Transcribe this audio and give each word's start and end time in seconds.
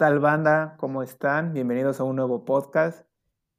Bueno, 0.00 0.14
¿qué 0.14 0.14
tal 0.14 0.20
banda? 0.20 0.76
¿Cómo 0.78 1.02
están? 1.02 1.52
Bienvenidos 1.52 2.00
a 2.00 2.04
un 2.04 2.16
nuevo 2.16 2.46
podcast. 2.46 3.06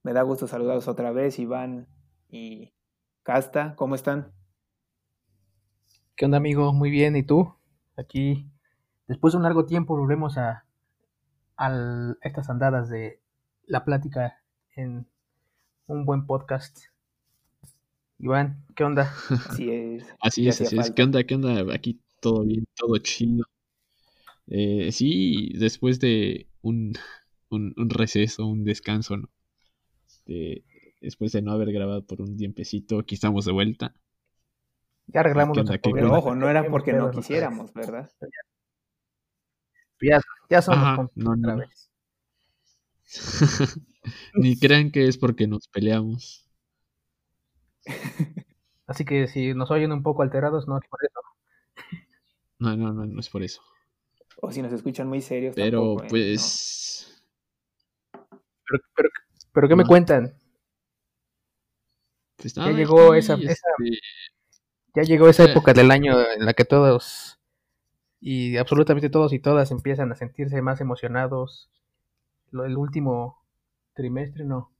Me 0.01 0.11
da 0.11 0.23
gusto 0.23 0.47
saludaros 0.47 0.87
otra 0.87 1.11
vez, 1.11 1.37
Iván 1.37 1.87
y 2.29 2.73
Casta. 3.21 3.75
¿Cómo 3.75 3.93
están? 3.93 4.33
¿Qué 6.15 6.25
onda, 6.25 6.37
amigo? 6.37 6.73
Muy 6.73 6.89
bien. 6.89 7.15
¿Y 7.15 7.21
tú? 7.21 7.53
Aquí, 7.95 8.49
después 9.07 9.33
de 9.33 9.37
un 9.37 9.43
largo 9.43 9.67
tiempo, 9.67 9.95
volvemos 9.95 10.39
a, 10.39 10.65
a 11.57 12.15
estas 12.23 12.49
andadas 12.49 12.89
de 12.89 13.21
la 13.67 13.85
plática 13.85 14.41
en 14.75 15.07
un 15.85 16.05
buen 16.05 16.25
podcast. 16.25 16.79
Iván, 18.17 18.65
¿qué 18.75 18.83
onda? 18.83 19.13
Así 19.47 19.69
es. 19.69 20.15
Así 20.19 20.47
es, 20.47 20.59
así 20.59 20.79
es. 20.79 20.89
¿Qué 20.89 21.03
onda? 21.03 21.23
¿Qué 21.23 21.35
onda? 21.35 21.71
Aquí 21.71 22.01
todo 22.19 22.41
bien, 22.41 22.65
todo 22.75 22.97
chido. 22.97 23.45
Eh, 24.47 24.91
sí, 24.91 25.51
después 25.57 25.99
de 25.99 26.47
un, 26.61 26.93
un, 27.49 27.89
receso, 27.89 28.45
un 28.45 28.63
descanso, 28.63 29.17
¿no? 29.17 29.29
después 31.01 31.33
de 31.33 31.41
no 31.41 31.51
haber 31.51 31.73
grabado 31.73 32.05
por 32.05 32.21
un 32.21 32.37
tiempecito, 32.37 32.99
aquí 32.99 33.15
estamos 33.15 33.43
de 33.43 33.51
vuelta. 33.51 33.93
Ya 35.07 35.21
arreglamos 35.21 35.57
los 35.57 35.69
Pero 35.81 36.13
ojo, 36.13 36.35
no 36.35 36.49
era 36.49 36.69
porque 36.69 36.93
no 36.93 37.11
quisiéramos, 37.11 37.73
¿verdad? 37.73 38.09
Ya, 40.01 40.21
ya 40.49 40.61
somos 40.61 41.09
otra 41.25 41.55
vez. 41.55 41.91
Ni 44.33 44.57
crean 44.57 44.91
que 44.91 45.07
es 45.07 45.17
porque 45.17 45.47
nos 45.47 45.67
peleamos. 45.67 46.49
Así 48.87 49.05
que 49.05 49.27
si 49.27 49.53
nos 49.53 49.71
oyen 49.71 49.91
un 49.91 50.03
poco 50.03 50.21
alterados, 50.21 50.67
no 50.67 50.77
es 50.77 50.87
por 50.89 50.99
eso. 51.03 51.19
No, 52.59 52.75
no, 52.75 52.93
no, 52.93 53.05
no 53.05 53.19
es 53.19 53.29
por 53.29 53.43
eso. 53.43 53.61
O 54.41 54.51
si 54.51 54.61
nos 54.61 54.73
escuchan 54.73 55.07
muy 55.07 55.21
serios. 55.21 55.55
Pero 55.55 56.03
¿eh? 56.03 56.07
pues. 56.09 57.23
Pero, 58.11 58.83
pero, 58.95 59.09
pero, 59.53 59.67
¿qué 59.67 59.75
me 59.75 59.85
cuentan? 59.85 60.33
Pues 62.37 62.53
ya 62.55 62.71
llegó 62.71 63.13
esa, 63.13 63.35
esa, 63.35 63.51
este 63.51 63.99
ya 64.95 65.03
llegó 65.03 65.29
esa 65.29 65.45
época 65.45 65.73
del 65.73 65.91
año 65.91 66.19
en 66.19 66.45
la 66.45 66.53
que 66.53 66.65
todos 66.65 67.39
y 68.19 68.57
absolutamente 68.57 69.09
todos 69.09 69.33
y 69.33 69.39
todas 69.39 69.71
empiezan 69.71 70.11
a 70.11 70.15
sentirse 70.15 70.61
más 70.61 70.81
emocionados. 70.81 71.69
el 72.51 72.77
último 72.77 73.45
trimestre, 73.93 74.45
no. 74.45 74.71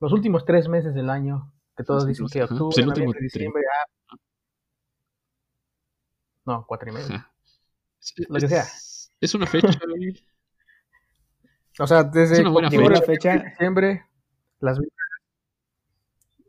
Los 0.00 0.12
últimos 0.12 0.44
tres 0.44 0.68
meses 0.68 0.94
del 0.94 1.10
año, 1.10 1.52
que 1.76 1.84
todos 1.84 2.06
dicen 2.06 2.26
que 2.28 2.42
octubre, 2.42 2.74
pues 2.74 2.86
noviembre, 2.86 3.20
diciembre, 3.20 3.62
ah. 3.70 4.16
No, 6.44 6.64
cuatro 6.66 6.90
y 6.90 6.92
medio. 6.92 7.26
Lo 8.28 8.38
que 8.38 8.48
sea. 8.48 8.64
Es 9.20 9.34
una 9.34 9.46
fecha, 9.46 9.68
O 11.78 11.86
sea, 11.86 12.04
desde 12.04 12.42
la 12.42 13.02
fecha. 13.02 13.36
diciembre, 13.36 14.06
las 14.60 14.78
vibras, 14.78 15.08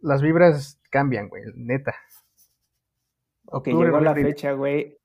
las 0.02 0.22
vibras 0.22 0.80
cambian, 0.90 1.28
güey, 1.28 1.44
neta. 1.54 1.94
Ok, 3.48 3.68
llegó 3.68 4.00
la 4.00 4.14
fecha, 4.14 4.54
güey. 4.54 4.98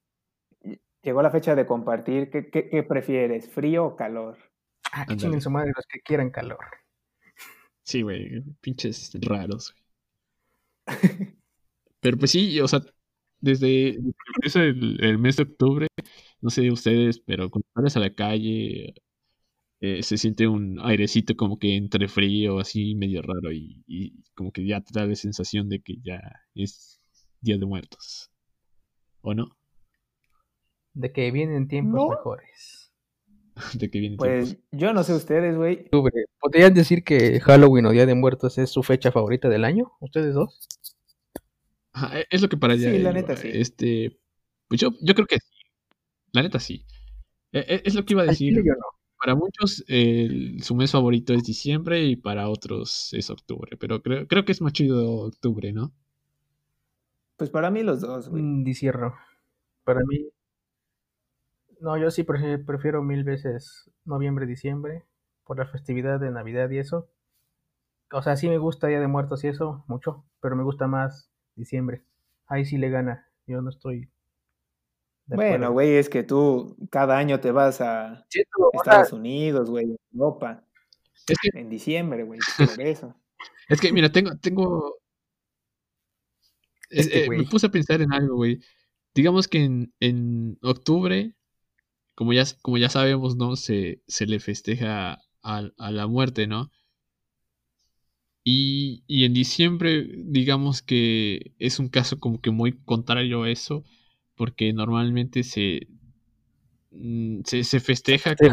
Llegó 1.02 1.22
la 1.22 1.30
fecha 1.30 1.56
de 1.56 1.66
compartir. 1.66 2.30
¿Qué, 2.30 2.50
qué, 2.50 2.82
prefieres, 2.84 3.48
frío 3.50 3.84
o 3.84 3.96
calor? 3.96 4.38
Ah, 4.92 5.06
que 5.06 5.16
chinguen 5.16 5.40
su 5.40 5.50
madre 5.50 5.72
los 5.74 5.86
que 5.86 6.00
quieran 6.00 6.30
calor. 6.30 6.64
Sí, 7.82 8.02
güey, 8.02 8.42
pinches 8.60 9.10
raros. 9.20 9.74
Pero 12.00 12.16
pues 12.16 12.30
sí, 12.30 12.60
o 12.60 12.68
sea, 12.68 12.80
desde 13.40 13.98
el, 14.54 15.18
mes 15.18 15.36
de 15.36 15.42
octubre, 15.42 15.86
no 16.42 16.50
sé 16.50 16.70
ustedes, 16.70 17.20
pero 17.20 17.50
cuando 17.50 17.66
sales 17.74 17.96
a 17.96 18.00
la 18.00 18.14
calle 18.14 18.94
eh, 19.80 20.02
se 20.02 20.16
siente 20.16 20.46
un 20.46 20.78
airecito 20.80 21.36
como 21.36 21.58
que 21.58 21.76
entre 21.76 22.06
frío, 22.08 22.58
así 22.58 22.94
medio 22.94 23.22
raro 23.22 23.52
y, 23.52 23.82
y, 23.86 24.22
como 24.34 24.52
que 24.52 24.66
ya 24.66 24.80
te 24.80 24.90
da 24.92 25.06
la 25.06 25.14
sensación 25.16 25.68
de 25.68 25.80
que 25.80 25.96
ya 26.02 26.20
es 26.54 27.00
Día 27.40 27.58
de 27.58 27.66
Muertos. 27.66 28.30
¿O 29.22 29.34
no? 29.34 29.56
De 30.94 31.12
que 31.12 31.30
vienen 31.30 31.68
tiempos 31.68 32.10
mejores. 32.10 32.92
de 33.74 33.90
que 33.90 33.98
vienen 33.98 34.18
pues 34.18 34.56
yo 34.70 34.92
no 34.92 35.02
sé 35.02 35.14
ustedes, 35.14 35.56
güey. 35.56 35.88
¿Podrían 36.40 36.74
decir 36.74 37.04
que 37.04 37.40
Halloween 37.40 37.86
o 37.86 37.90
Día 37.90 38.06
de 38.06 38.14
Muertos 38.14 38.58
es 38.58 38.70
su 38.70 38.82
fecha 38.82 39.10
favorita 39.10 39.48
del 39.48 39.64
año? 39.64 39.92
¿Ustedes 40.00 40.34
dos? 40.34 40.68
E, 42.14 42.26
es 42.30 42.40
lo 42.40 42.48
que 42.48 42.56
para 42.56 42.74
allá. 42.74 42.90
Sí, 42.90 42.98
la 42.98 43.12
neta 43.12 43.36
sí. 43.36 43.50
Este, 43.52 44.18
pues 44.68 44.80
yo, 44.80 44.90
yo 45.00 45.14
creo 45.14 45.26
que 45.26 45.38
sí. 45.40 45.61
La 46.32 46.42
neta 46.42 46.58
sí. 46.58 46.84
E, 47.52 47.60
e, 47.60 47.82
es 47.84 47.94
lo 47.94 48.04
que 48.04 48.14
iba 48.14 48.22
a 48.22 48.26
decir. 48.26 48.62
Para 49.18 49.36
muchos 49.36 49.84
su 49.86 50.74
mes 50.74 50.90
favorito 50.90 51.32
es 51.32 51.44
diciembre 51.44 52.02
y 52.04 52.16
para 52.16 52.48
otros 52.48 53.12
es 53.12 53.30
octubre. 53.30 53.76
Pero 53.76 54.02
creo, 54.02 54.26
creo 54.26 54.44
que 54.44 54.50
es 54.50 54.60
más 54.60 54.72
chido 54.72 55.26
octubre, 55.26 55.72
¿no? 55.72 55.92
Pues 57.36 57.50
para 57.50 57.70
mí 57.70 57.82
los 57.82 58.00
dos, 58.00 58.28
güey. 58.28 58.42
Mm. 58.42 58.64
Para 59.84 60.00
mí. 60.06 60.28
No, 61.80 61.96
yo 61.98 62.10
sí 62.10 62.24
prefiero 62.24 63.02
mil 63.02 63.24
veces 63.24 63.90
noviembre, 64.04 64.46
diciembre. 64.46 65.04
Por 65.44 65.58
la 65.58 65.66
festividad 65.66 66.18
de 66.18 66.30
Navidad 66.30 66.70
y 66.70 66.78
eso. 66.78 67.08
O 68.12 68.22
sea, 68.22 68.36
sí 68.36 68.48
me 68.48 68.58
gusta 68.58 68.88
Día 68.88 69.00
de 69.00 69.08
Muertos 69.08 69.44
y 69.44 69.48
eso, 69.48 69.84
mucho. 69.86 70.24
Pero 70.40 70.56
me 70.56 70.62
gusta 70.62 70.86
más 70.86 71.30
diciembre. 71.56 72.04
Ahí 72.46 72.64
sí 72.64 72.76
le 72.76 72.90
gana. 72.90 73.28
Yo 73.46 73.62
no 73.62 73.70
estoy. 73.70 74.08
Bueno, 75.34 75.72
güey, 75.72 75.96
es 75.96 76.08
que 76.08 76.22
tú 76.22 76.76
cada 76.90 77.18
año 77.18 77.40
te 77.40 77.50
vas 77.50 77.80
a 77.80 78.26
Estados 78.72 79.12
Unidos, 79.12 79.70
güey, 79.70 79.96
Europa. 80.12 80.64
En 81.54 81.68
diciembre, 81.68 82.24
güey, 82.24 82.40
por 82.76 82.80
eso. 82.80 83.14
Es 83.68 83.80
que, 83.80 83.92
mira, 83.92 84.10
tengo, 84.10 84.36
tengo. 84.38 84.96
Eh, 86.90 87.26
me 87.28 87.44
puse 87.44 87.66
a 87.66 87.70
pensar 87.70 88.02
en 88.02 88.12
algo, 88.12 88.36
güey. 88.36 88.60
Digamos 89.14 89.48
que 89.48 89.64
en, 89.64 89.94
en 90.00 90.58
octubre, 90.62 91.34
como 92.14 92.32
ya, 92.32 92.44
como 92.60 92.78
ya 92.78 92.88
sabemos, 92.88 93.36
¿no? 93.36 93.56
Se, 93.56 94.02
se 94.06 94.26
le 94.26 94.40
festeja 94.40 95.18
a, 95.42 95.70
a 95.78 95.90
la 95.90 96.06
muerte, 96.06 96.46
¿no? 96.46 96.70
Y, 98.44 99.04
en 99.24 99.34
diciembre, 99.34 100.06
digamos 100.16 100.82
que 100.82 101.54
es 101.58 101.78
un 101.78 101.88
caso 101.88 102.18
como 102.18 102.40
que 102.40 102.50
muy 102.50 102.72
contrario 102.84 103.44
a 103.44 103.50
eso, 103.50 103.84
porque 104.36 104.72
normalmente 104.72 105.42
se, 105.42 105.88
mm, 106.90 107.40
se, 107.44 107.80
festeja. 107.80 108.34
el, 108.38 108.52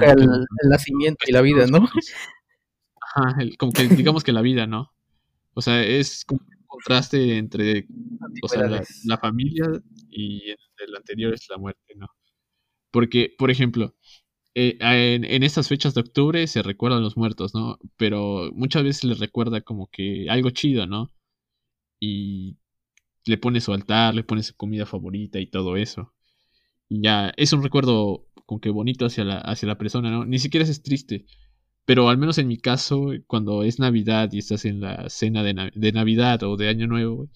nacimiento 0.70 1.26
y 1.28 1.32
la 1.32 1.42
vida, 1.42 1.68
¿no? 1.68 1.80
Ajá, 3.16 3.36
como 3.58 3.72
que 3.72 3.88
digamos 3.88 4.24
que 4.24 4.32
la 4.32 4.42
vida, 4.42 4.68
¿no? 4.68 4.92
O 5.54 5.62
sea, 5.62 5.84
es 5.84 6.26
como 6.26 6.42
un 6.42 6.68
contraste 6.68 7.38
entre 7.38 7.88
o 8.44 8.48
sea, 8.48 8.68
la, 9.06 9.18
familia 9.18 9.66
y 10.10 10.52
el 10.52 10.96
anterior 10.96 11.34
es 11.34 11.48
la 11.50 11.58
muerte, 11.58 11.96
¿no? 11.96 12.08
Porque, 12.92 13.34
por 13.38 13.52
ejemplo, 13.52 13.96
eh, 14.56 14.78
en, 14.80 15.24
en, 15.26 15.44
estas 15.44 15.68
fechas 15.68 15.94
de 15.94 16.02
octubre 16.02 16.48
se 16.48 16.62
recuerdan 16.62 17.04
los 17.04 17.18
muertos, 17.18 17.54
¿no? 17.54 17.78
Pero 17.98 18.52
muchas 18.54 18.84
veces 18.84 19.04
les 19.06 19.20
recuerda 19.20 19.62
como 19.62 19.88
que 19.88 20.28
algo 20.30 20.50
chido, 20.52 20.86
¿no? 20.88 21.10
Y 22.00 22.58
le 23.26 23.38
pone 23.38 23.62
su 23.62 23.74
altar, 23.74 24.16
le 24.16 24.24
pone 24.24 24.44
su 24.44 24.56
comida 24.56 24.86
favorita 24.86 25.40
y 25.40 25.48
todo 25.48 25.78
eso. 25.78 26.14
Y 26.90 27.02
ya, 27.04 27.32
es 27.38 27.54
un 27.54 27.64
recuerdo 27.64 28.28
como 28.46 28.62
que 28.62 28.70
bonito 28.70 29.06
hacia 29.06 29.24
la, 29.24 29.38
hacia 29.40 29.68
la 29.68 29.78
persona, 29.78 30.10
¿no? 30.12 30.26
Ni 30.26 30.40
siquiera 30.40 30.66
es 30.66 30.82
triste. 30.84 31.26
Pero 31.86 32.10
al 32.10 32.18
menos 32.18 32.38
en 32.38 32.48
mi 32.48 32.58
caso, 32.58 33.12
cuando 33.28 33.64
es 33.64 33.80
Navidad 33.80 34.30
y 34.32 34.40
estás 34.40 34.66
en 34.66 34.82
la 34.82 35.10
cena 35.10 35.44
de, 35.44 35.72
de 35.74 35.92
Navidad 35.92 36.44
o 36.44 36.58
de 36.58 36.70
Año 36.70 36.88
Nuevo, 36.88 37.30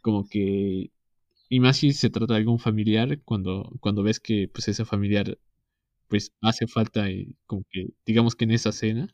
como 0.00 0.28
que... 0.28 0.90
Y 1.48 1.60
más 1.60 1.78
si 1.78 1.92
se 1.92 2.10
trata 2.10 2.34
de 2.34 2.40
algún 2.40 2.58
familiar, 2.58 3.20
cuando, 3.24 3.70
cuando 3.80 4.02
ves 4.02 4.20
que 4.20 4.48
pues 4.52 4.68
ese 4.68 4.84
familiar 4.84 5.38
pues 6.12 6.30
hace 6.42 6.66
falta 6.66 7.10
y 7.10 7.34
como 7.46 7.64
que 7.70 7.88
digamos 8.04 8.36
que 8.36 8.44
en 8.44 8.50
esa 8.50 8.70
cena 8.70 9.08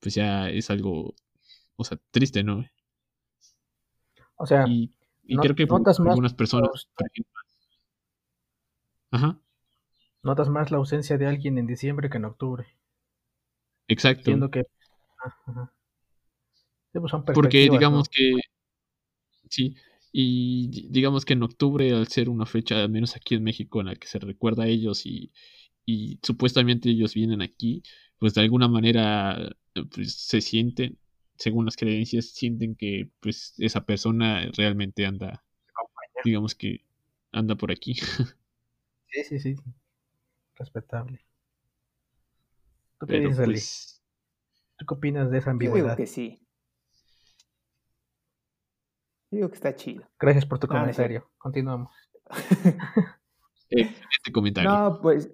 pues 0.00 0.14
ya 0.14 0.48
es 0.48 0.70
algo 0.70 1.14
o 1.76 1.84
sea 1.84 1.98
triste 2.10 2.42
no 2.42 2.64
o 4.36 4.46
sea 4.46 4.66
y, 4.66 4.90
creo 5.26 5.54
que 5.54 5.66
notas 5.66 6.00
más 6.00 6.08
algunas 6.10 6.34
personas 6.34 6.88
ajá. 9.10 9.38
Notas 10.22 10.48
más 10.48 10.70
la 10.70 10.78
ausencia 10.78 11.18
de 11.18 11.26
alguien 11.26 11.58
en 11.58 11.66
diciembre 11.66 12.08
que 12.08 12.18
en 12.18 12.24
octubre. 12.26 12.66
Exacto. 13.88 14.20
Entiendo 14.20 14.50
que 14.50 14.64
pues, 16.92 17.12
porque 17.34 17.68
digamos 17.70 18.08
que 18.08 18.34
sí 19.48 19.74
y 20.12 20.88
digamos 20.90 21.24
que 21.24 21.32
en 21.32 21.42
octubre 21.42 21.92
al 21.92 22.06
ser 22.08 22.28
una 22.28 22.46
fecha 22.46 22.82
al 22.82 22.90
menos 22.90 23.16
aquí 23.16 23.34
en 23.34 23.42
México 23.42 23.80
en 23.80 23.86
la 23.86 23.96
que 23.96 24.06
se 24.06 24.18
recuerda 24.18 24.64
a 24.64 24.68
ellos 24.68 25.06
y 25.06 25.32
y 25.84 26.18
supuestamente 26.22 26.90
ellos 26.90 27.14
vienen 27.14 27.42
aquí, 27.42 27.82
pues 28.18 28.34
de 28.34 28.42
alguna 28.42 28.68
manera 28.68 29.56
pues, 29.90 30.14
se 30.14 30.40
sienten, 30.40 30.98
según 31.36 31.64
las 31.64 31.76
creencias, 31.76 32.26
sienten 32.26 32.74
que 32.74 33.10
pues 33.20 33.54
esa 33.58 33.84
persona 33.84 34.48
realmente 34.56 35.06
anda, 35.06 35.44
digamos 36.24 36.54
que 36.54 36.84
anda 37.32 37.54
por 37.56 37.70
aquí. 37.70 37.94
Sí, 39.14 39.24
sí, 39.24 39.40
sí. 39.40 39.56
Respetable. 40.54 41.22
¿Tú 42.98 43.06
qué 43.06 43.20
dices, 43.20 43.44
pues... 43.44 44.02
¿Tú 44.78 44.86
qué 44.86 44.94
opinas 44.94 45.30
de 45.30 45.36
esa 45.36 45.50
ambigüedad? 45.50 45.84
digo 45.84 45.96
que 45.96 46.06
sí. 46.06 46.42
digo 49.30 49.50
que 49.50 49.56
está 49.56 49.76
chido. 49.76 50.08
Gracias 50.18 50.46
por 50.46 50.58
tu 50.58 50.66
comentario. 50.66 51.30
Continuamos. 51.36 51.92
este 53.68 54.32
comentario. 54.32 54.70
No, 54.70 55.00
pues 55.02 55.30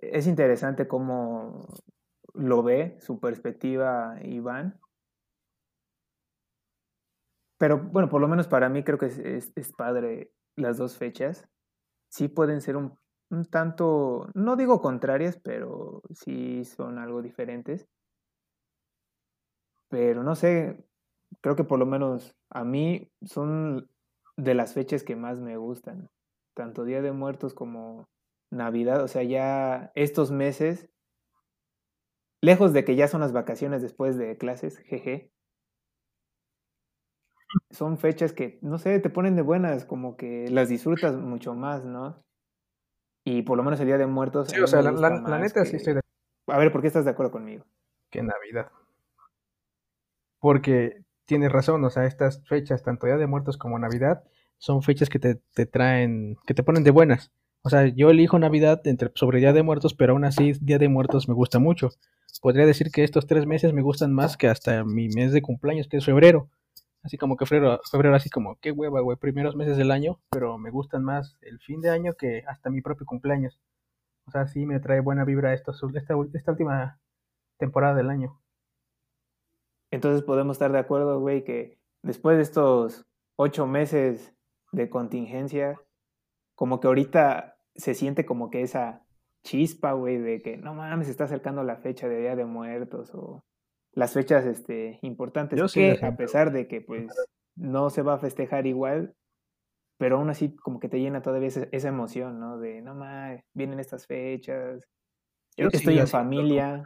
es 0.00 0.26
interesante 0.26 0.86
cómo 0.86 1.66
lo 2.34 2.62
ve, 2.62 2.96
su 3.00 3.20
perspectiva, 3.20 4.16
Iván. 4.22 4.80
Pero 7.58 7.78
bueno, 7.78 8.08
por 8.08 8.20
lo 8.20 8.28
menos 8.28 8.48
para 8.48 8.68
mí 8.68 8.82
creo 8.82 8.98
que 8.98 9.06
es, 9.06 9.52
es, 9.54 9.72
padre 9.72 10.32
las 10.56 10.78
dos 10.78 10.96
fechas. 10.96 11.46
Sí 12.08 12.28
pueden 12.28 12.60
ser 12.60 12.76
un, 12.76 12.98
un, 13.30 13.44
tanto, 13.44 14.28
no 14.34 14.56
digo 14.56 14.80
contrarias, 14.80 15.38
pero 15.42 16.02
sí 16.10 16.64
son 16.64 16.98
algo 16.98 17.22
diferentes. 17.22 17.86
Pero 19.88 20.22
no 20.22 20.34
sé, 20.36 20.84
creo 21.40 21.56
que 21.56 21.64
por 21.64 21.78
lo 21.78 21.86
menos 21.86 22.34
a 22.48 22.64
mí 22.64 23.10
son 23.22 23.90
de 24.36 24.54
las 24.54 24.72
fechas 24.74 25.02
que 25.02 25.16
más 25.16 25.38
me 25.38 25.56
gustan. 25.56 26.08
Tanto 26.54 26.84
Día 26.84 27.02
de 27.02 27.12
Muertos 27.12 27.54
como 27.54 28.08
Navidad, 28.50 29.02
o 29.02 29.08
sea, 29.08 29.22
ya 29.22 29.92
estos 29.94 30.30
meses, 30.30 30.88
lejos 32.40 32.72
de 32.72 32.84
que 32.84 32.96
ya 32.96 33.08
son 33.08 33.20
las 33.20 33.32
vacaciones 33.32 33.82
después 33.82 34.16
de 34.16 34.36
clases, 34.36 34.78
jeje, 34.78 35.32
son 37.70 37.98
fechas 37.98 38.32
que, 38.32 38.58
no 38.62 38.78
sé, 38.78 39.00
te 39.00 39.10
ponen 39.10 39.36
de 39.36 39.42
buenas, 39.42 39.84
como 39.84 40.16
que 40.16 40.48
las 40.50 40.68
disfrutas 40.68 41.16
mucho 41.16 41.54
más, 41.54 41.84
¿no? 41.84 42.22
Y 43.24 43.42
por 43.42 43.56
lo 43.56 43.64
menos 43.64 43.80
el 43.80 43.86
Día 43.86 43.98
de 43.98 44.06
Muertos. 44.06 44.48
Sí, 44.48 44.60
o 44.60 44.66
sea, 44.66 44.82
la, 44.82 45.38
neta 45.38 45.64
sí 45.64 45.76
estoy 45.76 45.94
de 45.94 46.00
A 46.46 46.58
ver, 46.58 46.72
¿por 46.72 46.80
qué 46.80 46.86
estás 46.86 47.04
de 47.04 47.10
acuerdo 47.10 47.32
conmigo? 47.32 47.64
Que 48.10 48.22
Navidad. 48.22 48.70
Porque 50.38 51.04
tienes 51.26 51.52
razón, 51.52 51.84
o 51.84 51.90
sea, 51.90 52.06
estas 52.06 52.42
fechas, 52.48 52.82
tanto 52.82 53.06
Día 53.06 53.16
de 53.16 53.26
Muertos 53.26 53.58
como 53.58 53.78
Navidad, 53.78 54.24
son 54.58 54.82
fechas 54.82 55.08
que 55.08 55.18
te, 55.18 55.36
te 55.54 55.66
traen, 55.66 56.36
que 56.46 56.54
te 56.54 56.62
ponen 56.62 56.82
de 56.82 56.90
buenas. 56.90 57.30
O 57.62 57.68
sea, 57.68 57.86
yo 57.86 58.10
elijo 58.10 58.38
Navidad 58.38 58.80
entre, 58.84 59.10
sobre 59.14 59.38
Día 59.38 59.52
de 59.52 59.62
Muertos, 59.62 59.94
pero 59.94 60.12
aún 60.12 60.24
así 60.24 60.52
Día 60.60 60.78
de 60.78 60.88
Muertos 60.88 61.28
me 61.28 61.34
gusta 61.34 61.58
mucho. 61.58 61.90
Podría 62.40 62.66
decir 62.66 62.90
que 62.90 63.04
estos 63.04 63.26
tres 63.26 63.46
meses 63.46 63.72
me 63.72 63.82
gustan 63.82 64.12
más 64.12 64.36
que 64.36 64.48
hasta 64.48 64.84
mi 64.84 65.08
mes 65.08 65.32
de 65.32 65.42
cumpleaños, 65.42 65.88
que 65.88 65.96
es 65.96 66.04
febrero. 66.04 66.48
Así 67.02 67.16
como 67.16 67.36
que 67.36 67.46
febrero, 67.46 67.80
febrero 67.90 68.14
así 68.14 68.28
como, 68.28 68.56
qué 68.60 68.72
hueva, 68.72 69.00
güey, 69.00 69.16
primeros 69.16 69.56
meses 69.56 69.76
del 69.76 69.90
año, 69.90 70.20
pero 70.30 70.58
me 70.58 70.70
gustan 70.70 71.02
más 71.02 71.38
el 71.40 71.58
fin 71.60 71.80
de 71.80 71.90
año 71.90 72.14
que 72.14 72.44
hasta 72.46 72.70
mi 72.70 72.82
propio 72.82 73.06
cumpleaños. 73.06 73.58
O 74.26 74.30
sea, 74.30 74.46
sí 74.46 74.66
me 74.66 74.80
trae 74.80 75.00
buena 75.00 75.24
vibra 75.24 75.54
esta, 75.54 75.72
esta 75.72 76.52
última 76.52 77.00
temporada 77.58 77.94
del 77.94 78.10
año. 78.10 78.40
Entonces 79.90 80.22
podemos 80.22 80.56
estar 80.56 80.72
de 80.72 80.78
acuerdo, 80.78 81.20
güey, 81.20 81.42
que 81.42 81.78
después 82.02 82.36
de 82.36 82.42
estos 82.42 83.06
ocho 83.36 83.66
meses 83.66 84.34
de 84.72 84.88
contingencia, 84.88 85.80
como 86.54 86.80
que 86.80 86.86
ahorita 86.86 87.56
se 87.74 87.94
siente 87.94 88.24
como 88.24 88.50
que 88.50 88.62
esa 88.62 89.04
chispa, 89.42 89.92
güey, 89.92 90.18
de 90.18 90.42
que 90.42 90.56
no 90.56 90.74
mames, 90.74 91.06
se 91.06 91.12
está 91.12 91.24
acercando 91.24 91.62
la 91.62 91.76
fecha 91.76 92.08
de 92.08 92.20
Día 92.20 92.36
de 92.36 92.44
Muertos 92.44 93.14
o 93.14 93.44
las 93.92 94.12
fechas 94.12 94.44
este, 94.46 94.98
importantes. 95.02 95.58
Yo 95.58 95.66
que 95.68 95.98
a 96.04 96.16
pesar 96.16 96.52
de 96.52 96.68
que 96.68 96.80
pues 96.80 97.06
no 97.56 97.90
se 97.90 98.02
va 98.02 98.14
a 98.14 98.18
festejar 98.18 98.66
igual, 98.66 99.14
pero 99.98 100.16
aún 100.16 100.30
así 100.30 100.54
como 100.56 100.80
que 100.80 100.88
te 100.88 101.00
llena 101.00 101.22
todavía 101.22 101.48
esa, 101.48 101.88
emoción, 101.88 102.40
¿no? 102.40 102.58
De 102.58 102.82
no 102.82 102.94
mames, 102.94 103.42
vienen 103.54 103.80
estas 103.80 104.06
fechas, 104.06 104.82
yo 105.56 105.68
estoy 105.72 105.98
en 105.98 106.08
familia. 106.08 106.82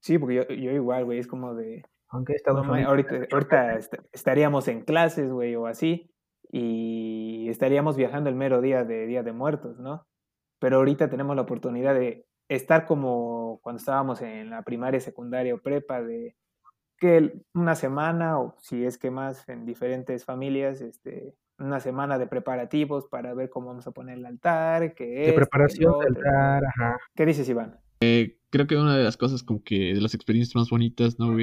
Sí, 0.00 0.18
porque 0.18 0.36
yo, 0.36 0.42
yo 0.44 0.70
igual, 0.70 1.04
güey, 1.04 1.18
es 1.18 1.26
como 1.26 1.54
de... 1.54 1.82
Aunque 2.10 2.32
he 2.32 2.36
estado 2.36 2.62
ahorita, 2.62 3.26
ahorita 3.30 3.78
estaríamos 4.12 4.68
en 4.68 4.82
clases, 4.82 5.30
güey, 5.30 5.54
o 5.56 5.66
así, 5.66 6.10
y 6.50 7.46
estaríamos 7.50 7.96
viajando 7.96 8.30
el 8.30 8.36
mero 8.36 8.62
día 8.62 8.84
de 8.84 9.06
Día 9.06 9.22
de 9.22 9.32
Muertos, 9.32 9.78
¿no? 9.78 10.06
Pero 10.58 10.76
ahorita 10.76 11.08
tenemos 11.08 11.36
la 11.36 11.42
oportunidad 11.42 11.94
de 11.94 12.26
estar 12.48 12.86
como 12.86 13.60
cuando 13.62 13.78
estábamos 13.78 14.22
en 14.22 14.50
la 14.50 14.62
primaria, 14.62 15.00
secundaria 15.00 15.54
o 15.54 15.58
prepa, 15.58 16.02
de 16.02 16.36
que 16.98 17.32
una 17.54 17.74
semana 17.74 18.40
o 18.40 18.56
si 18.58 18.84
es 18.84 18.98
que 18.98 19.10
más 19.10 19.48
en 19.48 19.64
diferentes 19.64 20.24
familias, 20.24 20.80
este, 20.80 21.34
una 21.58 21.80
semana 21.80 22.18
de 22.18 22.26
preparativos 22.26 23.06
para 23.08 23.34
ver 23.34 23.50
cómo 23.50 23.68
vamos 23.68 23.86
a 23.86 23.92
poner 23.92 24.18
el 24.18 24.26
altar, 24.26 24.94
que 24.94 25.04
de 25.04 25.32
preparación 25.32 25.98
del 26.00 26.16
altar, 26.16 26.64
ajá. 26.64 26.96
¿Qué 27.14 27.26
dices, 27.26 27.48
Iván? 27.48 27.78
Eh, 28.00 28.38
creo 28.50 28.66
que 28.66 28.76
una 28.76 28.96
de 28.96 29.04
las 29.04 29.16
cosas 29.16 29.42
como 29.42 29.62
que 29.62 29.94
de 29.94 30.00
las 30.00 30.14
experiencias 30.14 30.54
más 30.54 30.70
bonitas, 30.70 31.18
¿no, 31.18 31.36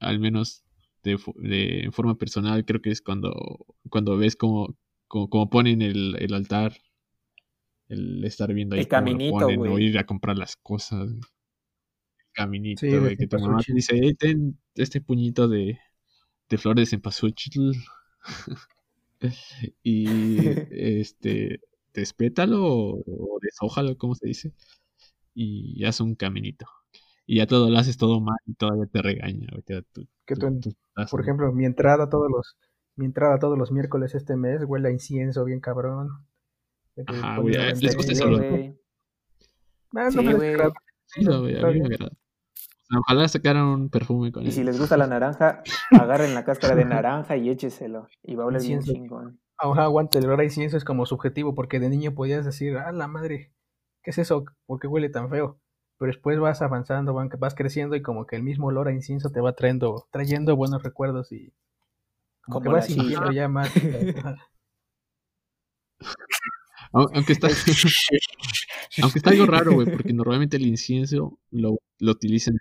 Al 0.00 0.18
menos 0.18 0.64
de, 1.02 1.18
de, 1.36 1.90
forma 1.92 2.16
personal, 2.16 2.64
creo 2.64 2.80
que 2.80 2.90
es 2.90 3.00
cuando, 3.00 3.32
cuando 3.88 4.16
ves 4.16 4.36
como, 4.36 4.76
como, 5.08 5.50
ponen 5.50 5.82
el, 5.82 6.16
el, 6.18 6.34
altar, 6.34 6.72
el 7.92 8.24
estar 8.24 8.52
viendo 8.52 8.74
ahí 8.74 8.82
el 8.82 8.88
caminito, 8.88 9.38
ponen, 9.38 9.60
o 9.60 9.78
ir 9.78 9.98
a 9.98 10.06
comprar 10.06 10.36
las 10.36 10.56
cosas. 10.56 11.10
El 11.10 11.20
caminito, 12.32 12.80
que 12.80 13.26
tu 13.28 13.38
mamá 13.38 13.60
dice, 13.66 14.14
ten 14.18 14.58
este 14.74 15.00
puñito 15.00 15.48
de, 15.48 15.78
de 16.48 16.58
flores 16.58 16.92
en 16.92 17.00
pasuchil 17.00 17.72
y 19.82 20.36
este, 20.70 21.60
despétalo 21.92 22.64
o 22.64 23.38
deshójalo, 23.42 23.96
como 23.98 24.14
se 24.14 24.26
dice, 24.26 24.52
y 25.34 25.84
haz 25.84 26.00
un 26.00 26.14
caminito. 26.14 26.66
Y 27.26 27.36
ya 27.36 27.46
todo 27.46 27.70
lo 27.70 27.78
haces 27.78 27.96
todo 27.96 28.20
mal 28.20 28.38
y 28.46 28.54
todavía 28.54 28.86
te 28.86 29.00
regaña. 29.00 29.48
que 30.26 30.36
por 31.10 31.20
ejemplo, 31.20 31.52
mi 31.52 31.64
entrada 31.64 32.08
todos 32.08 32.30
los 32.30 32.56
mi 32.94 33.06
entrada 33.06 33.38
todos 33.38 33.56
los 33.56 33.72
miércoles 33.72 34.14
este 34.14 34.36
mes 34.36 34.64
huele 34.66 34.88
a 34.88 34.92
incienso 34.92 35.44
bien 35.44 35.60
cabrón. 35.60 36.08
Ajá, 37.06 37.38
güey, 37.38 37.54
les 37.54 37.96
gusta 37.96 38.12
eso. 38.12 38.28
Ah, 39.94 40.10
sí, 40.10 40.18
güey. 40.18 40.54
A 40.60 41.66
mí 41.68 41.80
me 41.80 41.86
agrada. 41.86 42.12
Ojalá 42.94 43.26
sacaran 43.26 43.64
un 43.64 43.88
perfume 43.88 44.32
con 44.32 44.46
Y 44.46 44.52
si 44.52 44.64
les 44.64 44.78
gusta 44.78 44.98
la 44.98 45.06
naranja, 45.06 45.62
agarren 45.92 46.34
la 46.34 46.44
cáscara 46.44 46.74
de 46.74 46.84
naranja 46.84 47.36
y 47.36 47.48
écheselo. 47.48 48.08
Y 48.22 48.34
va 48.34 48.44
a 48.44 48.46
oler 48.46 48.62
bien 48.62 48.82
chingón. 48.82 49.40
Ajá, 49.56 49.84
aguante, 49.84 50.18
el 50.18 50.26
olor 50.26 50.40
a 50.40 50.44
incienso 50.44 50.76
es 50.76 50.84
como 50.84 51.06
subjetivo, 51.06 51.54
porque 51.54 51.80
de 51.80 51.88
niño 51.88 52.14
podías 52.14 52.44
decir, 52.44 52.76
ah, 52.76 52.92
la 52.92 53.06
madre, 53.06 53.52
¿qué 54.02 54.10
es 54.10 54.18
eso? 54.18 54.44
¿Por 54.66 54.80
qué 54.80 54.88
huele 54.88 55.08
tan 55.08 55.30
feo? 55.30 55.58
pero 56.02 56.10
después 56.10 56.36
vas 56.40 56.60
avanzando, 56.62 57.14
vas 57.14 57.54
creciendo 57.54 57.94
y 57.94 58.02
como 58.02 58.26
que 58.26 58.34
el 58.34 58.42
mismo 58.42 58.66
olor 58.66 58.88
a 58.88 58.92
incienso 58.92 59.30
te 59.30 59.40
va 59.40 59.52
trayendo, 59.52 60.08
trayendo 60.10 60.56
buenos 60.56 60.82
recuerdos 60.82 61.30
y 61.30 61.54
como, 62.40 62.60
que 62.60 62.70
vas 62.70 62.86
sintiendo 62.86 63.30
ya 63.30 63.46
más. 63.46 63.70
aunque 66.92 67.32
está 67.32 67.48
aunque 69.02 69.18
está 69.18 69.30
algo 69.30 69.46
raro, 69.46 69.72
güey, 69.74 69.90
porque 69.90 70.12
normalmente 70.12 70.56
el 70.56 70.66
incienso 70.66 71.38
lo, 71.50 71.78
lo 71.98 72.12
utilizan 72.12 72.56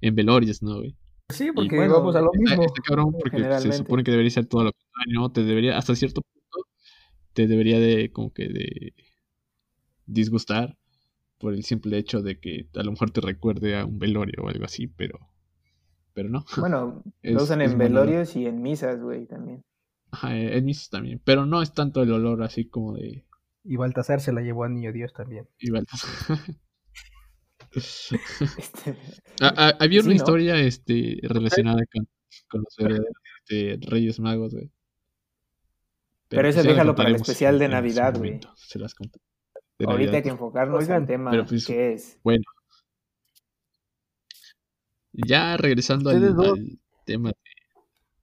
en 0.00 0.14
velorios, 0.14 0.62
¿no, 0.62 0.78
güey? 0.78 0.96
Sí, 1.28 1.50
porque 1.54 1.76
vamos 1.86 2.16
a 2.16 2.20
lo 2.20 2.30
mismo. 2.32 2.62
Está, 2.62 2.82
cabrón 2.82 3.12
porque 3.12 3.42
se 3.60 3.72
supone 3.72 4.02
que 4.02 4.10
debería 4.10 4.30
ser 4.30 4.46
todo 4.46 4.64
lo 4.64 4.72
contrario, 4.72 5.20
¿no? 5.20 5.30
Te 5.30 5.44
debería, 5.44 5.78
hasta 5.78 5.94
cierto 5.94 6.22
punto, 6.22 6.68
te 7.32 7.46
debería 7.46 7.78
de, 7.78 8.10
como 8.10 8.32
que 8.32 8.48
de 8.48 8.94
disgustar 10.06 10.76
por 11.38 11.54
el 11.54 11.64
simple 11.64 11.98
hecho 11.98 12.20
de 12.20 12.40
que 12.40 12.68
a 12.74 12.82
lo 12.82 12.90
mejor 12.90 13.12
te 13.12 13.20
recuerde 13.20 13.78
a 13.78 13.86
un 13.86 13.98
velorio 13.98 14.42
o 14.42 14.48
algo 14.48 14.64
así, 14.64 14.88
pero, 14.88 15.18
pero 16.12 16.28
no. 16.28 16.44
Bueno, 16.58 17.02
lo 17.22 17.42
usan 17.42 17.62
en 17.62 17.78
velorios 17.78 18.34
y 18.34 18.46
en 18.46 18.60
misas, 18.60 19.00
güey, 19.00 19.26
también. 19.26 19.62
Ajá, 20.12 20.36
en 20.36 20.64
misas 20.64 20.90
también, 20.90 21.20
pero 21.24 21.46
no 21.46 21.62
es 21.62 21.72
tanto 21.72 22.02
el 22.02 22.12
olor 22.12 22.42
así 22.42 22.68
como 22.68 22.94
de... 22.94 23.24
Y 23.62 23.76
Baltasar 23.76 24.20
se 24.20 24.32
la 24.32 24.40
llevó 24.40 24.64
a 24.64 24.68
Niño 24.68 24.92
Dios 24.92 25.12
también. 25.12 25.48
Y 25.58 25.70
Baltasar. 25.70 26.38
Este, 27.72 28.96
había 29.38 30.00
una 30.00 30.14
historia 30.14 30.58
este, 30.58 31.20
relacionada 31.22 31.78
con, 31.92 32.08
con 32.48 32.62
los 32.62 33.00
este, 33.48 33.78
Reyes 33.88 34.18
Magos, 34.18 34.54
güey. 34.54 34.72
Pero, 36.28 36.48
eso 36.48 36.58
pues 36.58 36.68
déjalo 36.68 36.94
para 36.94 37.10
el 37.10 37.16
especial 37.16 37.58
de 37.58 37.68
Navidad, 37.68 38.16
güey. 38.16 38.40
Se 38.56 38.78
las 38.78 38.94
conté. 38.94 39.20
Ahorita 39.84 40.16
hay 40.16 40.22
que 40.22 40.28
enfocarnos 40.28 40.88
en 40.88 40.94
el 40.94 41.06
tema 41.06 41.30
pues, 41.48 41.66
que 41.66 41.92
es. 41.92 42.18
Bueno. 42.22 42.44
Ya 45.12 45.56
regresando 45.56 46.10
al, 46.10 46.36
tema 47.04 47.32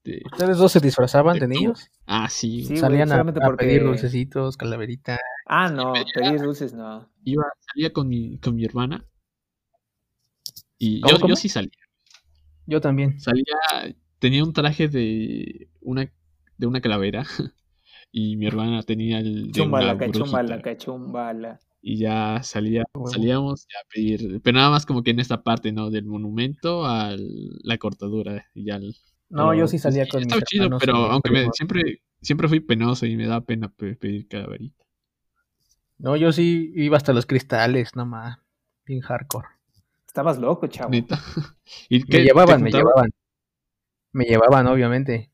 de, 0.07 0.21
¿Ustedes 0.25 0.57
dos 0.57 0.71
se 0.71 0.79
disfrazaban 0.79 1.39
de, 1.39 1.47
niños? 1.47 1.89
Ah, 2.05 2.29
sí. 2.29 2.63
Salían 2.77 3.11
a, 3.11 3.23
pedir 3.57 3.83
dulcecitos, 3.83 4.57
calaverita. 4.57 5.19
Ah, 5.45 5.69
no, 5.69 5.93
pedir 6.13 6.41
dulces 6.41 6.73
no. 6.73 7.09
Iba, 7.23 7.43
salía 7.73 7.91
con 7.91 8.07
mi, 8.07 8.37
con 8.39 8.55
mi 8.55 8.65
hermana. 8.65 9.05
Y 10.77 11.01
yo, 11.01 11.27
yo 11.27 11.35
sí 11.35 11.49
salía. 11.49 11.71
Yo 12.65 12.81
también. 12.81 13.19
Salía, 13.19 13.45
tenía 14.19 14.43
un 14.43 14.53
traje 14.53 14.87
de 14.87 15.69
una, 15.81 16.11
de 16.57 16.67
una 16.67 16.81
calavera. 16.81 17.25
y 18.11 18.37
mi 18.37 18.47
hermana 18.47 18.83
tenía 18.83 19.19
el 19.19 19.47
de 19.47 19.51
chumbala, 19.51 19.97
cachumbala, 19.97 20.61
cachumbala. 20.61 21.59
y 21.81 21.97
ya 21.97 22.41
salía, 22.43 22.83
salíamos 23.05 23.65
a 23.65 23.87
pedir, 23.93 24.41
pero 24.41 24.57
nada 24.57 24.69
más 24.69 24.85
como 24.85 25.03
que 25.03 25.11
en 25.11 25.19
esta 25.19 25.43
parte, 25.43 25.71
¿no? 25.71 25.89
Del 25.89 26.05
monumento 26.05 26.85
a 26.85 27.15
la 27.17 27.77
cortadura 27.77 28.47
y 28.53 28.65
ya. 28.65 28.79
No, 29.29 29.53
yo 29.53 29.67
sí 29.67 29.77
salía 29.77 30.07
con 30.07 30.21
Estaba 30.21 30.41
chido, 30.41 30.69
pero 30.79 30.95
aunque 30.95 31.49
siempre, 31.53 32.01
siempre 32.21 32.47
fui 32.47 32.59
penoso 32.59 33.05
y 33.05 33.17
me 33.17 33.27
da 33.27 33.41
pena 33.41 33.69
pedir 33.69 34.27
calaverita. 34.27 34.85
No, 35.97 36.15
yo 36.15 36.31
sí 36.31 36.71
iba 36.75 36.97
hasta 36.97 37.13
los 37.13 37.25
cristales, 37.25 37.95
nomás, 37.95 38.39
bien 38.85 39.01
hardcore. 39.01 39.47
Estabas 40.05 40.37
loco, 40.39 40.67
chavo. 40.67 40.91
¿Y 41.89 42.03
me 42.05 42.23
llevaban, 42.23 42.61
me 42.61 42.71
llevaban. 42.71 43.09
Me 44.13 44.25
llevaban, 44.25 44.67
obviamente. 44.67 45.31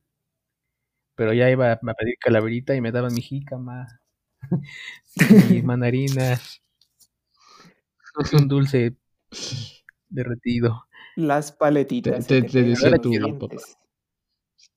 Pero 1.15 1.33
ya 1.33 1.49
iba 1.49 1.73
a 1.73 1.79
pedir 1.79 2.17
calaverita 2.19 2.75
y 2.75 2.81
me 2.81 2.91
daban 2.91 3.13
mi 3.13 3.21
jícama, 3.21 4.01
mis 5.49 5.63
mandarinas, 5.63 6.63
un 8.33 8.47
dulce 8.47 8.95
derretido. 10.09 10.85
Las 11.15 11.51
paletitas. 11.51 12.25
Te, 12.25 12.41
decía 12.41 12.97
tu 12.97 13.11
papá. 13.39 13.55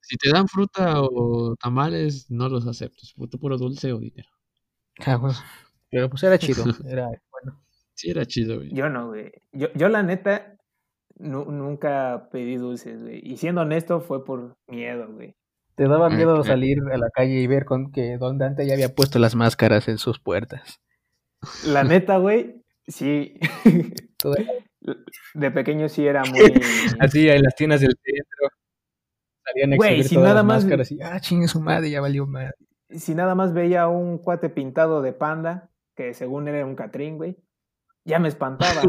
Si 0.09 0.17
te 0.17 0.31
dan 0.31 0.47
fruta 0.47 1.01
o 1.03 1.57
tamales, 1.57 2.31
no 2.31 2.49
los 2.49 2.65
aceptes. 2.67 3.13
Puro 3.15 3.59
dulce 3.59 3.93
o 3.93 3.99
dinero. 3.99 4.29
Ah, 5.05 5.21
Pero 5.91 6.09
pues 6.09 6.23
era 6.23 6.39
chido. 6.39 6.65
Era 6.89 7.07
bueno. 7.07 7.61
Sí, 7.95 8.11
era 8.11 8.27
chido, 8.27 8.57
güey. 8.57 8.73
Yo 8.75 8.91
no, 8.91 9.09
güey. 9.09 9.33
Yo, 9.53 9.69
yo 9.75 9.89
la 9.89 10.03
neta, 10.03 10.59
nunca 11.19 12.29
pedí 12.31 12.57
dulces, 12.57 13.03
güey. 13.03 13.21
Y 13.25 13.39
siendo 13.39 13.63
honesto, 13.63 14.01
fue 14.01 14.23
por 14.25 14.55
miedo, 14.69 15.09
güey. 15.11 15.35
Te 15.77 15.89
daba 15.89 16.09
miedo 16.09 16.43
salir 16.45 16.79
a 16.93 16.99
la 16.99 17.11
calle 17.11 17.41
y 17.41 17.47
ver 17.47 17.65
con 17.65 17.91
que 17.91 18.17
Don 18.19 18.39
Dante 18.39 18.67
ya 18.67 18.75
había 18.75 18.95
puesto 18.95 19.19
las 19.19 19.35
máscaras 19.35 19.89
en 19.89 19.99
sus 19.99 20.21
puertas. 20.21 20.81
La 21.67 21.85
neta, 21.85 22.19
güey, 22.19 22.63
sí. 22.87 23.39
De 25.35 25.51
pequeño 25.51 25.89
sí 25.89 26.07
era 26.07 26.23
muy. 26.25 26.41
Así 27.01 27.29
en 27.29 27.43
las 27.43 27.55
tiendas 27.57 27.81
del 27.81 27.97
centro. 28.03 28.56
Salían 29.57 29.73
a 29.73 29.77
güey, 29.77 30.05
si 30.05 30.17
nada 30.17 30.43
más... 30.43 30.65
máscaras 30.65 30.93
y, 30.93 31.01
ah, 31.03 31.19
chingue 31.21 31.49
su 31.49 31.61
madre, 31.61 31.91
ya 31.91 32.01
valió 32.01 32.27
madre. 32.27 32.55
Si 32.91 33.15
nada 33.15 33.35
más 33.35 33.53
veía 33.53 33.89
un 33.89 34.19
cuate 34.19 34.49
pintado 34.49 35.03
de 35.03 35.13
panda, 35.13 35.71
que 35.95 36.15
según 36.15 36.49
era 36.49 36.65
un 36.65 36.77
catrín, 36.77 37.17
güey, 37.17 37.37
ya 38.05 38.19
me 38.19 38.29
espantaba. 38.29 38.83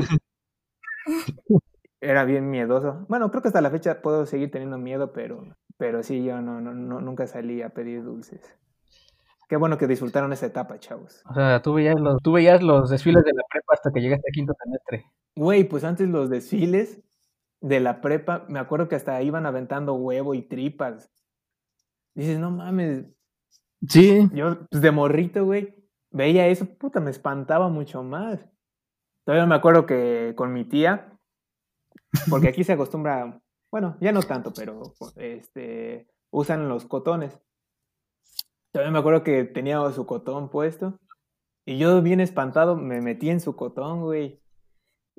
era 2.02 2.26
bien 2.26 2.50
miedoso. 2.50 3.06
Bueno, 3.10 3.32
creo 3.32 3.42
que 3.42 3.48
hasta 3.48 3.62
la 3.62 3.72
fecha 3.72 4.02
puedo 4.02 4.26
seguir 4.26 4.52
teniendo 4.52 4.78
miedo, 4.78 5.14
pero 5.14 5.48
pero 5.78 6.02
sí, 6.04 6.24
yo 6.24 6.42
no, 6.42 6.60
no, 6.60 6.74
no, 6.74 7.02
nunca 7.02 7.28
salí 7.28 7.62
a 7.62 7.70
pedir 7.70 8.04
dulces. 8.04 8.42
Qué 9.48 9.56
bueno 9.56 9.78
que 9.78 9.88
disfrutaron 9.88 10.34
esa 10.34 10.48
etapa, 10.48 10.80
chavos. 10.80 11.22
O 11.30 11.34
sea, 11.34 11.62
tú 11.62 11.74
veías 11.76 11.98
los, 11.98 12.22
tú 12.22 12.34
veías 12.34 12.62
los 12.62 12.90
desfiles 12.90 13.24
de 13.24 13.32
la 13.34 13.44
prepa 13.50 13.74
hasta 13.74 13.92
que 13.92 14.02
llegaste 14.02 14.28
a 14.30 14.34
quinto 14.34 14.54
semestre. 14.62 15.06
Güey, 15.36 15.64
pues 15.64 15.84
antes 15.84 16.10
los 16.10 16.30
desfiles 16.30 17.00
de 17.62 17.80
la 17.80 18.02
prepa, 18.02 18.46
me 18.48 18.60
acuerdo 18.60 18.88
que 18.88 18.96
hasta 18.96 19.22
iban 19.22 19.46
aventando 19.46 19.96
huevo 19.96 20.34
y 20.34 20.42
tripas. 20.42 21.12
Dices, 22.16 22.40
no 22.40 22.52
mames. 22.52 23.06
Sí. 23.88 24.28
Yo, 24.34 24.68
pues 24.70 24.82
de 24.82 24.92
morrito, 24.92 25.46
güey, 25.46 25.76
veía 26.12 26.48
eso, 26.48 26.66
puta, 26.66 27.00
me 27.00 27.12
espantaba 27.12 27.70
mucho 27.70 28.04
más. 28.04 28.40
Todavía 29.24 29.46
me 29.46 29.56
acuerdo 29.56 29.86
que 29.86 30.34
con 30.36 30.54
mi 30.54 30.64
tía, 30.64 31.18
porque 32.30 32.48
aquí 32.48 32.64
se 32.64 32.74
acostumbra 32.74 33.42
bueno, 33.72 33.98
ya 34.00 34.12
no 34.12 34.22
tanto, 34.22 34.54
pero 34.54 34.94
este, 35.18 36.08
usan 36.32 36.70
los 36.70 36.86
cotones. 36.86 37.38
Todavía 38.72 38.92
me 38.92 39.00
acuerdo 39.00 39.24
que 39.24 39.44
tenía 39.44 39.92
su 39.92 40.06
cotón 40.06 40.50
puesto. 40.50 41.00
Y 41.66 41.78
yo 41.78 42.02
bien 42.02 42.22
espantado 42.22 42.78
me 42.78 43.02
metí 43.02 43.30
en 43.30 43.42
su 43.42 43.56
cotón, 43.56 44.02
güey. 44.02 44.42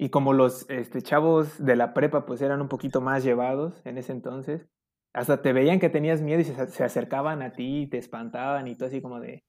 Y 0.00 0.10
como 0.10 0.32
los 0.32 0.64
este, 0.70 1.02
chavos 1.02 1.58
de 1.58 1.74
la 1.74 1.92
prepa 1.92 2.24
pues 2.24 2.40
eran 2.40 2.60
un 2.60 2.68
poquito 2.68 3.00
más 3.00 3.24
llevados 3.24 3.82
en 3.84 3.98
ese 3.98 4.12
entonces, 4.12 4.68
hasta 5.12 5.42
te 5.42 5.52
veían 5.52 5.80
que 5.80 5.90
tenías 5.90 6.22
miedo 6.22 6.40
y 6.40 6.44
se, 6.44 6.68
se 6.68 6.84
acercaban 6.84 7.42
a 7.42 7.52
ti 7.52 7.80
y 7.82 7.86
te 7.88 7.98
espantaban 7.98 8.68
y 8.68 8.76
todo 8.76 8.86
así 8.88 9.02
como 9.02 9.18
de, 9.18 9.42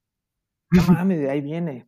no 0.72 0.82
mames, 0.88 1.20
de 1.20 1.30
ahí 1.30 1.42
viene. 1.42 1.88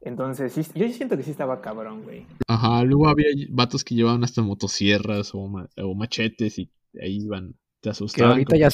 Entonces, 0.00 0.52
sí, 0.52 0.62
yo 0.74 0.88
siento 0.88 1.16
que 1.16 1.22
sí 1.22 1.30
estaba 1.30 1.60
cabrón, 1.60 2.02
güey. 2.02 2.26
Ajá, 2.48 2.82
luego 2.82 3.08
había 3.08 3.26
vatos 3.50 3.84
que 3.84 3.94
llevaban 3.94 4.24
hasta 4.24 4.42
motosierras 4.42 5.30
o, 5.34 5.48
machetes 5.94 6.58
y 6.58 6.72
ahí 7.00 7.18
iban, 7.22 7.54
te 7.80 7.90
asustaban. 7.90 8.32
ahorita 8.32 8.56
ya, 8.56 8.68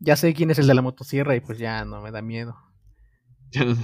ya 0.00 0.16
sé 0.16 0.34
quién 0.34 0.50
es 0.50 0.58
el 0.58 0.66
de 0.66 0.74
la 0.74 0.82
motosierra 0.82 1.36
y 1.36 1.40
pues 1.40 1.58
ya 1.58 1.84
no 1.84 2.00
me 2.00 2.10
da 2.10 2.22
miedo. 2.22 2.56
Ya 3.52 3.64
no. 3.64 3.76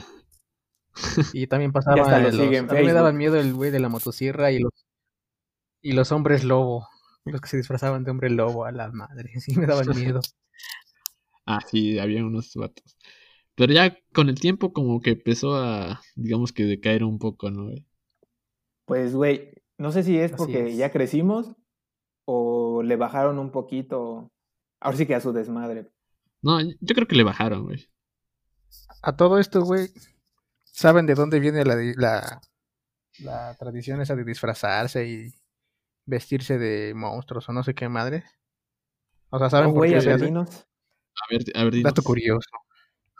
Y 1.32 1.46
también 1.46 1.72
pasaba 1.72 2.18
los, 2.18 2.34
me 2.36 2.92
daban 2.92 3.16
miedo 3.16 3.36
el 3.36 3.54
güey 3.54 3.70
de 3.70 3.80
la 3.80 3.88
motosierra 3.88 4.52
y 4.52 4.60
los 4.60 4.72
y 5.82 5.92
los 5.92 6.12
hombres 6.12 6.44
lobo, 6.44 6.88
los 7.24 7.40
que 7.40 7.48
se 7.48 7.56
disfrazaban 7.56 8.04
de 8.04 8.12
hombre 8.12 8.30
lobo 8.30 8.64
a 8.64 8.72
la 8.72 8.90
madre, 8.90 9.32
sí 9.40 9.58
me 9.58 9.66
daban 9.66 9.88
miedo. 9.88 10.20
ah, 11.46 11.60
sí, 11.68 11.98
había 11.98 12.24
unos 12.24 12.54
vatos. 12.54 12.96
Pero 13.54 13.72
ya 13.72 13.98
con 14.14 14.30
el 14.30 14.40
tiempo 14.40 14.72
como 14.72 15.00
que 15.00 15.10
empezó 15.10 15.56
a, 15.56 16.00
digamos 16.14 16.52
que 16.52 16.64
decaer 16.64 17.04
un 17.04 17.18
poco, 17.18 17.50
¿no? 17.50 17.70
Pues, 18.86 19.14
güey, 19.14 19.50
no 19.76 19.92
sé 19.92 20.04
si 20.04 20.16
es 20.16 20.32
porque 20.32 20.74
ya 20.74 20.90
crecimos 20.90 21.52
o 22.24 22.82
le 22.82 22.96
bajaron 22.96 23.38
un 23.38 23.50
poquito, 23.50 24.32
ahora 24.80 24.96
sí 24.96 25.06
que 25.06 25.14
a 25.14 25.20
su 25.20 25.32
desmadre. 25.32 25.90
No, 26.40 26.60
yo 26.60 26.94
creo 26.94 27.06
que 27.06 27.16
le 27.16 27.24
bajaron, 27.24 27.64
güey. 27.64 27.88
A 29.02 29.16
todo 29.16 29.38
esto, 29.38 29.62
güey, 29.62 29.90
¿saben 30.72 31.06
de 31.06 31.14
dónde 31.14 31.38
viene 31.38 31.64
la, 31.64 31.76
la, 31.96 32.40
la 33.20 33.54
tradición 33.54 34.00
esa 34.00 34.16
de 34.16 34.24
disfrazarse 34.24 35.06
y 35.06 35.32
vestirse 36.04 36.58
de 36.58 36.94
monstruos 36.94 37.48
o 37.48 37.52
no 37.52 37.62
sé 37.62 37.74
qué 37.74 37.88
madre? 37.88 38.24
O 39.30 39.38
sea, 39.38 39.48
¿saben 39.48 39.72
por 39.72 39.86
qué 39.86 40.00
se 40.00 40.12
hace? 40.12 40.26
A 40.26 40.44
ver, 41.30 41.42
a 41.54 41.64
ver, 41.64 41.82
Dato 41.82 42.02
curioso. 42.02 42.50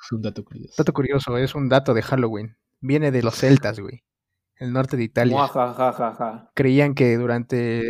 Es 0.02 0.12
un 0.12 0.22
dato 0.22 0.44
curioso. 0.44 0.74
Dato 0.76 0.92
curioso, 0.92 1.38
es 1.38 1.54
un 1.54 1.68
dato 1.68 1.94
de 1.94 2.02
Halloween. 2.02 2.56
Viene 2.80 3.12
de 3.12 3.22
los 3.22 3.36
celtas, 3.36 3.78
güey. 3.78 4.02
El 4.56 4.72
norte 4.72 4.96
de 4.96 5.04
Italia. 5.04 5.48
Creían 6.54 6.94
que 6.94 7.16
durante. 7.16 7.82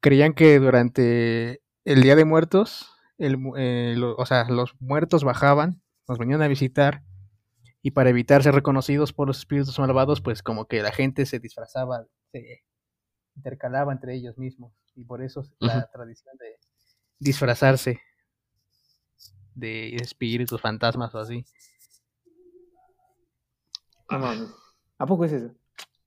Creían 0.00 0.32
que 0.32 0.58
durante 0.58 1.60
el 1.84 2.02
Día 2.02 2.16
de 2.16 2.24
Muertos, 2.24 2.94
el, 3.18 3.38
eh, 3.56 3.96
o 4.16 4.26
sea, 4.26 4.44
los 4.48 4.74
muertos 4.80 5.24
bajaban, 5.24 5.82
nos 6.06 6.18
venían 6.18 6.40
a 6.42 6.48
visitar, 6.48 7.02
y 7.88 7.90
para 7.90 8.10
evitar 8.10 8.42
ser 8.42 8.54
reconocidos 8.54 9.14
por 9.14 9.28
los 9.28 9.38
espíritus 9.38 9.78
malvados, 9.78 10.20
pues 10.20 10.42
como 10.42 10.66
que 10.66 10.82
la 10.82 10.92
gente 10.92 11.24
se 11.24 11.38
disfrazaba, 11.38 12.06
se 12.32 12.62
intercalaba 13.34 13.94
entre 13.94 14.14
ellos 14.14 14.36
mismos, 14.36 14.74
y 14.94 15.04
por 15.04 15.22
eso 15.22 15.42
la 15.58 15.88
tradición 15.90 16.36
de 16.36 16.58
disfrazarse 17.18 17.98
de 19.54 19.96
espíritus, 19.96 20.60
fantasmas 20.60 21.14
o 21.14 21.18
así. 21.18 21.46
¿A 24.10 25.06
poco 25.06 25.24
es 25.24 25.32
eso? 25.32 25.54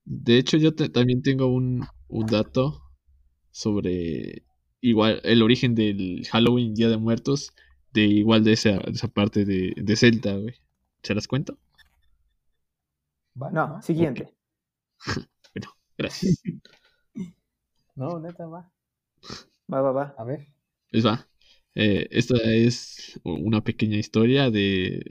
De 0.05 0.38
hecho, 0.38 0.57
yo 0.57 0.75
también 0.75 1.23
tengo 1.23 1.47
un, 1.47 1.88
dato 2.27 2.83
sobre 3.50 4.43
igual 4.81 5.19
el 5.23 5.41
origen 5.41 5.73
del 5.73 6.27
Halloween, 6.31 6.75
Día 6.75 6.89
de 6.89 6.97
Muertos, 6.97 7.53
de 7.91 8.01
igual 8.01 8.43
de 8.43 8.53
esa, 8.53 8.77
esa 8.81 9.07
parte 9.07 9.45
de, 9.45 9.73
de 9.75 9.95
Celta, 9.95 10.35
güey. 10.35 10.53
¿Se 11.01 11.15
las 11.15 11.27
cuento? 11.27 11.57
No, 13.35 13.81
siguiente. 13.81 14.33
bueno, 15.53 15.75
gracias. 15.97 16.41
no, 17.95 18.19
neta, 18.19 18.47
va. 18.47 18.71
Va, 19.71 19.81
va, 19.81 19.91
va. 19.91 20.15
A 20.17 20.23
ver. 20.23 20.47
Pues 20.91 21.05
va. 21.05 21.27
Eh, 21.75 22.07
esta 22.11 22.35
es 22.43 23.19
una 23.23 23.63
pequeña 23.63 23.97
historia 23.97 24.50
de, 24.50 25.03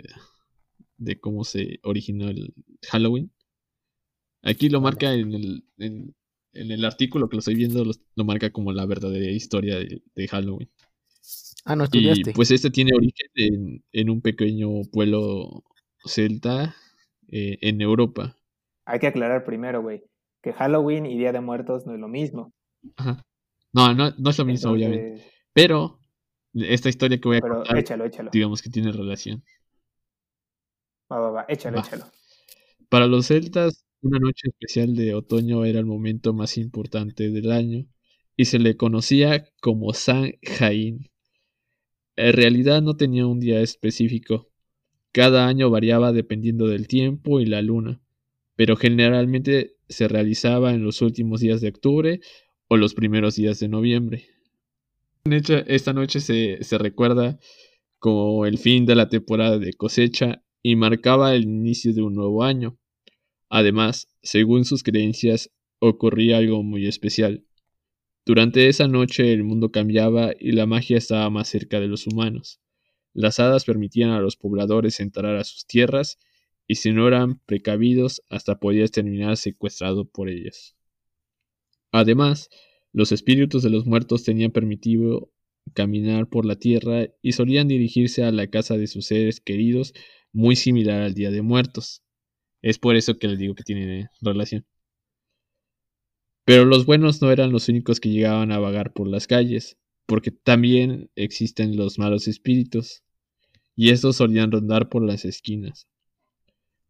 de 0.99 1.19
cómo 1.19 1.45
se 1.45 1.81
originó 1.83 2.29
el 2.29 2.55
Halloween. 2.89 3.33
Aquí 4.43 4.69
lo 4.69 4.81
marca 4.81 5.13
en 5.15 5.35
el, 5.35 5.65
en, 5.79 6.15
el 6.53 6.85
artículo 6.85 7.29
que 7.29 7.37
lo 7.37 7.41
estoy 7.41 7.55
viendo, 7.55 7.85
lo, 7.85 8.25
marca 8.25 8.51
como 8.51 8.73
la 8.73 8.87
verdadera 8.87 9.31
historia 9.31 9.79
de, 9.79 10.29
Halloween. 10.29 10.71
Ah, 11.65 11.77
no 11.77 11.85
estudiaste. 11.85 12.31
Y 12.31 12.33
pues 12.33 12.51
este 12.51 12.71
tiene 12.71 12.93
origen 12.95 13.83
en, 13.93 14.11
un 14.11 14.21
pequeño 14.21 14.83
pueblo 14.93 15.65
celta 16.05 16.75
eh, 17.31 17.59
en 17.63 17.81
Europa. 17.81 18.37
Hay 18.85 18.99
que 18.99 19.07
aclarar 19.07 19.45
primero, 19.45 19.83
güey, 19.83 20.03
que 20.43 20.53
Halloween 20.53 21.07
y 21.07 21.17
Día 21.19 21.33
de 21.33 21.41
Muertos 21.41 21.87
no 21.87 21.95
es 21.95 22.01
lo 22.01 22.09
mismo. 22.09 22.53
Ajá. 22.97 23.25
No, 23.73 23.95
no, 23.95 24.11
no 24.19 24.31
es 24.31 24.39
lo 24.39 24.45
mismo, 24.45 24.73
obviamente. 24.73 25.25
Pero 25.53 26.01
esta 26.55 26.89
historia 26.89 27.21
que 27.21 27.29
voy 27.29 27.37
a 27.37 27.41
contar, 27.41 27.79
échalo, 27.79 28.05
échalo. 28.05 28.31
digamos 28.33 28.63
que 28.63 28.71
tiene 28.71 28.91
relación. 28.91 29.45
Va, 31.11 31.19
va, 31.21 31.31
va, 31.31 31.45
échalo, 31.49 31.79
échalo. 31.79 32.05
Para 32.89 33.07
los 33.07 33.27
celtas, 33.27 33.85
una 34.03 34.19
noche 34.19 34.49
especial 34.49 34.97
de 34.97 35.15
otoño 35.15 35.65
era 35.65 35.79
el 35.79 35.87
momento 35.87 36.33
más 36.33 36.57
importante 36.57 37.31
del 37.31 37.53
año 37.53 37.87
y 38.37 38.47
se 38.47 38.59
le 38.59 38.77
conocía 38.77 39.47
como 39.61 39.93
San 39.93 40.33
Jaín. 40.43 41.11
En 42.17 42.33
realidad 42.33 42.83
no 42.83 42.97
tenía 42.97 43.27
un 43.27 43.39
día 43.39 43.61
específico, 43.61 44.50
Cada 45.13 45.49
año 45.49 45.71
variaba 45.71 46.13
dependiendo 46.13 46.69
del 46.69 46.87
tiempo 46.87 47.41
y 47.41 47.47
la 47.47 47.63
luna, 47.63 48.01
pero 48.55 48.77
generalmente 48.77 49.75
se 49.89 50.07
realizaba 50.07 50.73
en 50.73 50.85
los 50.85 51.03
últimos 51.03 51.41
días 51.41 51.61
de 51.61 51.69
octubre 51.69 52.21
o 52.69 52.77
los 52.77 52.95
primeros 52.95 53.35
días 53.35 53.59
de 53.59 53.69
noviembre. 53.69 54.27
Esta 55.25 55.93
noche 55.93 56.21
se, 56.21 56.63
se 56.63 56.79
recuerda 56.79 57.39
como 57.99 58.47
el 58.47 58.59
fin 58.59 58.87
de 58.87 58.95
la 58.95 59.09
temporada 59.09 59.59
de 59.59 59.73
cosecha 59.75 60.43
y 60.63 60.77
marcaba 60.77 61.35
el 61.35 61.43
inicio 61.43 61.93
de 61.93 62.03
un 62.03 62.15
nuevo 62.15 62.45
año. 62.45 62.79
Además, 63.49 64.09
según 64.23 64.65
sus 64.65 64.83
creencias, 64.83 65.51
ocurría 65.81 66.39
algo 66.39 66.63
muy 66.63 66.87
especial. 66.87 67.45
Durante 68.25 68.69
esa 68.69 68.87
noche 68.87 69.33
el 69.33 69.43
mundo 69.43 69.73
cambiaba 69.73 70.33
y 70.39 70.53
la 70.53 70.67
magia 70.67 70.99
estaba 70.99 71.29
más 71.31 71.49
cerca 71.49 71.81
de 71.81 71.89
los 71.89 72.07
humanos. 72.07 72.61
Las 73.13 73.41
hadas 73.41 73.65
permitían 73.65 74.11
a 74.11 74.21
los 74.21 74.37
pobladores 74.37 75.01
entrar 75.01 75.37
a 75.37 75.45
sus 75.45 75.67
tierras 75.67 76.19
y 76.67 76.77
si 76.77 76.93
no 76.93 77.09
eran 77.09 77.41
precavidos 77.47 78.23
hasta 78.29 78.61
podías 78.61 78.93
terminar 78.93 79.37
secuestrado 79.37 80.05
por 80.05 80.29
ellas. 80.29 80.77
Además, 81.93 82.49
los 82.93 83.13
espíritus 83.13 83.63
de 83.63 83.71
los 83.71 83.87
muertos 83.87 84.23
tenían 84.23 84.53
permitido 84.53 85.33
caminar 85.75 86.29
por 86.29 86.45
la 86.47 86.57
tierra 86.57 87.09
y 87.23 87.33
solían 87.33 87.69
dirigirse 87.69 88.23
a 88.25 88.33
la 88.33 88.49
casa 88.49 88.77
de 88.77 88.87
sus 88.87 89.07
seres 89.07 89.41
queridos 89.41 89.93
muy 90.33 90.57
similar 90.57 91.03
al 91.03 91.15
Día 91.15 91.31
de 91.31 91.43
Muertos. 91.43 92.03
Es 92.63 92.79
por 92.79 92.97
eso 92.97 93.19
que 93.19 93.29
les 93.29 93.39
digo 93.39 93.55
que 93.55 93.65
tiene 93.65 94.09
relación. 94.21 94.67
Pero 96.45 96.65
los 96.65 96.87
buenos 96.87 97.23
no 97.23 97.31
eran 97.31 97.53
los 97.53 97.69
únicos 97.69 98.01
que 98.01 98.11
llegaban 98.11 98.53
a 98.53 98.59
vagar 98.59 98.93
por 98.93 99.07
las 99.07 99.27
calles, 99.27 99.79
porque 100.07 100.31
también 100.31 101.11
existen 101.15 101.77
los 101.77 101.99
malos 101.99 102.29
espíritus, 102.29 103.03
y 103.77 103.91
estos 103.91 104.17
solían 104.17 104.53
rondar 104.53 104.89
por 104.89 105.05
las 105.05 105.25
esquinas. 105.25 105.89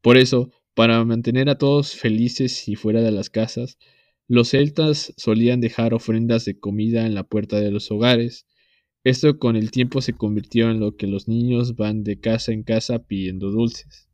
Por 0.00 0.16
eso, 0.16 0.50
para 0.74 1.04
mantener 1.04 1.48
a 1.50 1.58
todos 1.58 1.94
felices 1.94 2.68
y 2.68 2.74
fuera 2.74 3.02
de 3.02 3.12
las 3.12 3.30
casas, 3.30 3.78
los 4.28 4.50
celtas 4.50 5.12
solían 5.16 5.60
dejar 5.60 5.92
ofrendas 5.92 6.44
de 6.44 6.58
comida 6.58 7.04
en 7.04 7.14
la 7.14 7.24
puerta 7.24 7.60
de 7.60 7.70
los 7.70 7.90
hogares. 7.90 8.46
Esto 9.02 9.38
con 9.38 9.56
el 9.56 9.70
tiempo 9.70 10.00
se 10.00 10.12
convirtió 10.12 10.70
en 10.70 10.80
lo 10.80 10.96
que 10.96 11.06
los 11.06 11.26
niños 11.26 11.76
van 11.76 12.04
de 12.04 12.20
casa 12.20 12.52
en 12.52 12.62
casa 12.62 13.06
pidiendo 13.06 13.50
dulces. 13.50 14.08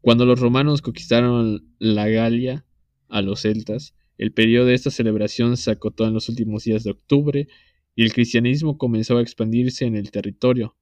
Cuando 0.00 0.24
los 0.26 0.38
romanos 0.38 0.82
conquistaron 0.82 1.74
la 1.78 2.08
Galia 2.08 2.64
a 3.08 3.22
los 3.22 3.42
celtas, 3.42 3.94
el 4.18 4.32
periodo 4.32 4.66
de 4.66 4.74
esta 4.74 4.90
celebración 4.90 5.56
se 5.56 5.70
acotó 5.70 6.06
en 6.06 6.14
los 6.14 6.28
últimos 6.28 6.64
días 6.64 6.84
de 6.84 6.92
octubre 6.92 7.48
y 7.94 8.02
el 8.02 8.12
cristianismo 8.12 8.78
comenzó 8.78 9.18
a 9.18 9.22
expandirse 9.22 9.84
en 9.84 9.96
el 9.96 10.10
territorio. 10.10 10.76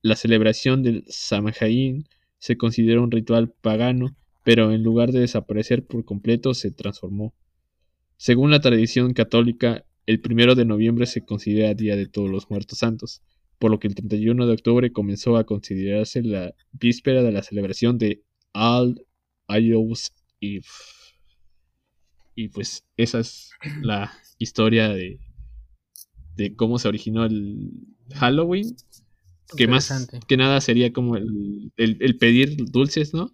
La 0.00 0.16
celebración 0.16 0.82
del 0.82 1.04
Samhain 1.08 2.04
se 2.38 2.56
considera 2.56 3.00
un 3.00 3.10
ritual 3.10 3.52
pagano, 3.52 4.16
pero 4.44 4.72
en 4.72 4.82
lugar 4.82 5.12
de 5.12 5.20
desaparecer 5.20 5.84
por 5.86 6.04
completo 6.04 6.54
se 6.54 6.70
transformó. 6.70 7.34
Según 8.16 8.50
la 8.50 8.60
tradición 8.60 9.14
católica, 9.14 9.84
el 10.06 10.20
primero 10.20 10.54
de 10.54 10.64
noviembre 10.64 11.06
se 11.06 11.24
considera 11.24 11.74
Día 11.74 11.96
de 11.96 12.06
Todos 12.06 12.30
los 12.30 12.50
Muertos 12.50 12.78
Santos, 12.78 13.22
por 13.58 13.70
lo 13.70 13.78
que 13.78 13.88
el 13.88 13.94
31 13.94 14.46
de 14.46 14.52
octubre 14.52 14.92
comenzó 14.92 15.36
a 15.36 15.44
considerarse 15.44 16.22
la 16.22 16.54
víspera 16.72 17.22
de 17.22 17.32
la 17.32 17.42
celebración 17.42 17.98
de 17.98 18.22
All 18.52 19.06
Hallows 19.46 20.12
Eve. 20.40 20.66
Y 22.34 22.48
pues 22.48 22.84
esa 22.96 23.20
es 23.20 23.50
la 23.80 24.12
historia 24.38 24.88
de, 24.88 25.20
de 26.36 26.54
cómo 26.56 26.78
se 26.78 26.88
originó 26.88 27.24
el 27.24 27.70
Halloween. 28.14 28.76
Que 29.56 29.68
más 29.68 30.08
que 30.26 30.36
nada 30.38 30.60
sería 30.62 30.92
como 30.92 31.16
el, 31.16 32.16
pedir 32.18 32.56
dulces, 32.70 33.12
¿no? 33.12 33.30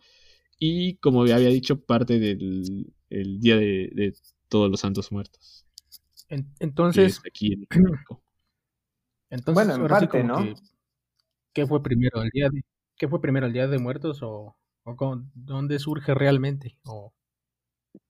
Y 0.58 0.96
como 0.96 1.22
había 1.22 1.38
dicho, 1.38 1.80
parte 1.80 2.18
del 2.18 2.92
día 3.40 3.56
de, 3.56 4.14
todos 4.48 4.70
los 4.70 4.80
santos 4.80 5.12
muertos. 5.12 5.64
entonces, 6.58 7.20
entonces, 9.30 9.54
bueno, 9.54 9.74
en 9.76 9.86
parte, 9.86 10.24
¿no? 10.24 10.54
¿Qué 11.52 11.66
fue 11.66 11.82
primero, 11.82 12.22
el 12.22 12.30
día 12.30 12.48
de, 12.50 12.64
qué 12.96 13.08
fue 13.08 13.20
primero, 13.20 13.46
el 13.46 13.52
día 13.52 13.68
de 13.68 13.78
muertos 13.78 14.22
o, 14.22 14.56
o 14.84 15.22
dónde 15.34 15.78
surge 15.78 16.14
realmente? 16.14 16.76
O, 16.84 17.12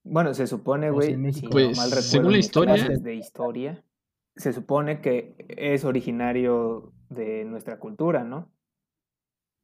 bueno, 0.03 0.33
se 0.33 0.47
supone, 0.47 0.89
güey, 0.91 1.15
pues, 1.49 1.77
según 2.05 2.31
la 2.31 2.37
historia, 2.37 2.87
de 2.87 3.15
historia, 3.15 3.83
se 4.35 4.53
supone 4.53 5.01
que 5.01 5.35
es 5.49 5.83
originario 5.83 6.93
de 7.09 7.45
nuestra 7.45 7.79
cultura, 7.79 8.23
¿no? 8.23 8.51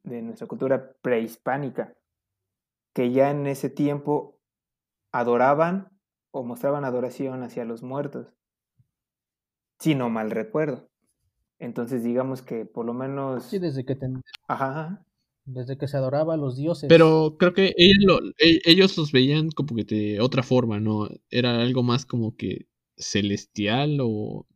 De 0.02 0.22
nuestra 0.22 0.46
cultura 0.46 0.92
prehispánica, 1.00 1.96
que 2.94 3.10
ya 3.12 3.30
en 3.30 3.46
ese 3.46 3.70
tiempo 3.70 4.38
adoraban 5.12 5.90
o 6.30 6.44
mostraban 6.44 6.84
adoración 6.84 7.42
hacia 7.42 7.64
los 7.64 7.82
muertos, 7.82 8.34
si 9.78 9.94
no 9.94 10.10
mal 10.10 10.30
recuerdo. 10.30 10.88
Entonces 11.58 12.04
digamos 12.04 12.42
que 12.42 12.66
por 12.66 12.84
lo 12.84 12.92
menos... 12.92 13.44
Sí, 13.44 13.58
desde 13.58 13.84
que... 13.84 13.96
Ajá. 14.46 15.02
Desde 15.46 15.78
que 15.78 15.86
se 15.86 15.96
adoraba 15.96 16.34
a 16.34 16.36
los 16.36 16.56
dioses. 16.56 16.88
Pero 16.88 17.36
creo 17.38 17.54
que 17.54 17.72
ellos, 17.76 18.20
ellos 18.38 18.98
los 18.98 19.12
veían 19.12 19.50
como 19.50 19.76
que 19.76 19.84
de 19.84 20.20
otra 20.20 20.42
forma, 20.42 20.80
¿no? 20.80 21.08
Era 21.30 21.62
algo 21.62 21.82
más 21.82 22.04
como 22.04 22.36
que 22.36 22.66
celestial 22.96 23.98
o 24.02 24.46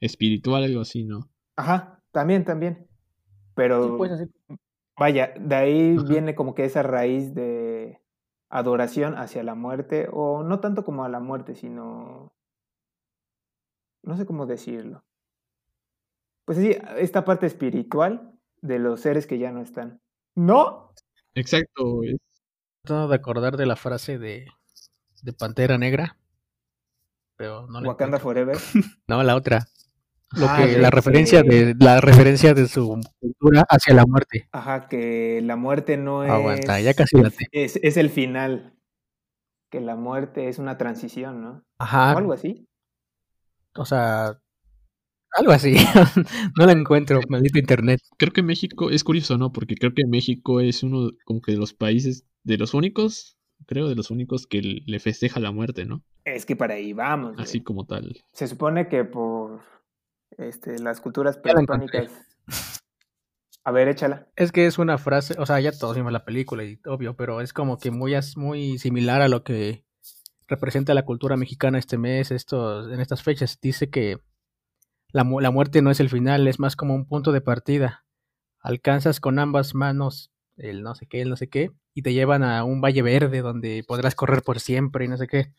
espiritual, 0.00 0.64
algo 0.64 0.80
así, 0.80 1.04
¿no? 1.04 1.30
Ajá, 1.56 2.02
también, 2.10 2.44
también. 2.44 2.88
Pero... 3.54 3.96
Pues, 3.96 4.28
vaya, 4.98 5.34
de 5.38 5.54
ahí 5.54 5.96
viene 6.08 6.34
como 6.34 6.54
que 6.54 6.64
esa 6.64 6.82
raíz 6.82 7.34
de 7.34 8.00
adoración 8.48 9.16
hacia 9.16 9.42
la 9.42 9.54
muerte, 9.54 10.08
o 10.12 10.42
no 10.42 10.60
tanto 10.60 10.84
como 10.84 11.04
a 11.04 11.08
la 11.08 11.20
muerte, 11.20 11.54
sino... 11.54 12.32
No 14.02 14.16
sé 14.16 14.24
cómo 14.24 14.46
decirlo. 14.46 15.04
Pues 16.44 16.58
sí, 16.58 16.76
esta 16.98 17.24
parte 17.24 17.46
espiritual 17.46 18.38
de 18.62 18.78
los 18.78 19.00
seres 19.00 19.26
que 19.26 19.38
ya 19.38 19.50
no 19.50 19.60
están. 19.62 20.00
¿No? 20.36 20.92
Exacto. 21.34 22.00
Tratando 22.82 23.08
de 23.08 23.16
acordar 23.16 23.56
de 23.56 23.66
la 23.66 23.74
frase 23.74 24.18
de, 24.18 24.46
de 25.22 25.32
Pantera 25.32 25.76
Negra. 25.76 26.16
Pero 27.36 27.66
no 27.66 27.80
Wakanda 27.80 28.18
Forever. 28.18 28.56
No, 29.08 29.22
la 29.22 29.34
otra. 29.34 29.66
Lo 30.32 30.48
que, 30.56 30.78
la 30.78 30.90
referencia 30.90 31.42
de 31.42 31.74
la 31.78 32.00
referencia 32.00 32.52
de 32.52 32.66
su 32.66 33.00
cultura 33.20 33.64
hacia 33.68 33.94
la 33.94 34.04
muerte. 34.06 34.48
Ajá, 34.50 34.88
que 34.88 35.40
la 35.42 35.56
muerte 35.56 35.96
no 35.96 36.24
es. 36.24 36.30
Aguanta, 36.30 36.80
ya 36.80 36.94
casi 36.94 37.16
la 37.16 37.30
es, 37.52 37.78
es 37.82 37.96
el 37.96 38.10
final. 38.10 38.74
Que 39.70 39.80
la 39.80 39.96
muerte 39.96 40.48
es 40.48 40.58
una 40.58 40.78
transición, 40.78 41.42
¿no? 41.42 41.64
Ajá. 41.78 42.14
O 42.14 42.18
algo 42.18 42.32
así. 42.32 42.66
O 43.74 43.84
sea, 43.84 44.38
algo 45.36 45.52
así. 45.52 45.74
no 46.58 46.66
la 46.66 46.72
encuentro, 46.72 47.20
maldito 47.28 47.58
internet. 47.58 48.00
Creo 48.16 48.32
que 48.32 48.42
México 48.42 48.90
es 48.90 49.04
curioso, 49.04 49.38
¿no? 49.38 49.52
Porque 49.52 49.74
creo 49.74 49.92
que 49.94 50.06
México 50.06 50.60
es 50.60 50.82
uno 50.82 51.10
como 51.24 51.40
que 51.40 51.52
de 51.52 51.58
los 51.58 51.74
países, 51.74 52.26
de 52.42 52.56
los 52.56 52.74
únicos, 52.74 53.38
creo, 53.66 53.88
de 53.88 53.94
los 53.94 54.10
únicos 54.10 54.46
que 54.46 54.62
le 54.62 54.98
festeja 54.98 55.38
la 55.40 55.52
muerte, 55.52 55.84
¿no? 55.84 56.02
Es 56.24 56.46
que 56.46 56.56
para 56.56 56.74
ahí 56.74 56.92
vamos. 56.92 57.36
Así 57.38 57.62
como 57.62 57.86
tal. 57.86 58.16
Se 58.32 58.48
supone 58.48 58.88
que 58.88 59.04
por 59.04 59.60
este, 60.38 60.78
las 60.78 61.00
culturas 61.00 61.38
prehispánicas. 61.38 62.10
A 63.64 63.72
ver, 63.72 63.88
échala. 63.88 64.28
Es 64.36 64.52
que 64.52 64.66
es 64.66 64.78
una 64.78 64.96
frase, 64.96 65.34
o 65.38 65.46
sea, 65.46 65.58
ya 65.58 65.72
todos 65.72 65.96
vimos 65.96 66.12
la 66.12 66.24
película 66.24 66.62
y 66.62 66.78
obvio, 66.86 67.16
pero 67.16 67.40
es 67.40 67.52
como 67.52 67.78
que 67.78 67.90
muy, 67.90 68.14
muy 68.36 68.78
similar 68.78 69.22
a 69.22 69.28
lo 69.28 69.42
que 69.42 69.84
representa 70.46 70.94
la 70.94 71.04
cultura 71.04 71.36
mexicana 71.36 71.78
este 71.78 71.98
mes, 71.98 72.30
estos, 72.30 72.92
en 72.92 73.00
estas 73.00 73.22
fechas. 73.24 73.58
Dice 73.60 73.90
que 73.90 74.20
la, 75.10 75.24
muerte 75.24 75.82
no 75.82 75.90
es 75.90 76.00
el 76.00 76.10
final, 76.10 76.46
es 76.46 76.58
más 76.60 76.76
como 76.76 76.94
un 76.94 77.06
punto 77.06 77.32
de 77.32 77.40
partida. 77.40 78.04
Alcanzas 78.60 79.20
con 79.20 79.38
ambas 79.38 79.74
manos 79.74 80.30
el 80.56 80.82
no 80.82 80.94
sé 80.94 81.06
qué, 81.06 81.20
el 81.20 81.28
no 81.28 81.36
sé 81.36 81.48
qué, 81.48 81.70
y 81.92 82.02
te 82.02 82.12
llevan 82.14 82.42
a 82.42 82.64
un 82.64 82.80
valle 82.80 83.02
verde 83.02 83.42
donde 83.42 83.84
podrás 83.86 84.14
correr 84.14 84.42
por 84.42 84.60
siempre 84.60 85.04
y 85.04 85.08
no 85.08 85.16
sé 85.16 85.26
qué. 85.26 85.52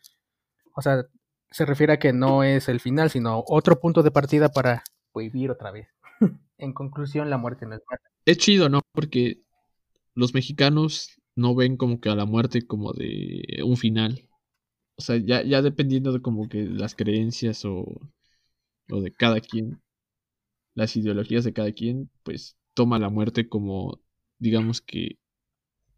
O 0.74 0.82
sea, 0.82 1.06
se 1.50 1.64
refiere 1.64 1.94
a 1.94 1.98
que 1.98 2.12
no 2.12 2.42
es 2.42 2.68
el 2.68 2.80
final, 2.80 3.10
sino 3.10 3.44
otro 3.46 3.80
punto 3.80 4.02
de 4.02 4.10
partida 4.10 4.48
para 4.50 4.82
vivir 5.14 5.50
otra 5.50 5.70
vez. 5.70 5.88
en 6.58 6.72
conclusión, 6.72 7.30
la 7.30 7.38
muerte 7.38 7.66
no 7.66 7.74
es 7.74 7.82
mala. 7.88 8.02
Es 8.24 8.38
chido, 8.38 8.68
¿no? 8.68 8.82
Porque 8.92 9.40
los 10.14 10.34
mexicanos 10.34 11.20
no 11.34 11.54
ven 11.54 11.76
como 11.76 12.00
que 12.00 12.10
a 12.10 12.14
la 12.14 12.24
muerte 12.24 12.66
como 12.66 12.92
de 12.92 13.62
un 13.64 13.76
final. 13.76 14.28
O 14.96 15.02
sea, 15.02 15.16
ya, 15.16 15.42
ya 15.42 15.62
dependiendo 15.62 16.12
de 16.12 16.20
como 16.20 16.48
que 16.48 16.64
las 16.64 16.94
creencias 16.94 17.64
o 17.64 18.00
o 18.90 19.00
de 19.00 19.12
cada 19.12 19.40
quien, 19.40 19.80
las 20.74 20.96
ideologías 20.96 21.44
de 21.44 21.52
cada 21.52 21.72
quien, 21.72 22.10
pues 22.22 22.56
toma 22.74 22.98
la 22.98 23.10
muerte 23.10 23.48
como, 23.48 24.00
digamos 24.38 24.80
que, 24.80 25.18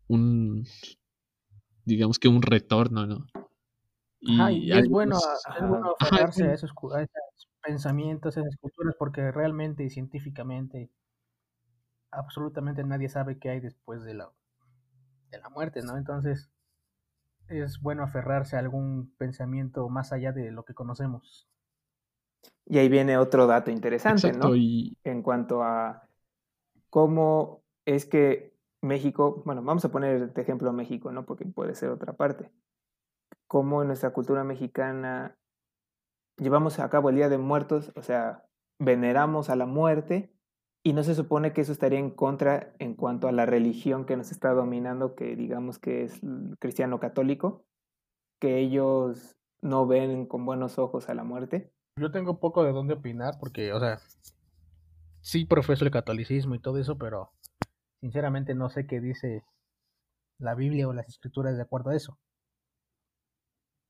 un, 0.09 0.67
digamos 1.85 2.19
que 2.19 2.29
un 2.29 2.43
retorno, 2.43 3.07
¿no? 3.07 3.27
Y, 4.21 4.71
es, 4.73 4.89
bueno, 4.89 5.17
es 5.17 5.69
bueno 5.69 5.95
aferrarse 5.99 6.45
a 6.45 6.53
esos, 6.53 6.73
a 6.95 7.03
esos 7.03 7.49
pensamientos, 7.63 8.37
a 8.37 8.41
esas 8.41 8.57
culturas, 8.57 8.95
porque 8.99 9.33
realmente 9.33 9.83
y 9.83 9.91
científicamente 9.91 10.91
absolutamente 12.11 12.85
nadie 12.85 13.09
sabe 13.09 13.39
qué 13.39 13.51
hay 13.51 13.61
después 13.61 14.03
de 14.03 14.15
la, 14.15 14.31
de 15.31 15.39
la 15.39 15.49
muerte, 15.49 15.83
¿no? 15.83 15.97
Entonces 15.97 16.51
es 17.49 17.81
bueno 17.81 18.03
aferrarse 18.03 18.57
a 18.57 18.61
algún 18.61 19.13
pensamiento 19.17 19.89
más 19.89 20.13
allá 20.13 20.33
de 20.33 20.51
lo 20.51 20.65
que 20.65 20.75
conocemos. 20.75 21.49
Y 22.67 22.79
ahí 22.79 22.89
viene 22.89 23.19
otro 23.19 23.47
dato 23.47 23.71
interesante, 23.71 24.33
¿no? 24.33 24.53
En 24.55 25.23
cuanto 25.23 25.63
a 25.63 26.09
cómo 26.89 27.63
es 27.85 28.07
que 28.07 28.57
México, 28.83 29.43
bueno, 29.45 29.63
vamos 29.63 29.85
a 29.85 29.91
poner 29.91 30.33
de 30.33 30.43
ejemplo 30.43 30.73
México, 30.73 31.11
¿no? 31.11 31.25
Porque 31.25 31.45
puede 31.45 31.75
ser 31.75 31.91
otra 31.91 32.13
parte. 32.13 32.51
Cómo 33.51 33.83
en 33.83 33.89
nuestra 33.89 34.13
cultura 34.13 34.45
mexicana 34.45 35.37
llevamos 36.37 36.79
a 36.79 36.89
cabo 36.89 37.11
el 37.11 37.17
Día 37.17 37.29
de 37.29 37.37
Muertos, 37.37 37.91
o 37.97 38.03
sea, 38.03 38.47
veneramos 38.79 39.51
a 39.51 39.57
la 39.57 39.67
muerte 39.67 40.33
y 40.85 40.93
no 40.93 41.03
se 41.03 41.17
supone 41.17 41.53
que 41.53 41.63
eso 41.63 41.73
estaría 41.73 41.99
en 41.99 42.13
contra 42.13 42.73
en 42.79 42.95
cuanto 42.95 43.27
a 43.27 43.33
la 43.33 43.47
religión 43.47 44.07
que 44.07 44.17
nos 44.17 44.31
está 44.31 44.53
dominando, 44.53 45.17
que 45.17 45.35
digamos 45.35 45.81
que 45.81 46.05
es 46.05 46.21
cristiano 46.61 47.01
católico, 47.01 47.67
que 48.39 48.59
ellos 48.59 49.37
no 49.61 49.85
ven 49.85 50.27
con 50.27 50.47
buenos 50.47 50.79
ojos 50.79 51.09
a 51.09 51.15
la 51.15 51.25
muerte. 51.25 51.73
Yo 51.97 52.13
tengo 52.13 52.39
poco 52.39 52.63
de 52.63 52.71
dónde 52.71 52.95
opinar 52.95 53.35
porque, 53.41 53.73
o 53.73 53.81
sea, 53.81 53.99
sí 55.23 55.45
profeso 55.45 55.85
el 55.85 55.91
catolicismo 55.91 56.55
y 56.55 56.61
todo 56.61 56.79
eso, 56.79 56.99
pero 56.99 57.33
sinceramente 58.01 58.55
no 58.55 58.71
sé 58.71 58.87
qué 58.87 59.01
dice 59.01 59.43
la 60.39 60.55
Biblia 60.55 60.87
o 60.87 60.93
las 60.93 61.09
escrituras 61.09 61.57
de 61.57 61.63
acuerdo 61.63 61.91
a 61.91 61.97
eso. 61.97 62.17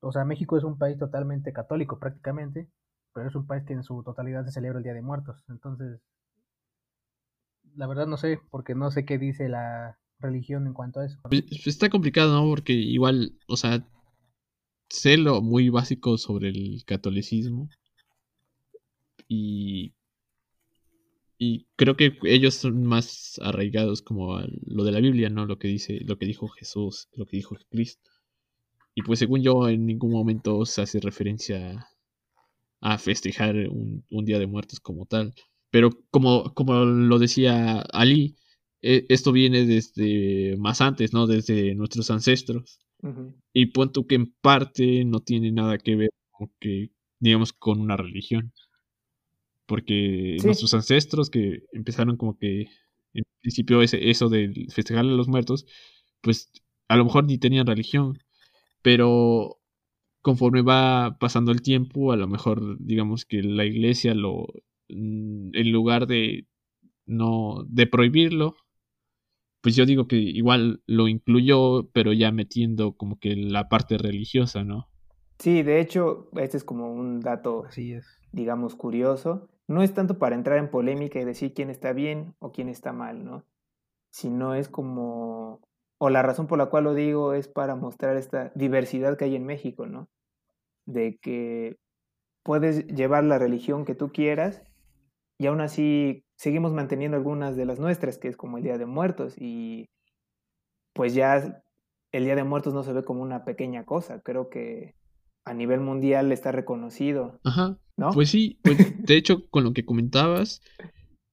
O 0.00 0.12
sea, 0.12 0.24
México 0.24 0.56
es 0.56 0.64
un 0.64 0.78
país 0.78 0.98
totalmente 0.98 1.52
católico 1.52 1.98
prácticamente, 1.98 2.68
pero 3.12 3.28
es 3.28 3.34
un 3.34 3.46
país 3.46 3.64
que 3.64 3.74
en 3.74 3.82
su 3.82 4.02
totalidad 4.02 4.44
se 4.44 4.52
celebra 4.52 4.78
el 4.78 4.84
Día 4.84 4.94
de 4.94 5.02
Muertos. 5.02 5.44
Entonces, 5.48 6.00
la 7.76 7.86
verdad 7.86 8.06
no 8.06 8.16
sé, 8.16 8.40
porque 8.50 8.74
no 8.74 8.90
sé 8.90 9.04
qué 9.04 9.18
dice 9.18 9.48
la 9.48 9.98
religión 10.18 10.66
en 10.66 10.72
cuanto 10.72 11.00
a 11.00 11.06
eso. 11.06 11.18
Pues, 11.22 11.42
pues, 11.42 11.66
está 11.66 11.88
complicado, 11.88 12.32
¿no? 12.34 12.48
Porque 12.48 12.72
igual, 12.72 13.32
o 13.46 13.56
sea, 13.56 13.86
sé 14.88 15.16
lo 15.16 15.42
muy 15.42 15.68
básico 15.68 16.18
sobre 16.18 16.48
el 16.48 16.82
catolicismo. 16.86 17.68
Y 19.28 19.94
y 21.42 21.66
creo 21.74 21.96
que 21.96 22.18
ellos 22.24 22.54
son 22.54 22.84
más 22.84 23.40
arraigados 23.42 24.02
como 24.02 24.36
a 24.36 24.46
lo 24.66 24.84
de 24.84 24.92
la 24.92 25.00
Biblia, 25.00 25.30
¿no? 25.30 25.46
Lo 25.46 25.58
que 25.58 25.68
dice, 25.68 26.00
lo 26.04 26.18
que 26.18 26.26
dijo 26.26 26.48
Jesús, 26.48 27.08
lo 27.14 27.24
que 27.24 27.38
dijo 27.38 27.56
Cristo. 27.70 28.09
Y 29.00 29.02
pues 29.02 29.18
según 29.18 29.40
yo, 29.42 29.66
en 29.66 29.86
ningún 29.86 30.12
momento 30.12 30.66
se 30.66 30.82
hace 30.82 31.00
referencia 31.00 31.88
a 32.82 32.98
festejar 32.98 33.56
un, 33.70 34.04
Día 34.26 34.38
de 34.38 34.46
Muertos 34.46 34.78
como 34.78 35.06
tal. 35.06 35.32
Pero 35.70 35.90
como, 36.10 36.52
como 36.52 36.84
lo 36.84 37.18
decía 37.18 37.80
Ali, 37.92 38.36
e, 38.82 39.06
esto 39.08 39.32
viene 39.32 39.64
desde 39.64 40.54
más 40.58 40.82
antes, 40.82 41.14
¿no? 41.14 41.26
Desde 41.26 41.74
nuestros 41.74 42.10
ancestros. 42.10 42.78
Y 43.54 43.66
punto 43.66 44.06
que 44.06 44.16
en 44.16 44.34
parte 44.42 45.06
no 45.06 45.20
tiene 45.20 45.50
nada 45.50 45.78
que 45.78 45.96
ver 45.96 46.10
con 46.30 46.52
que, 46.60 46.90
digamos, 47.20 47.54
con 47.54 47.80
una 47.80 47.96
religión 47.96 48.52
porque 49.64 50.36
nuestros 50.42 50.74
ancestros 50.74 51.30
que 51.30 51.62
empezaron 51.72 52.16
como 52.16 52.36
que 52.36 52.62
en 53.14 53.24
principio 53.40 53.82
ese, 53.82 54.10
eso 54.10 54.28
de 54.28 54.66
festejarle 54.68 55.12
a 55.12 55.16
los 55.16 55.28
muertos, 55.28 55.64
pues 56.22 56.50
a 56.88 56.96
lo 56.96 57.04
mejor 57.04 57.24
ni 57.24 57.38
tenían 57.38 57.68
religión, 57.68 58.18
pero 58.82 59.58
conforme 60.22 60.62
va 60.62 61.16
pasando 61.18 61.52
el 61.52 61.62
tiempo, 61.62 62.12
a 62.12 62.16
lo 62.16 62.28
mejor 62.28 62.78
digamos 62.78 63.24
que 63.24 63.42
la 63.42 63.64
iglesia 63.64 64.14
lo, 64.14 64.46
mm, 64.88 65.50
en 65.54 65.72
lugar 65.72 66.06
de 66.06 66.46
no, 67.06 67.64
de 67.68 67.86
prohibirlo, 67.86 68.56
pues 69.62 69.76
yo 69.76 69.84
digo 69.84 70.06
que 70.06 70.16
igual 70.16 70.82
lo 70.86 71.08
incluyó, 71.08 71.88
pero 71.92 72.12
ya 72.12 72.32
metiendo 72.32 72.96
como 72.96 73.18
que 73.18 73.36
la 73.36 73.68
parte 73.68 73.98
religiosa, 73.98 74.64
¿no? 74.64 74.88
Sí, 75.38 75.62
de 75.62 75.80
hecho, 75.80 76.28
este 76.36 76.56
es 76.56 76.64
como 76.64 76.92
un 76.92 77.20
dato, 77.20 77.64
Así 77.66 77.92
es. 77.92 78.06
digamos, 78.32 78.74
curioso 78.74 79.48
no 79.70 79.82
es 79.82 79.94
tanto 79.94 80.18
para 80.18 80.34
entrar 80.34 80.58
en 80.58 80.68
polémica 80.68 81.20
y 81.20 81.24
decir 81.24 81.54
quién 81.54 81.70
está 81.70 81.92
bien 81.92 82.34
o 82.40 82.50
quién 82.50 82.68
está 82.68 82.92
mal, 82.92 83.24
¿no? 83.24 83.44
Sino 84.10 84.54
es 84.54 84.68
como, 84.68 85.60
o 86.02 86.08
la 86.08 86.22
razón 86.22 86.46
por 86.46 86.58
la 86.58 86.66
cual 86.66 86.84
lo 86.84 86.94
digo 86.94 87.34
es 87.34 87.46
para 87.46 87.76
mostrar 87.76 88.16
esta 88.16 88.50
diversidad 88.54 89.18
que 89.18 89.26
hay 89.26 89.36
en 89.36 89.44
México, 89.44 89.86
¿no? 89.86 90.08
De 90.86 91.18
que 91.20 91.76
puedes 92.42 92.86
llevar 92.86 93.24
la 93.24 93.38
religión 93.38 93.84
que 93.84 93.94
tú 93.94 94.10
quieras 94.10 94.62
y 95.38 95.46
aún 95.46 95.60
así 95.60 96.24
seguimos 96.36 96.72
manteniendo 96.72 97.18
algunas 97.18 97.54
de 97.54 97.66
las 97.66 97.78
nuestras, 97.78 98.16
que 98.18 98.28
es 98.28 98.36
como 98.36 98.56
el 98.56 98.64
Día 98.64 98.78
de 98.78 98.86
Muertos 98.86 99.34
y 99.36 99.90
pues 100.94 101.14
ya 101.14 101.62
el 102.12 102.24
Día 102.24 102.34
de 102.34 102.44
Muertos 102.44 102.72
no 102.72 102.82
se 102.82 102.94
ve 102.94 103.04
como 103.04 103.22
una 103.22 103.44
pequeña 103.44 103.84
cosa, 103.84 104.20
creo 104.22 104.48
que 104.48 104.94
a 105.44 105.52
nivel 105.52 105.80
mundial 105.80 106.32
está 106.32 106.50
reconocido. 106.50 107.38
Ajá. 107.44 107.78
Pues 108.14 108.30
sí, 108.30 108.58
pues, 108.62 108.78
de 109.04 109.16
hecho, 109.16 109.46
con 109.50 109.64
lo 109.64 109.74
que 109.74 109.84
comentabas, 109.84 110.62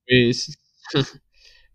pues, 0.05 0.59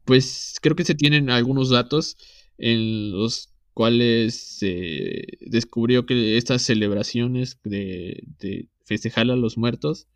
pues 0.04 0.58
creo 0.60 0.76
que 0.76 0.84
se 0.84 0.94
tienen 0.94 1.30
algunos 1.30 1.70
datos 1.70 2.16
en 2.58 3.12
los 3.12 3.52
cuales 3.74 4.34
se 4.34 5.26
descubrió 5.40 6.04
que 6.06 6.36
estas 6.36 6.62
celebraciones 6.62 7.58
de, 7.64 8.22
de 8.38 8.68
festejar 8.84 9.30
a 9.30 9.36
los 9.36 9.56
muertos 9.56 10.08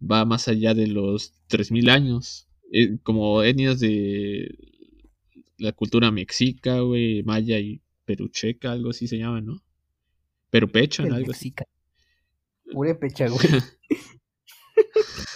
va 0.00 0.24
más 0.24 0.48
allá 0.48 0.74
de 0.74 0.86
los 0.86 1.34
3.000 1.48 1.90
años. 1.90 2.48
Eh, 2.72 2.98
como 3.02 3.42
etnias 3.42 3.78
de 3.78 4.58
la 5.58 5.72
cultura 5.72 6.10
mexica, 6.10 6.80
güey, 6.80 7.22
maya 7.22 7.58
y 7.58 7.80
perucheca, 8.04 8.72
algo 8.72 8.90
así 8.90 9.06
se 9.06 9.18
llama, 9.18 9.40
¿no? 9.40 9.62
Perupecha, 10.50 11.02
algo 11.04 11.30
así. 11.30 11.54
Purépecha, 12.72 13.28
güey. 13.28 13.46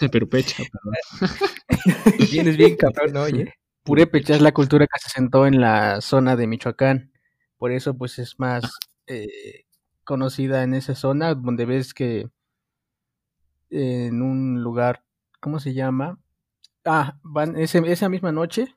Perupecha, 0.12 0.64
perdón. 0.72 2.18
Tienes 2.30 2.56
bien 2.56 2.76
cabrón, 2.76 3.12
¿no? 3.12 3.22
Oye. 3.22 3.52
Purépecha 3.88 4.35
es 4.35 4.42
la 4.42 4.53
cultura 4.53 4.87
que 4.87 5.01
se 5.01 5.09
sentó 5.09 5.46
en 5.46 5.62
la 5.62 6.03
zona 6.03 6.37
de 6.37 6.46
Michoacán. 6.46 7.11
Por 7.57 7.72
eso, 7.72 7.96
pues, 7.96 8.18
es 8.18 8.38
más 8.38 8.70
eh, 9.07 9.64
conocida 10.05 10.62
en 10.62 10.74
esa 10.74 10.94
zona, 10.94 11.35
donde 11.35 11.64
ves 11.64 11.94
que 11.94 12.29
en 13.70 14.20
un 14.20 14.62
lugar, 14.62 15.05
¿cómo 15.40 15.59
se 15.59 15.72
llama? 15.72 16.18
Ah, 16.85 17.18
van 17.22 17.57
esa 17.57 18.11
misma 18.11 18.31
noche 18.31 18.77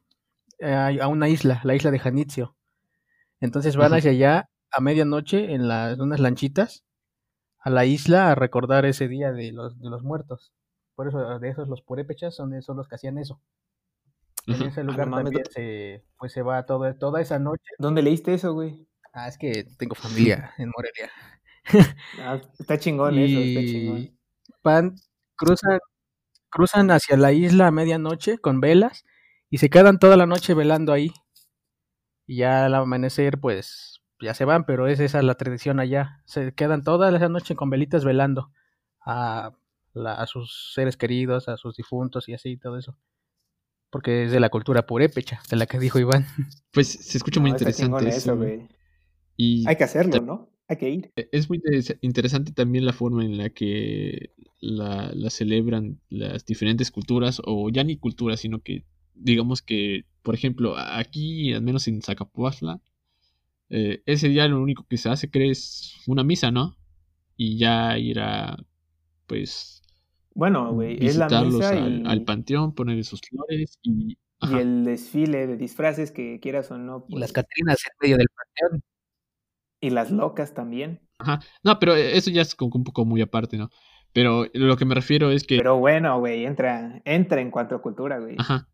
a 0.62 1.08
una 1.10 1.28
isla, 1.28 1.60
la 1.65 1.76
isla 1.76 1.91
de 1.91 2.00
Janitzio. 2.00 2.56
Entonces 3.41 3.76
van 3.76 3.93
hacia 3.93 4.12
allá 4.12 4.50
a 4.71 4.80
medianoche 4.80 5.54
en 5.54 5.67
las 5.67 6.00
unas 6.00 6.21
lanchitas 6.21 6.86
a 7.60 7.69
la 7.69 7.84
isla 7.84 8.32
a 8.32 8.36
recordar 8.36 8.86
ese 8.86 9.10
día 9.10 9.34
de 9.34 9.52
los, 9.52 9.78
de 9.78 9.89
los 9.89 10.04
muertos. 10.04 10.54
Por 10.95 11.10
eso 11.10 11.38
de 11.38 11.50
esos 11.50 11.67
los 11.67 11.82
purépechas 11.82 12.34
son, 12.34 12.62
son 12.62 12.78
los 12.78 12.88
que 12.88 12.95
hacían 12.95 13.17
eso. 13.17 13.41
En 14.47 14.62
ese 14.63 14.84
lugar 14.84 15.10
también 15.10 15.43
se, 15.49 16.04
pues 16.17 16.34
se 16.34 16.41
va 16.41 16.65
todo, 16.65 16.93
toda 16.95 17.21
esa 17.21 17.39
noche. 17.39 17.63
¿Dónde 17.77 18.01
leíste 18.01 18.34
eso, 18.34 18.54
güey? 18.54 18.88
Ah, 19.13 19.27
es 19.27 19.38
que 19.38 19.65
tengo 19.77 19.95
familia 19.95 20.54
en 20.58 20.71
Morelia. 20.75 21.12
Ah, 22.19 22.41
está 22.60 22.80
chingón 22.80 23.17
eso, 23.17 23.39
está 23.39 23.62
chingón. 23.62 24.17
Van, 24.63 24.95
cruzan, 25.36 25.80
cruzan 26.49 26.91
hacia 26.91 27.17
la 27.17 27.32
isla 27.32 27.67
a 27.67 27.71
medianoche 27.71 28.38
con 28.38 28.62
velas 28.62 29.06
y 29.49 29.58
se 29.58 29.69
quedan 29.69 29.99
toda 29.99 30.17
la 30.17 30.25
noche 30.25 30.54
velando 30.54 30.93
ahí. 30.93 31.12
Y 32.25 32.38
ya 32.38 32.65
al 32.65 32.75
amanecer, 32.75 33.39
pues 33.39 34.01
ya 34.19 34.34
se 34.34 34.45
van, 34.45 34.65
pero 34.65 34.88
es 34.88 34.99
esa 34.99 35.21
la 35.21 35.36
tradición 35.36 35.80
allá. 35.80 36.21
Se 36.25 36.54
quedan 36.54 36.84
toda 36.84 37.12
la 37.12 37.30
noche 37.30 37.56
con 37.56 37.69
velitas 37.69 38.06
velando 38.06 38.51
a, 39.01 39.51
a 39.95 40.27
sus 40.27 40.73
seres 40.73 40.97
queridos, 40.97 41.49
a 41.49 41.58
sus 41.58 41.75
difuntos 41.75 42.30
y 42.30 42.34
así, 42.34 42.58
todo 42.58 42.77
eso. 42.77 42.97
Porque 43.91 44.23
es 44.23 44.32
de 44.32 44.39
la 44.39 44.49
cultura 44.49 44.88
purépecha, 44.88 45.41
de 45.49 45.58
la 45.58 45.67
que 45.67 45.77
dijo 45.77 45.99
Iván. 45.99 46.25
Pues 46.71 46.88
se 46.88 47.17
escucha 47.17 47.39
muy 47.39 47.51
interesante 47.51 48.10
eso. 48.10 48.39
y 49.38 49.67
Hay 49.67 49.75
que 49.75 49.84
hacerlo, 49.84 50.21
¿no? 50.21 50.49
Hay 50.67 50.77
que 50.77 50.89
ir. 50.89 51.12
E, 51.17 51.27
es 51.34 51.49
muy 51.49 51.62
interesante 52.01 52.54
también 52.54 52.86
la 52.86 52.93
forma 52.93 53.25
en 53.25 53.38
la 53.38 53.49
que 53.49 54.32
la, 54.62 55.12
la 55.13 55.30
celebran 55.30 55.99
las 56.10 56.45
diferentes 56.45 56.89
culturas, 56.89 57.41
o 57.45 57.69
ya 57.69 57.84
ni 57.84 57.97
culturas, 57.97 58.39
sino 58.39 58.62
que 58.62 58.86
digamos 59.13 59.62
que, 59.62 60.06
por 60.23 60.36
ejemplo, 60.36 60.75
aquí, 60.77 61.54
al 61.54 61.62
menos 61.62 61.88
en 61.88 62.01
Zacapuazla, 62.01 62.82
eh, 63.69 64.01
ese 64.06 64.30
día 64.30 64.47
lo 64.47 64.62
único 64.62 64.86
que 64.88 64.97
se 64.97 65.10
hace, 65.10 65.30
crees, 65.30 65.95
una 66.08 66.23
misa, 66.23 66.51
¿no? 66.51 66.77
Y 67.38 67.58
ya 67.58 67.97
ir 67.97 68.19
a, 68.19 68.58
pues... 69.27 69.81
Bueno, 70.34 70.74
güey, 70.74 70.98
es 71.06 71.17
la 71.17 71.28
misa 71.28 71.70
al, 71.70 72.08
al, 72.08 72.24
panteón, 72.24 72.74
poner 72.74 73.04
sus 73.04 73.22
flores 73.22 73.80
y... 73.82 74.17
Y 74.44 74.56
el 74.56 74.86
desfile 74.86 75.46
de 75.46 75.56
disfraces 75.56 76.12
que 76.12 76.39
quieras 76.39 76.72
o 76.72 76.78
no. 76.78 77.06
y 77.10 77.20
las 77.20 77.32
pues 77.32 77.46
Catrinas 77.46 77.78
en 77.86 77.91
medio 78.02 78.17
del 78.17 78.28
panteón. 78.30 78.84
Y 79.82 79.89
las 79.91 80.12
locas 80.12 80.54
también. 80.54 81.00
Ajá. 81.20 81.41
No, 81.63 81.78
pero 81.80 81.96
eso 81.96 82.32
ya 82.32 82.41
es 82.41 82.56
como 82.56 82.72
un 82.76 82.84
poco 82.84 83.06
muy 83.06 83.22
aparte, 83.22 83.58
¿no? 83.58 83.70
Pero 84.13 84.48
lo 84.54 84.78
que 84.78 84.86
me 84.86 84.96
refiero 84.96 85.32
es 85.32 85.44
que... 85.44 85.58
Pero 85.58 85.78
bueno, 85.78 86.20
güey, 86.20 86.46
entra, 86.46 87.02
entra 87.06 87.41
en 87.41 87.52
cuanto 87.52 87.76
a 87.76 87.82
cultura, 87.82 88.20
güey. 88.20 88.36
Ajá. 88.38 88.67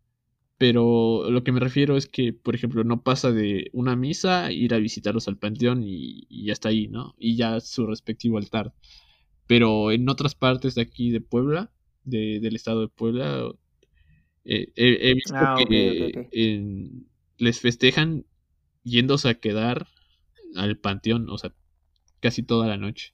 pero 0.57 1.29
lo 1.29 1.43
que 1.43 1.51
me 1.51 1.59
refiero 1.59 1.97
es 1.97 2.07
que, 2.07 2.33
por 2.33 2.55
ejemplo, 2.55 2.83
no 2.83 3.03
pasa 3.03 3.31
de 3.31 3.69
una 3.73 3.95
misa, 3.95 4.51
ir 4.51 4.73
a 4.73 4.79
visitarlos 4.79 5.27
al 5.27 5.37
panteón 5.37 5.83
y, 5.83 6.27
ya 6.45 6.53
está 6.53 6.69
ahí, 6.69 6.87
¿no? 6.87 7.13
Y 7.19 7.35
ya 7.35 7.59
su 7.59 7.85
respectivo 7.85 8.37
altar. 8.37 8.73
Pero 9.47 9.91
en 9.91 10.07
otras 10.09 10.35
partes 10.35 10.75
de 10.75 10.81
aquí 10.81 11.09
de 11.09 11.21
Puebla, 11.21 11.71
del 12.03 12.55
estado 12.55 12.81
de 12.81 12.87
Puebla, 12.87 13.49
eh, 14.45 14.71
he, 14.75 15.13
visto 15.13 15.35
ah, 15.35 15.55
que 15.57 16.29
les 17.37 17.59
festejan 17.59 18.25
yéndose 18.83 19.29
a 19.29 19.39
quedar 19.39 19.87
al 20.55 20.77
panteón, 20.77 21.29
o 21.29 21.37
sea, 21.37 21.53
casi 22.19 22.43
toda 22.43 22.67
la 22.67 22.77
noche. 22.77 23.13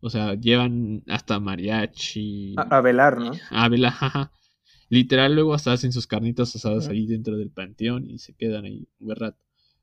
O 0.00 0.10
sea, 0.10 0.34
llevan 0.34 1.02
hasta 1.08 1.40
mariachi. 1.40 2.54
A, 2.56 2.80
velar, 2.80 3.18
¿no? 3.18 3.32
A 3.50 3.68
velar, 3.68 3.92
jaja. 3.92 4.32
Literal, 4.88 5.34
luego 5.34 5.54
hasta 5.54 5.72
hacen 5.72 5.92
sus 5.92 6.06
carnitas 6.06 6.54
asadas 6.54 6.88
ahí 6.88 7.06
dentro 7.06 7.36
del 7.36 7.50
panteón 7.50 8.08
y 8.08 8.18
se 8.18 8.34
quedan 8.34 8.66
ahí 8.66 8.88
un 9.00 9.16
rato. 9.16 9.38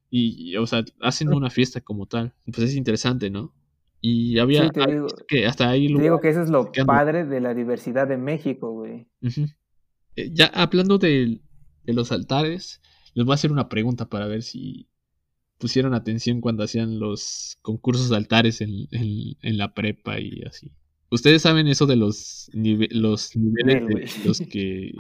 Y, 0.10 0.56
o 0.58 0.68
sea, 0.68 0.86
hacen 1.02 1.34
una 1.34 1.50
fiesta 1.50 1.82
como 1.82 2.06
tal. 2.06 2.34
Pues 2.46 2.70
es 2.70 2.76
interesante, 2.76 3.30
¿no? 3.30 3.54
Y 4.06 4.38
había 4.38 4.70
que 5.30 5.46
hasta 5.46 5.70
ahí 5.70 5.88
Te 5.88 6.02
digo 6.02 6.20
que 6.20 6.28
eso 6.28 6.42
es 6.42 6.50
lo 6.50 6.70
padre 6.86 7.24
de 7.24 7.40
la 7.40 7.54
diversidad 7.54 8.06
de 8.06 8.18
México, 8.18 8.70
güey. 8.74 9.08
Eh, 10.18 10.30
ya 10.34 10.48
hablando 10.48 10.98
de, 10.98 11.40
de 11.86 11.94
los 11.94 12.12
altares, 12.12 12.82
les 13.14 13.26
voy 13.26 13.32
a 13.32 13.36
hacer 13.36 13.54
una 13.54 13.70
pregunta 13.70 14.10
para 14.10 14.28
ver 14.28 14.44
si 14.44 14.90
pusieron 15.58 15.94
atención 15.94 16.42
cuando 16.42 16.64
hacían 16.64 17.00
los 17.00 17.58
concursos 17.62 18.10
de 18.10 18.18
altares 18.18 18.60
en, 18.60 18.90
en, 18.92 19.58
la 19.58 19.74
prepa 19.74 20.20
y 20.20 20.44
así. 20.46 20.74
¿Ustedes 21.10 21.42
saben 21.42 21.68
eso 21.68 21.86
de 21.86 21.96
los, 21.96 22.52
los 22.54 23.36
niveles 23.38 23.88
de 23.88 24.28
los 24.28 24.40
que 24.42 24.92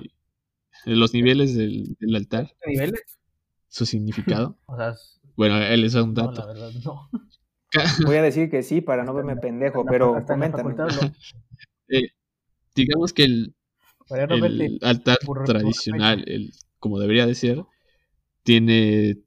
los 0.85 1.13
niveles 1.13 1.55
del, 1.55 1.97
altar? 2.15 2.55
¿Niveles? 2.65 3.19
¿Su 3.67 3.85
significado? 3.85 4.57
bueno, 5.35 5.57
él 5.57 5.83
es 5.83 5.93
un 5.95 6.13
dato. 6.13 6.31
No, 6.31 6.37
la 6.37 6.45
verdad, 6.45 6.71
no. 6.85 7.09
Voy 8.05 8.17
a 8.17 8.21
decir 8.21 8.49
que 8.49 8.63
sí 8.63 8.81
para 8.81 9.03
no 9.03 9.13
verme 9.13 9.35
pendejo, 9.35 9.85
pero 9.85 10.23
coméntame. 10.25 10.75
Eh, 11.89 12.09
digamos 12.73 13.11
que 13.11 13.25
el, 13.25 13.53
el 14.09 14.79
altar 14.81 15.17
tradicional, 15.45 16.23
el, 16.27 16.53
como 16.79 16.97
debería 16.97 17.27
de 17.27 17.35
ser, 17.35 17.61
tiene 18.43 19.17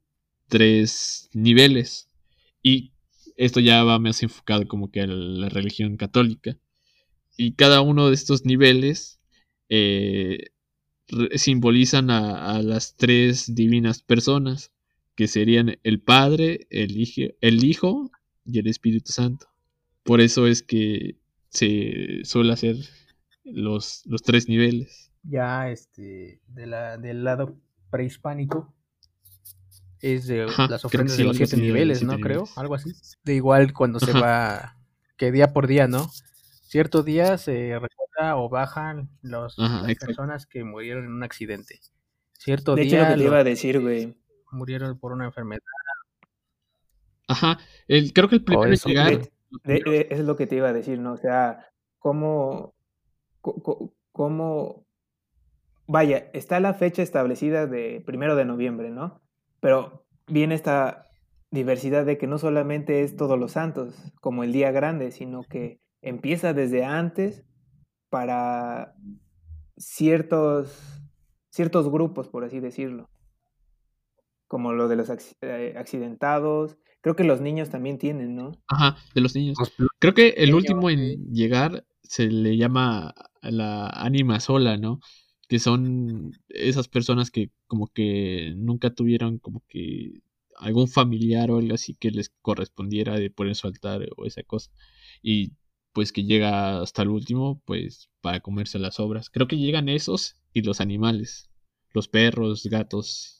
tres 0.47 1.29
niveles. 1.33 2.09
Y 2.61 2.93
esto 3.37 3.59
ya 3.59 3.83
va 3.83 3.99
más 3.99 4.23
enfocado 4.23 4.67
como 4.67 4.91
que 4.91 5.01
a 5.01 5.07
la 5.07 5.49
religión 5.49 5.97
católica. 5.97 6.57
Y 7.37 7.53
cada 7.53 7.81
uno 7.81 8.07
de 8.09 8.15
estos 8.15 8.43
niveles 8.43 9.19
eh, 9.69 10.47
simbolizan 11.35 12.09
a, 12.09 12.61
las 12.61 12.95
tres 12.95 13.53
divinas 13.53 14.01
personas, 14.01 14.71
que 15.15 15.27
serían 15.27 15.79
el 15.83 16.01
Padre, 16.01 16.67
el 16.69 16.97
Hijo, 16.97 17.33
el 17.41 17.63
Hijo 17.63 18.11
y 18.47 18.59
el 18.59 18.67
Espíritu 18.67 19.11
Santo. 19.11 19.47
Por 20.03 20.21
eso 20.21 20.47
es 20.47 20.63
que 20.63 21.17
se 21.49 22.21
suele 22.23 22.53
hacer 22.53 22.77
los, 23.43 24.03
los 24.05 24.21
tres 24.21 24.47
niveles. 24.47 25.11
Ya 25.23 25.69
este, 25.69 26.41
de 26.47 26.65
la, 26.65 26.97
del 26.97 27.23
lado 27.23 27.57
prehispánico, 27.89 28.73
es 29.99 30.27
de 30.27 30.45
las 30.69 30.85
ofrendas 30.85 31.17
de 31.17 31.23
los 31.23 31.37
siete 31.37 31.57
niveles, 31.57 32.03
¿no? 32.03 32.19
Creo, 32.19 32.47
algo 32.55 32.75
así. 32.75 32.91
De 33.23 33.35
igual 33.35 33.73
cuando 33.73 33.99
se 33.99 34.13
va, 34.13 34.77
que 35.17 35.31
día 35.31 35.53
por 35.53 35.67
día, 35.67 35.87
¿no? 35.87 36.09
Cierto 36.63 37.03
día 37.03 37.37
se 37.37 37.79
recuerda 37.79 38.37
o 38.37 38.49
bajan 38.49 39.09
los, 39.21 39.57
las 39.57 39.95
personas 39.95 40.45
que 40.45 40.63
murieron 40.63 41.05
en 41.05 41.11
un 41.11 41.23
accidente. 41.23 41.79
Cierto 42.37 42.75
de 42.75 42.83
día. 42.83 42.99
Hecho, 42.99 43.09
lo 43.09 43.15
que 43.15 43.21
te 43.21 43.27
iba 43.27 43.39
a 43.39 43.43
decir, 43.43 43.79
güey. 43.79 44.15
Murieron 44.51 44.97
por 44.99 45.11
una 45.11 45.25
enfermedad. 45.25 45.61
Ajá, 47.27 47.57
el, 47.87 48.13
creo 48.13 48.29
que 48.29 48.35
el 48.35 48.43
primer 48.43 48.71
eso, 48.73 48.89
es 48.89 50.19
lo 50.19 50.35
que 50.35 50.47
te 50.47 50.55
iba 50.55 50.69
a 50.69 50.73
decir, 50.73 50.99
¿no? 50.99 51.13
O 51.13 51.17
sea, 51.17 51.69
cómo, 51.99 52.73
cómo, 54.11 54.85
vaya, 55.87 56.29
está 56.33 56.59
la 56.59 56.73
fecha 56.73 57.01
establecida 57.01 57.67
de 57.67 58.01
primero 58.05 58.35
de 58.35 58.45
noviembre, 58.45 58.89
¿no? 58.91 59.21
Pero 59.59 60.05
viene 60.27 60.55
esta 60.55 61.07
diversidad 61.51 62.05
de 62.05 62.17
que 62.17 62.27
no 62.27 62.37
solamente 62.37 63.03
es 63.03 63.15
todos 63.15 63.39
los 63.39 63.53
santos, 63.53 63.95
como 64.21 64.43
el 64.43 64.51
día 64.51 64.71
grande, 64.71 65.11
sino 65.11 65.43
que 65.43 65.79
empieza 66.01 66.53
desde 66.53 66.83
antes 66.83 67.45
para 68.09 68.95
ciertos, 69.77 71.01
ciertos 71.49 71.89
grupos, 71.89 72.29
por 72.29 72.43
así 72.43 72.59
decirlo, 72.59 73.09
como 74.47 74.73
lo 74.73 74.87
de 74.87 74.95
los 74.95 75.11
eh, 75.41 75.75
accidentados. 75.77 76.77
Creo 77.07 77.15
que 77.15 77.23
los 77.23 77.39
niños 77.39 77.69
también 77.69 77.97
tienen, 77.97 78.35
¿no? 78.35 78.51
Ajá, 78.67 78.97
de 79.15 79.21
los 79.21 79.33
niños. 79.33 79.57
Creo 79.99 80.13
que 80.13 80.35
el 80.35 80.53
último 80.53 80.89
en 80.89 81.31
llegar 81.33 81.85
se 82.03 82.27
le 82.27 82.57
llama 82.57 83.15
la 83.41 83.87
ánima 83.87 84.41
sola, 84.41 84.75
¿no? 84.75 84.99
que 85.47 85.59
son 85.59 86.33
esas 86.49 86.87
personas 86.87 87.31
que 87.31 87.51
como 87.67 87.87
que 87.87 88.53
nunca 88.57 88.93
tuvieron 88.93 89.39
como 89.39 89.63
que 89.69 90.21
algún 90.57 90.87
familiar 90.87 91.51
o 91.51 91.59
algo 91.59 91.73
así 91.73 91.95
que 91.95 92.11
les 92.11 92.29
correspondiera 92.41 93.17
de 93.17 93.29
poner 93.29 93.55
su 93.55 93.67
altar 93.67 94.05
o 94.17 94.25
esa 94.25 94.43
cosa. 94.43 94.69
Y 95.21 95.53
pues 95.93 96.11
que 96.11 96.25
llega 96.25 96.81
hasta 96.81 97.03
el 97.03 97.09
último, 97.09 97.61
pues 97.65 98.09
para 98.21 98.41
comerse 98.41 98.79
las 98.79 98.99
obras. 98.99 99.29
Creo 99.29 99.47
que 99.47 99.57
llegan 99.57 99.87
esos 99.87 100.35
y 100.51 100.61
los 100.61 100.81
animales, 100.81 101.49
los 101.93 102.09
perros, 102.09 102.65
gatos. 102.65 103.36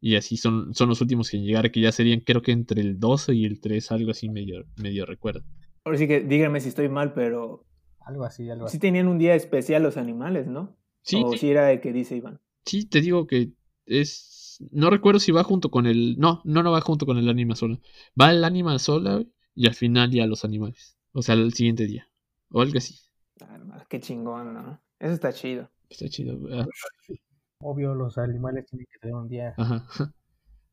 Y 0.00 0.16
así 0.16 0.36
son, 0.36 0.74
son 0.74 0.88
los 0.88 1.00
últimos 1.00 1.30
que 1.30 1.38
llegar, 1.38 1.70
que 1.70 1.80
ya 1.80 1.92
serían 1.92 2.20
creo 2.20 2.42
que 2.42 2.52
entre 2.52 2.80
el 2.80 3.00
12 3.00 3.34
y 3.34 3.44
el 3.44 3.60
3, 3.60 3.92
algo 3.92 4.10
así 4.12 4.28
medio, 4.28 4.64
medio 4.76 5.06
recuerdo. 5.06 5.44
Ahora 5.84 5.98
sí 5.98 6.06
que 6.06 6.20
díganme 6.20 6.60
si 6.60 6.68
estoy 6.68 6.88
mal, 6.88 7.14
pero... 7.14 7.64
Algo 8.00 8.24
así, 8.24 8.48
algo 8.48 8.66
así. 8.66 8.76
Sí 8.76 8.80
tenían 8.80 9.08
un 9.08 9.18
día 9.18 9.34
especial 9.34 9.82
los 9.82 9.96
animales, 9.96 10.46
¿no? 10.46 10.78
Sí, 11.02 11.22
o 11.24 11.32
si 11.36 11.50
era 11.50 11.72
el 11.72 11.80
que 11.80 11.92
dice 11.92 12.16
Iván. 12.16 12.40
Sí, 12.64 12.84
te 12.84 13.00
digo 13.00 13.26
que 13.26 13.52
es. 13.86 14.58
No 14.72 14.90
recuerdo 14.90 15.20
si 15.20 15.32
va 15.32 15.44
junto 15.44 15.70
con 15.70 15.86
el. 15.86 16.18
No, 16.18 16.42
no, 16.44 16.62
no 16.62 16.70
va 16.70 16.80
junto 16.80 17.06
con 17.06 17.18
el 17.18 17.28
ánima 17.28 17.54
sola. 17.54 17.78
Va 18.20 18.30
el 18.30 18.44
ánima 18.44 18.78
sola 18.78 19.24
y 19.54 19.66
al 19.66 19.74
final 19.74 20.10
ya 20.10 20.26
los 20.26 20.44
animales. 20.44 20.98
O 21.12 21.22
sea, 21.22 21.34
el 21.34 21.52
siguiente 21.54 21.86
día. 21.86 22.10
O 22.50 22.60
algo 22.60 22.78
así. 22.78 22.94
Ah, 23.40 23.86
qué 23.88 24.00
chingón, 24.00 24.52
¿no? 24.52 24.82
Eso 24.98 25.12
está 25.14 25.32
chido. 25.32 25.70
Está 25.88 26.08
chido. 26.08 26.38
Obvio, 27.60 27.94
los 27.94 28.18
animales 28.18 28.66
tienen 28.66 28.86
que 28.90 28.98
tener 28.98 29.16
un 29.16 29.28
día. 29.28 29.54
Ajá. 29.56 29.86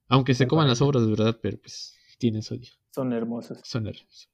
Aunque 0.08 0.36
se 0.36 0.48
coman 0.48 0.68
las 0.68 0.82
obras 0.82 1.04
de 1.04 1.10
verdad, 1.10 1.40
pero 1.42 1.58
pues 1.60 1.96
tienen 2.20 2.44
su 2.44 2.58
día. 2.58 2.72
Son 2.92 3.12
hermosos. 3.12 3.60
Son 3.64 3.88
hermosos. 3.88 4.30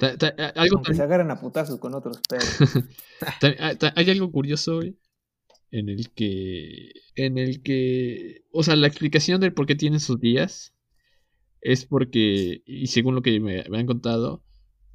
algo 0.00 0.76
Aunque 0.76 0.94
se 0.94 1.02
agarran 1.02 1.30
a 1.30 1.40
putazos 1.40 1.78
con 1.78 1.94
otros 1.94 2.20
perros. 2.28 2.48
hay 3.96 4.10
algo 4.10 4.32
curioso, 4.32 4.76
güey, 4.76 4.96
en 5.70 5.88
el 5.88 6.10
que, 6.12 6.92
en 7.14 7.38
el 7.38 7.62
que, 7.62 8.44
o 8.52 8.62
sea, 8.62 8.76
la 8.76 8.86
explicación 8.86 9.40
del 9.40 9.54
por 9.54 9.66
qué 9.66 9.74
tienen 9.74 10.00
sus 10.00 10.18
días 10.18 10.74
es 11.60 11.86
porque, 11.86 12.62
y 12.66 12.86
según 12.88 13.14
lo 13.14 13.22
que 13.22 13.38
me, 13.38 13.60
han 13.60 13.86
contado, 13.86 14.42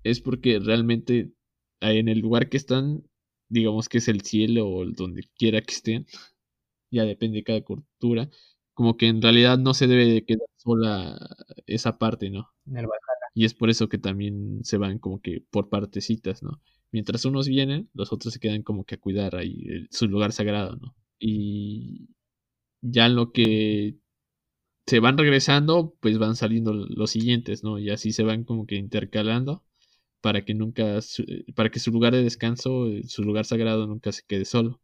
es 0.03 0.19
porque 0.19 0.59
realmente 0.59 1.31
en 1.79 2.09
el 2.09 2.19
lugar 2.19 2.49
que 2.49 2.57
están, 2.57 3.03
digamos 3.49 3.87
que 3.87 3.99
es 3.99 4.07
el 4.07 4.21
cielo 4.21 4.67
o 4.67 4.85
donde 4.85 5.23
quiera 5.37 5.61
que 5.61 5.73
estén, 5.73 6.07
ya 6.91 7.03
depende 7.05 7.37
de 7.37 7.43
cada 7.43 7.61
cultura, 7.63 8.29
como 8.73 8.97
que 8.97 9.07
en 9.07 9.21
realidad 9.21 9.57
no 9.57 9.73
se 9.73 9.87
debe 9.87 10.05
de 10.05 10.25
quedar 10.25 10.47
sola 10.57 11.17
esa 11.65 11.97
parte, 11.97 12.29
¿no? 12.29 12.49
y 13.33 13.45
es 13.45 13.53
por 13.53 13.69
eso 13.69 13.87
que 13.89 13.97
también 13.99 14.61
se 14.63 14.77
van 14.77 14.99
como 14.99 15.21
que 15.21 15.43
por 15.51 15.69
partecitas, 15.69 16.43
¿no? 16.43 16.61
mientras 16.91 17.25
unos 17.25 17.47
vienen, 17.47 17.89
los 17.93 18.11
otros 18.13 18.33
se 18.33 18.39
quedan 18.39 18.63
como 18.63 18.85
que 18.85 18.95
a 18.95 18.99
cuidar 18.99 19.35
ahí 19.35 19.87
su 19.91 20.07
lugar 20.07 20.31
sagrado, 20.31 20.77
¿no? 20.77 20.95
Y 21.19 22.09
ya 22.81 23.07
en 23.07 23.15
lo 23.15 23.31
que 23.31 23.97
se 24.87 24.99
van 24.99 25.17
regresando, 25.17 25.95
pues 26.01 26.17
van 26.19 26.35
saliendo 26.35 26.73
los 26.73 27.11
siguientes, 27.11 27.63
¿no? 27.63 27.79
Y 27.79 27.89
así 27.91 28.11
se 28.13 28.23
van 28.23 28.43
como 28.45 28.65
que 28.67 28.75
intercalando 28.75 29.63
para 30.21 30.45
que 30.45 30.53
nunca, 30.55 30.99
para 31.55 31.69
que 31.71 31.79
su 31.79 31.91
lugar 31.91 32.13
de 32.13 32.23
descanso, 32.23 32.87
su 33.07 33.23
lugar 33.23 33.45
sagrado 33.45 33.87
nunca 33.87 34.11
se 34.11 34.23
quede 34.27 34.45
solo. 34.45 34.81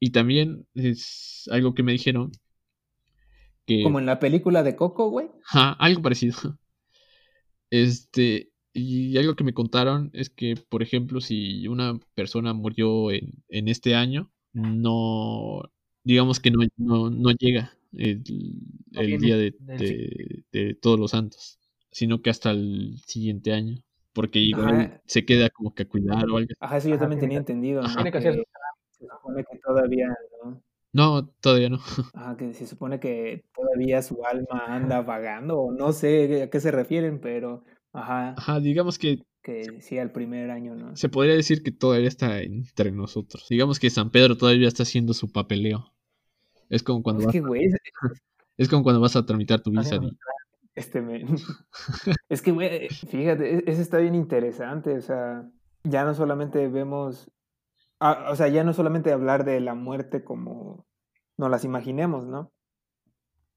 Y 0.00 0.10
también 0.10 0.66
es 0.74 1.48
algo 1.50 1.74
que 1.74 1.82
me 1.82 1.92
dijeron. 1.92 2.32
Que, 3.66 3.82
como 3.82 3.98
en 3.98 4.06
la 4.06 4.18
película 4.18 4.62
de 4.62 4.76
Coco, 4.76 5.08
güey. 5.08 5.28
Ajá, 5.46 5.72
algo 5.72 6.02
parecido. 6.02 6.36
Este, 7.70 8.52
y 8.72 9.16
algo 9.18 9.34
que 9.34 9.42
me 9.42 9.54
contaron 9.54 10.10
es 10.12 10.30
que, 10.30 10.54
por 10.68 10.82
ejemplo, 10.82 11.20
si 11.20 11.66
una 11.66 11.98
persona 12.14 12.52
murió 12.52 13.10
en, 13.10 13.32
en 13.48 13.66
este 13.66 13.96
año, 13.96 14.30
no, 14.52 15.62
digamos 16.04 16.38
que 16.38 16.50
no, 16.50 16.60
no, 16.76 17.30
llega 17.32 17.72
el, 17.92 18.22
día 18.22 19.36
de, 19.36 19.54
de, 20.52 20.74
todos 20.80 21.00
los 21.00 21.10
santos, 21.10 21.58
sino 21.90 22.22
que 22.22 22.30
hasta 22.30 22.52
el 22.52 23.00
siguiente 23.06 23.52
año, 23.52 23.78
porque 24.12 24.38
igual 24.38 25.00
se 25.06 25.24
queda 25.24 25.50
como 25.50 25.74
que 25.74 25.82
a 25.82 25.88
cuidar 25.88 26.28
o 26.30 26.36
algo. 26.36 26.50
Ajá, 26.60 26.76
eso 26.76 26.88
yo 26.88 26.98
también 26.98 27.20
tenía 27.20 27.38
entendido. 27.38 27.82
Tiene 27.94 28.12
que 28.12 28.20
ser. 28.20 28.46
Se 29.04 29.16
supone 29.16 29.44
que 29.44 29.58
todavía, 29.58 30.08
¿no? 30.42 30.62
No, 30.94 31.26
todavía 31.40 31.68
no. 31.68 31.78
Ah, 32.14 32.36
que 32.38 32.54
se 32.54 32.66
supone 32.66 33.00
que 33.00 33.44
todavía 33.54 34.00
su 34.00 34.24
alma 34.24 34.64
anda 34.68 35.02
vagando, 35.02 35.58
o 35.58 35.72
no 35.72 35.92
sé 35.92 36.44
a 36.44 36.50
qué 36.50 36.60
se 36.60 36.70
refieren, 36.70 37.20
pero 37.20 37.64
ajá. 37.92 38.34
Ajá, 38.38 38.60
digamos 38.60 38.98
que. 38.98 39.18
Que 39.42 39.80
sí, 39.80 39.98
al 39.98 40.10
primer 40.10 40.50
año, 40.50 40.74
¿no? 40.74 40.96
Se 40.96 41.10
podría 41.10 41.34
decir 41.34 41.62
que 41.62 41.70
todavía 41.70 42.08
está 42.08 42.40
entre 42.40 42.92
nosotros. 42.92 43.46
Digamos 43.50 43.78
que 43.78 43.90
San 43.90 44.10
Pedro 44.10 44.38
todavía 44.38 44.68
está 44.68 44.84
haciendo 44.84 45.12
su 45.12 45.30
papeleo. 45.30 45.92
Es 46.70 46.82
como 46.82 47.02
cuando 47.02 47.20
es 47.20 47.26
vas. 47.26 47.32
Que, 47.34 47.40
güey, 47.40 47.64
es 48.56 48.68
como 48.68 48.84
cuando 48.84 49.00
vas 49.00 49.16
a 49.16 49.26
tramitar 49.26 49.60
tu 49.60 49.70
visa. 49.70 50.00
Este 50.76 51.00
me... 51.00 51.24
es 52.28 52.42
que, 52.42 52.50
güey, 52.50 52.88
fíjate, 52.88 53.58
e-, 53.58 53.64
eso 53.66 53.80
está 53.80 53.98
bien 53.98 54.16
interesante. 54.16 54.96
O 54.96 55.00
sea, 55.00 55.48
ya 55.84 56.04
no 56.04 56.14
solamente 56.14 56.66
vemos 56.66 57.30
Ah, 58.06 58.26
o 58.30 58.36
sea, 58.36 58.48
ya 58.48 58.64
no 58.64 58.74
solamente 58.74 59.12
hablar 59.12 59.46
de 59.46 59.60
la 59.60 59.74
muerte 59.74 60.24
como 60.24 60.86
nos 61.38 61.50
las 61.50 61.64
imaginemos, 61.64 62.26
¿no? 62.26 62.52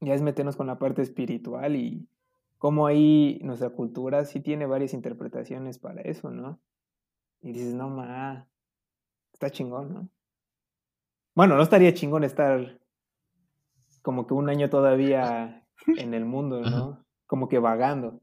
Ya 0.00 0.14
es 0.14 0.22
meternos 0.22 0.56
con 0.56 0.66
la 0.66 0.78
parte 0.78 1.02
espiritual 1.02 1.76
y 1.76 2.08
cómo 2.56 2.86
ahí 2.86 3.38
nuestra 3.42 3.68
cultura 3.68 4.24
sí 4.24 4.40
tiene 4.40 4.64
varias 4.64 4.94
interpretaciones 4.94 5.78
para 5.78 6.00
eso, 6.00 6.30
¿no? 6.30 6.62
Y 7.42 7.52
dices, 7.52 7.74
no, 7.74 7.90
ma, 7.90 8.48
está 9.34 9.50
chingón, 9.50 9.92
¿no? 9.92 10.08
Bueno, 11.34 11.56
no 11.56 11.62
estaría 11.62 11.92
chingón 11.92 12.24
estar 12.24 12.80
como 14.00 14.26
que 14.26 14.32
un 14.32 14.48
año 14.48 14.70
todavía 14.70 15.68
en 15.98 16.14
el 16.14 16.24
mundo, 16.24 16.62
¿no? 16.62 17.04
Como 17.26 17.50
que 17.50 17.58
vagando. 17.58 18.22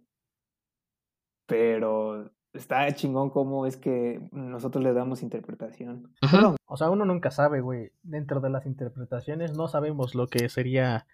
Pero 1.45 2.31
está 2.55 2.93
chingón 2.93 3.29
cómo 3.29 3.65
es 3.65 3.77
que 3.77 4.21
nosotros 4.31 4.83
le 4.83 4.93
damos 4.93 5.21
interpretación. 5.21 6.13
O 6.65 6.77
sea, 6.77 6.89
uno 6.89 7.05
nunca 7.05 7.31
sabe, 7.31 7.61
güey. 7.61 7.91
Dentro 8.03 8.39
de 8.41 8.49
las 8.49 8.65
interpretaciones 8.65 9.55
no 9.55 9.67
sabemos 9.67 10.15
lo 10.15 10.27
que 10.27 10.49
sería. 10.49 11.07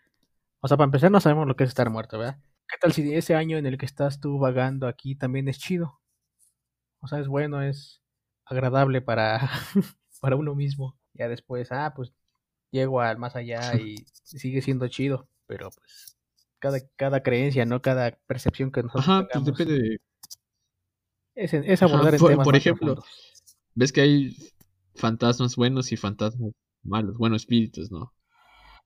O 0.61 0.67
sea, 0.67 0.77
para 0.77 0.85
empezar, 0.85 1.11
no 1.11 1.19
sabemos 1.19 1.47
lo 1.47 1.55
que 1.55 1.63
es 1.63 1.69
estar 1.69 1.89
muerto, 1.89 2.19
¿verdad? 2.19 2.39
¿Qué 2.67 2.77
tal 2.79 2.93
si 2.93 3.13
ese 3.13 3.35
año 3.35 3.57
en 3.57 3.65
el 3.65 3.77
que 3.77 3.85
estás 3.85 4.19
tú 4.19 4.39
vagando 4.39 4.87
aquí 4.87 5.15
también 5.15 5.47
es 5.47 5.59
chido? 5.59 5.99
O 6.99 7.07
sea, 7.07 7.19
es 7.19 7.27
bueno, 7.27 7.61
es 7.61 8.01
agradable 8.45 9.01
para, 9.01 9.39
para 10.21 10.35
uno 10.35 10.55
mismo. 10.55 10.97
Ya 11.13 11.27
después, 11.27 11.71
ah, 11.71 11.93
pues 11.95 12.13
llego 12.71 13.01
al 13.01 13.17
más 13.17 13.35
allá 13.35 13.75
y 13.75 13.95
sigue 14.23 14.61
siendo 14.61 14.87
chido. 14.87 15.27
Pero 15.47 15.69
pues 15.71 16.17
cada, 16.59 16.79
cada 16.95 17.23
creencia, 17.23 17.65
¿no? 17.65 17.81
Cada 17.81 18.11
percepción 18.27 18.71
que 18.71 18.83
nosotros 18.83 19.07
Ajá, 19.07 19.27
pues 19.31 19.45
depende 19.45 19.73
de 19.73 20.01
es, 21.35 21.81
abordar 21.81 22.17
por, 22.17 22.43
por 22.43 22.55
ejemplo, 22.55 23.03
ves 23.75 23.91
que 23.91 24.01
hay 24.01 24.35
fantasmas 24.95 25.55
buenos 25.55 25.91
y 25.91 25.97
fantasmas 25.97 26.51
malos, 26.83 27.17
bueno, 27.17 27.35
espíritus, 27.35 27.91
¿no? 27.91 28.13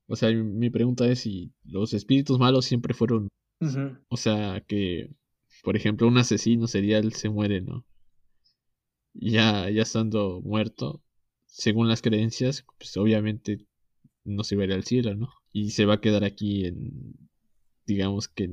O 0.08 0.16
sea, 0.16 0.32
mi 0.32 0.70
pregunta 0.70 1.08
es 1.08 1.22
si 1.22 1.52
los 1.64 1.94
espíritus 1.94 2.38
malos 2.38 2.66
siempre 2.66 2.94
fueron, 2.94 3.30
o 4.10 4.18
sea, 4.18 4.62
que, 4.68 5.10
por 5.64 5.76
ejemplo, 5.76 6.08
un 6.08 6.18
asesino 6.18 6.68
serial 6.68 7.14
se 7.14 7.30
muere, 7.30 7.62
¿no? 7.62 7.86
Ya, 9.14 9.70
ya 9.70 9.82
estando 9.82 10.42
muerto, 10.42 11.02
según 11.48 11.88
las 11.88 12.02
creencias, 12.02 12.66
pues 12.78 12.96
obviamente 12.98 13.66
no 14.24 14.44
se 14.44 14.56
va 14.56 14.64
a 14.64 14.66
ir 14.66 14.74
al 14.74 14.84
cielo, 14.84 15.16
¿no? 15.16 15.30
Y 15.52 15.72
se 15.72 15.86
va 15.86 15.96
a 15.96 16.02
quedar 16.02 16.24
aquí 16.24 16.66
en, 16.66 17.16
digamos 17.88 18.28
que 18.28 18.50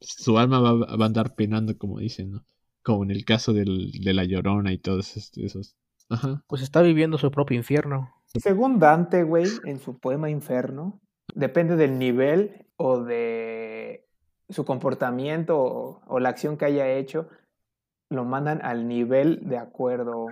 su 0.00 0.38
alma 0.38 0.58
va, 0.58 0.72
va 0.72 1.04
a 1.04 1.06
andar 1.06 1.34
penando, 1.36 1.76
como 1.78 2.00
dicen, 2.00 2.32
¿no? 2.32 2.46
Como 2.82 3.04
en 3.04 3.10
el 3.10 3.24
caso 3.24 3.52
del, 3.52 3.92
de 3.92 4.14
la 4.14 4.24
llorona 4.24 4.72
y 4.72 4.78
todos 4.78 5.16
esos. 5.36 5.76
Ajá. 6.08 6.42
Pues 6.46 6.62
está 6.62 6.82
viviendo 6.82 7.16
su 7.18 7.30
propio 7.30 7.56
infierno. 7.56 8.10
Según 8.26 8.78
Dante, 8.78 9.22
güey, 9.22 9.46
en 9.64 9.78
su 9.78 9.98
poema 9.98 10.30
Inferno, 10.30 11.00
depende 11.34 11.76
del 11.76 11.98
nivel 11.98 12.66
o 12.76 13.02
de 13.02 14.06
su 14.48 14.64
comportamiento 14.64 16.02
o, 16.06 16.20
la 16.20 16.28
acción 16.28 16.56
que 16.56 16.66
haya 16.66 16.90
hecho, 16.90 17.28
lo 18.10 18.24
mandan 18.24 18.60
al 18.62 18.88
nivel 18.88 19.40
de 19.48 19.58
acuerdo 19.58 20.26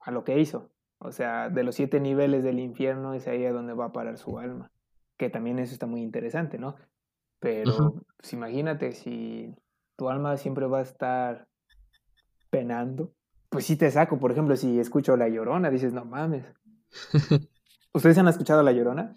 a 0.00 0.10
lo 0.10 0.24
que 0.24 0.38
hizo. 0.38 0.70
O 0.98 1.12
sea, 1.12 1.50
de 1.50 1.64
los 1.64 1.74
siete 1.74 2.00
niveles 2.00 2.44
del 2.44 2.60
infierno 2.60 3.14
es 3.14 3.26
ahí 3.26 3.44
a 3.44 3.52
donde 3.52 3.74
va 3.74 3.86
a 3.86 3.92
parar 3.92 4.16
su 4.16 4.38
alma. 4.38 4.70
Que 5.16 5.30
también 5.30 5.58
eso 5.58 5.72
está 5.72 5.86
muy 5.86 6.02
interesante, 6.02 6.58
¿no? 6.58 6.76
Pero 7.40 8.02
pues, 8.16 8.32
imagínate 8.32 8.92
si 8.92 9.54
tu 9.96 10.08
alma 10.08 10.36
siempre 10.36 10.66
va 10.66 10.78
a 10.78 10.82
estar 10.82 11.48
penando, 12.54 13.12
pues 13.48 13.66
sí 13.66 13.76
te 13.76 13.90
saco. 13.90 14.18
Por 14.18 14.30
ejemplo, 14.30 14.56
si 14.56 14.78
escucho 14.78 15.16
La 15.16 15.28
Llorona, 15.28 15.70
dices, 15.70 15.92
no 15.92 16.04
mames. 16.04 16.44
¿Ustedes 17.92 18.18
han 18.18 18.28
escuchado 18.28 18.62
La 18.62 18.72
Llorona? 18.72 19.16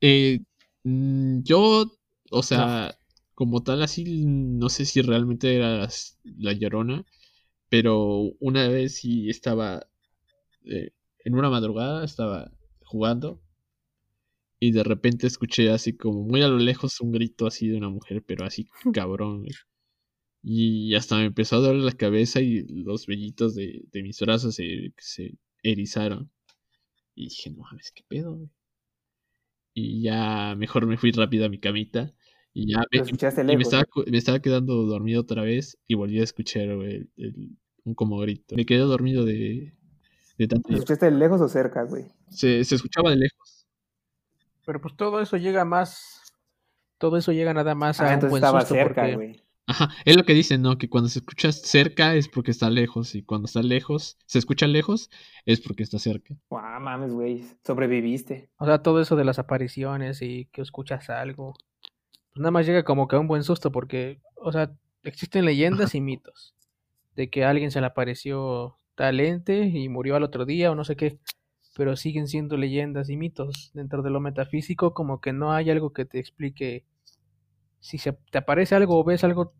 Eh, 0.00 0.40
mm, 0.82 1.40
yo, 1.42 1.86
o 2.30 2.42
sea, 2.42 2.94
como 3.34 3.62
tal, 3.62 3.82
así, 3.82 4.24
no 4.26 4.68
sé 4.68 4.84
si 4.84 5.00
realmente 5.00 5.56
era 5.56 5.88
La 6.24 6.52
Llorona, 6.52 7.04
pero 7.70 8.32
una 8.38 8.68
vez 8.68 8.96
sí 8.96 9.30
estaba, 9.30 9.86
eh, 10.66 10.90
en 11.24 11.34
una 11.34 11.48
madrugada, 11.48 12.04
estaba 12.04 12.50
jugando 12.84 13.40
y 14.60 14.72
de 14.72 14.84
repente 14.84 15.26
escuché 15.26 15.70
así 15.70 15.96
como 15.96 16.22
muy 16.22 16.42
a 16.42 16.48
lo 16.48 16.58
lejos 16.58 17.00
un 17.00 17.12
grito 17.12 17.46
así 17.46 17.68
de 17.68 17.78
una 17.78 17.88
mujer, 17.88 18.22
pero 18.26 18.44
así 18.44 18.68
cabrón. 18.94 19.46
Y 20.46 20.94
hasta 20.94 21.16
me 21.16 21.24
empezó 21.24 21.56
a 21.56 21.60
doler 21.60 21.82
la 21.82 21.92
cabeza 21.92 22.38
y 22.42 22.66
los 22.68 23.06
vellitos 23.06 23.54
de, 23.54 23.82
mis 23.94 24.20
brazos 24.20 24.54
se, 24.54 24.92
erizaron. 25.62 26.30
Y 27.14 27.28
dije, 27.28 27.50
no 27.50 27.62
mames, 27.62 27.92
qué 27.92 28.02
pedo, 28.06 28.34
güey. 28.34 28.50
Y 29.72 30.02
ya 30.02 30.54
mejor 30.54 30.86
me 30.86 30.98
fui 30.98 31.12
rápido 31.12 31.46
a 31.46 31.48
mi 31.48 31.58
camita. 31.58 32.12
Y 32.52 32.72
ya 32.72 32.84
me, 32.92 33.02
me, 33.56 33.62
estaba, 34.18 34.38
quedando 34.38 34.84
dormido 34.84 35.22
otra 35.22 35.42
vez 35.42 35.78
y 35.88 35.94
volví 35.94 36.20
a 36.20 36.24
escuchar 36.24 36.68
un 36.68 37.94
como 37.94 38.18
grito. 38.18 38.54
Me 38.54 38.66
quedé 38.66 38.80
dormido 38.80 39.24
de, 39.24 39.72
de 40.36 40.46
tanto. 40.46 40.68
¿Lo 40.68 40.76
escuchaste 40.76 41.06
de 41.06 41.12
lejos 41.12 41.40
o 41.40 41.48
cerca, 41.48 41.84
güey? 41.84 42.04
Se, 42.28 42.62
se 42.64 42.74
escuchaba 42.74 43.10
de 43.10 43.16
lejos. 43.16 43.66
Pero 44.66 44.78
pues 44.82 44.94
todo 44.94 45.22
eso 45.22 45.38
llega 45.38 45.64
más. 45.64 46.34
Todo 46.98 47.16
eso 47.16 47.32
llega 47.32 47.54
nada 47.54 47.74
más 47.74 47.98
ah, 48.00 48.12
a 48.12 48.14
un 48.14 48.20
buen 48.28 48.34
estaba 48.44 48.60
cerca, 48.60 49.10
güey. 49.14 49.43
Ajá, 49.66 49.88
es 50.04 50.16
lo 50.16 50.24
que 50.24 50.34
dicen, 50.34 50.60
¿no? 50.60 50.76
Que 50.76 50.90
cuando 50.90 51.08
se 51.08 51.20
escucha 51.20 51.50
cerca 51.50 52.14
es 52.14 52.28
porque 52.28 52.50
está 52.50 52.68
lejos 52.68 53.14
y 53.14 53.22
cuando 53.22 53.46
está 53.46 53.62
lejos, 53.62 54.18
se 54.26 54.38
escucha 54.38 54.66
lejos 54.66 55.08
es 55.46 55.60
porque 55.60 55.82
está 55.82 55.98
cerca. 55.98 56.34
Guau, 56.50 56.80
mames, 56.80 57.12
güey, 57.12 57.44
sobreviviste. 57.64 58.50
O 58.58 58.66
sea, 58.66 58.82
todo 58.82 59.00
eso 59.00 59.16
de 59.16 59.24
las 59.24 59.38
apariciones 59.38 60.20
y 60.20 60.46
que 60.52 60.60
escuchas 60.60 61.08
algo, 61.08 61.54
pues 62.32 62.40
nada 62.40 62.50
más 62.50 62.66
llega 62.66 62.84
como 62.84 63.08
que 63.08 63.16
a 63.16 63.20
un 63.20 63.28
buen 63.28 63.42
susto 63.42 63.72
porque, 63.72 64.20
o 64.36 64.52
sea, 64.52 64.70
existen 65.02 65.46
leyendas 65.46 65.94
y 65.94 66.00
mitos 66.02 66.54
de 67.16 67.30
que 67.30 67.44
a 67.44 67.50
alguien 67.50 67.70
se 67.70 67.80
le 67.80 67.86
apareció 67.86 68.76
talente 68.94 69.64
y 69.64 69.88
murió 69.88 70.16
al 70.16 70.24
otro 70.24 70.44
día 70.44 70.70
o 70.70 70.74
no 70.74 70.84
sé 70.84 70.96
qué, 70.96 71.18
pero 71.74 71.96
siguen 71.96 72.28
siendo 72.28 72.56
leyendas 72.56 73.08
y 73.08 73.16
mitos. 73.16 73.70
Dentro 73.72 74.02
de 74.02 74.10
lo 74.10 74.20
metafísico 74.20 74.92
como 74.92 75.20
que 75.20 75.32
no 75.32 75.52
hay 75.52 75.70
algo 75.70 75.92
que 75.92 76.04
te 76.04 76.18
explique 76.18 76.84
si 77.84 77.98
se 77.98 78.14
te 78.30 78.38
aparece 78.38 78.74
algo 78.74 78.98
o 78.98 79.04
ves 79.04 79.24
algo, 79.24 79.52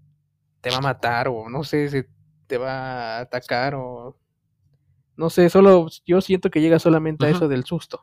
te 0.64 0.70
va 0.70 0.78
a 0.78 0.80
matar 0.80 1.28
o 1.28 1.50
no 1.50 1.62
sé, 1.62 1.90
si 1.90 2.02
te 2.46 2.56
va 2.56 3.18
a 3.18 3.20
atacar 3.20 3.74
o... 3.74 4.18
No 5.14 5.28
sé, 5.28 5.50
solo 5.50 5.88
yo 6.06 6.22
siento 6.22 6.50
que 6.50 6.62
llega 6.62 6.78
solamente 6.78 7.26
a 7.26 7.28
eso 7.28 7.48
del 7.48 7.64
susto. 7.64 8.00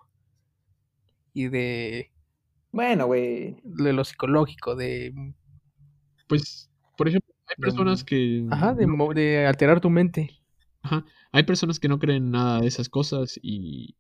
Y 1.34 1.47
de... 1.47 2.12
Bueno, 2.72 3.07
güey. 3.07 3.57
De 3.64 3.93
lo 3.93 4.03
psicológico, 4.03 4.76
de... 4.76 5.12
Pues, 6.28 6.72
por 6.95 7.07
ejemplo, 7.07 7.34
hay 7.47 7.55
personas 7.55 8.03
que... 8.03 8.45
Ajá, 8.51 8.76
de, 8.76 8.86
de 9.16 9.47
alterar 9.47 9.82
tu 9.82 9.89
mente. 9.89 10.30
Ajá, 10.84 11.03
hay 11.32 11.43
personas 11.43 11.80
que 11.80 11.89
no 11.89 11.97
creen 11.97 12.30
nada 12.30 12.62
de 12.62 12.68
esas 12.68 12.89
cosas 12.89 13.39
y... 13.41 13.97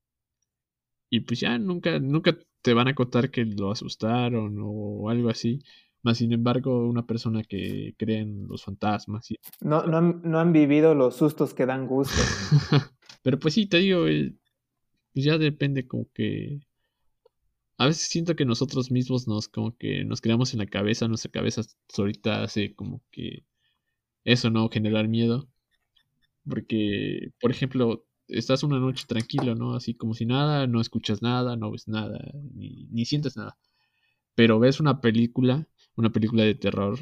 Y 1.09 1.21
pues 1.21 1.39
ya 1.39 1.57
nunca, 1.57 1.99
nunca 1.99 2.37
te 2.61 2.73
van 2.75 2.87
a 2.87 2.95
contar 2.95 3.31
que 3.31 3.43
lo 3.43 3.71
asustaron 3.71 4.55
o 4.61 5.09
algo 5.09 5.29
así. 5.29 5.63
Más 6.03 6.17
sin 6.17 6.33
embargo, 6.33 6.87
una 6.87 7.05
persona 7.05 7.43
que 7.43 7.93
cree 7.97 8.19
en 8.19 8.47
los 8.47 8.63
fantasmas. 8.63 9.29
Y... 9.31 9.37
No, 9.59 9.85
no, 9.85 9.97
han, 9.97 10.21
no 10.23 10.39
han 10.39 10.51
vivido 10.51 10.95
los 10.95 11.15
sustos 11.15 11.53
que 11.53 11.65
dan 11.65 11.87
gusto. 11.87 12.15
Pero 13.23 13.39
pues 13.39 13.53
sí, 13.53 13.67
te 13.67 13.77
digo, 13.77 14.07
eh, 14.07 14.35
pues 15.13 15.25
ya 15.25 15.37
depende 15.37 15.87
como 15.87 16.07
que... 16.13 16.59
A 17.77 17.85
veces 17.87 18.07
siento 18.07 18.35
que 18.35 18.45
nosotros 18.45 18.91
mismos 18.91 19.27
nos 19.27 19.47
como 19.47 19.75
que 19.75 20.05
nos 20.05 20.21
creamos 20.21 20.53
en 20.53 20.59
la 20.59 20.67
cabeza, 20.67 21.07
nuestra 21.07 21.31
cabeza 21.31 21.61
ahorita 21.97 22.43
hace 22.43 22.75
como 22.75 23.01
que 23.09 23.43
eso, 24.23 24.51
¿no? 24.51 24.69
Generar 24.69 25.07
miedo. 25.07 25.49
Porque, 26.47 27.31
por 27.39 27.49
ejemplo, 27.49 28.05
estás 28.27 28.63
una 28.63 28.79
noche 28.79 29.05
tranquilo, 29.07 29.55
¿no? 29.55 29.75
Así 29.75 29.95
como 29.95 30.13
si 30.13 30.25
nada, 30.25 30.67
no 30.67 30.79
escuchas 30.79 31.21
nada, 31.21 31.55
no 31.55 31.71
ves 31.71 31.87
nada, 31.87 32.19
ni, 32.53 32.87
ni 32.91 33.05
sientes 33.05 33.35
nada. 33.35 33.57
Pero 34.35 34.59
ves 34.59 34.79
una 34.79 35.01
película 35.01 35.67
una 36.01 36.11
película 36.11 36.43
de 36.43 36.55
terror 36.55 36.99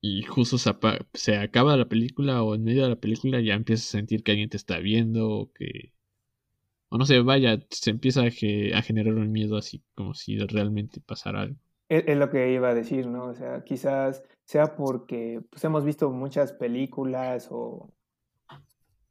y 0.00 0.22
justo 0.22 0.58
se, 0.58 1.36
acaba 1.36 1.76
la 1.76 1.88
película 1.88 2.42
o 2.42 2.54
en 2.54 2.64
medio 2.64 2.84
de 2.84 2.90
la 2.90 2.96
película 2.96 3.40
ya 3.40 3.54
empiezas 3.54 3.88
a 3.88 3.98
sentir 3.98 4.22
que 4.22 4.32
alguien 4.32 4.48
te 4.48 4.56
está 4.56 4.78
viendo 4.78 5.28
o 5.30 5.52
que 5.52 5.92
o 6.90 6.96
no 6.96 7.04
sé, 7.04 7.20
vaya, 7.20 7.58
se 7.68 7.90
empieza 7.90 8.22
a, 8.22 8.30
generar 8.30 9.14
un 9.14 9.30
miedo 9.30 9.58
así 9.58 9.82
como 9.94 10.14
si 10.14 10.38
realmente 10.38 11.02
pasara 11.02 11.42
algo. 11.42 11.56
Es, 11.90 12.16
lo 12.16 12.30
que 12.30 12.52
iba 12.52 12.70
a 12.70 12.74
decir, 12.74 13.06
¿no? 13.06 13.24
O 13.24 13.34
sea, 13.34 13.62
quizás 13.62 14.22
sea 14.44 14.74
porque 14.74 15.42
pues, 15.50 15.62
hemos 15.64 15.84
visto 15.84 16.10
muchas 16.10 16.52
películas 16.52 17.48
o 17.50 17.90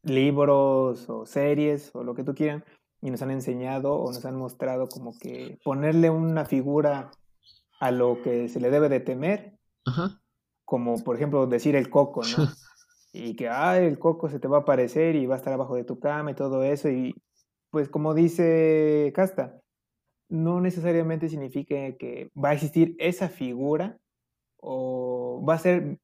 libros 0.03 1.07
o 1.09 1.25
series 1.25 1.91
o 1.93 2.03
lo 2.03 2.15
que 2.15 2.23
tú 2.23 2.33
quieras 2.33 2.63
y 3.01 3.11
nos 3.11 3.21
han 3.21 3.31
enseñado 3.31 3.93
o 3.93 4.11
nos 4.11 4.25
han 4.25 4.37
mostrado 4.37 4.87
como 4.87 5.17
que 5.19 5.59
ponerle 5.63 6.09
una 6.09 6.45
figura 6.45 7.11
a 7.79 7.91
lo 7.91 8.21
que 8.21 8.49
se 8.49 8.59
le 8.59 8.69
debe 8.69 8.89
de 8.89 8.99
temer, 8.99 9.57
como 10.65 11.03
por 11.03 11.15
ejemplo 11.15 11.47
decir 11.47 11.75
el 11.75 11.89
coco, 11.89 12.21
¿no? 12.21 12.27
y 13.13 13.35
que, 13.35 13.49
ah, 13.49 13.79
el 13.79 13.99
coco 13.99 14.29
se 14.29 14.39
te 14.39 14.47
va 14.47 14.57
a 14.57 14.61
aparecer 14.61 15.15
y 15.15 15.25
va 15.25 15.35
a 15.35 15.37
estar 15.37 15.53
abajo 15.53 15.75
de 15.75 15.83
tu 15.83 15.99
cama 15.99 16.31
y 16.31 16.35
todo 16.35 16.63
eso, 16.63 16.89
y 16.89 17.15
pues 17.69 17.89
como 17.89 18.13
dice 18.13 19.11
Casta, 19.15 19.59
no 20.29 20.61
necesariamente 20.61 21.29
significa 21.29 21.75
que 21.97 22.31
va 22.35 22.49
a 22.49 22.53
existir 22.53 22.95
esa 22.99 23.29
figura 23.29 23.97
o 24.57 25.43
va 25.47 25.55
a 25.55 25.59
ser 25.59 25.99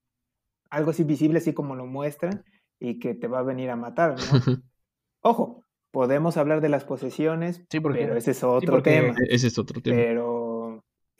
algo 0.69 0.91
así 0.91 1.03
visible, 1.03 1.39
así 1.39 1.53
como 1.53 1.75
lo 1.75 1.85
muestran, 1.85 2.43
y 2.79 2.99
que 2.99 3.13
te 3.13 3.27
va 3.27 3.39
a 3.39 3.43
venir 3.43 3.69
a 3.69 3.75
matar, 3.75 4.15
¿no? 4.15 4.17
Ojo, 5.21 5.63
podemos 5.91 6.35
hablar 6.37 6.59
de 6.59 6.69
las 6.69 6.83
posesiones, 6.83 7.63
pero 7.69 8.15
ese 8.17 8.31
es 8.31 8.43
otro 8.43 8.81
tema. 8.81 9.15
Ese 9.29 9.47
es 9.47 9.57
otro 9.57 9.81
tema. 9.81 9.95
Pero 9.95 10.42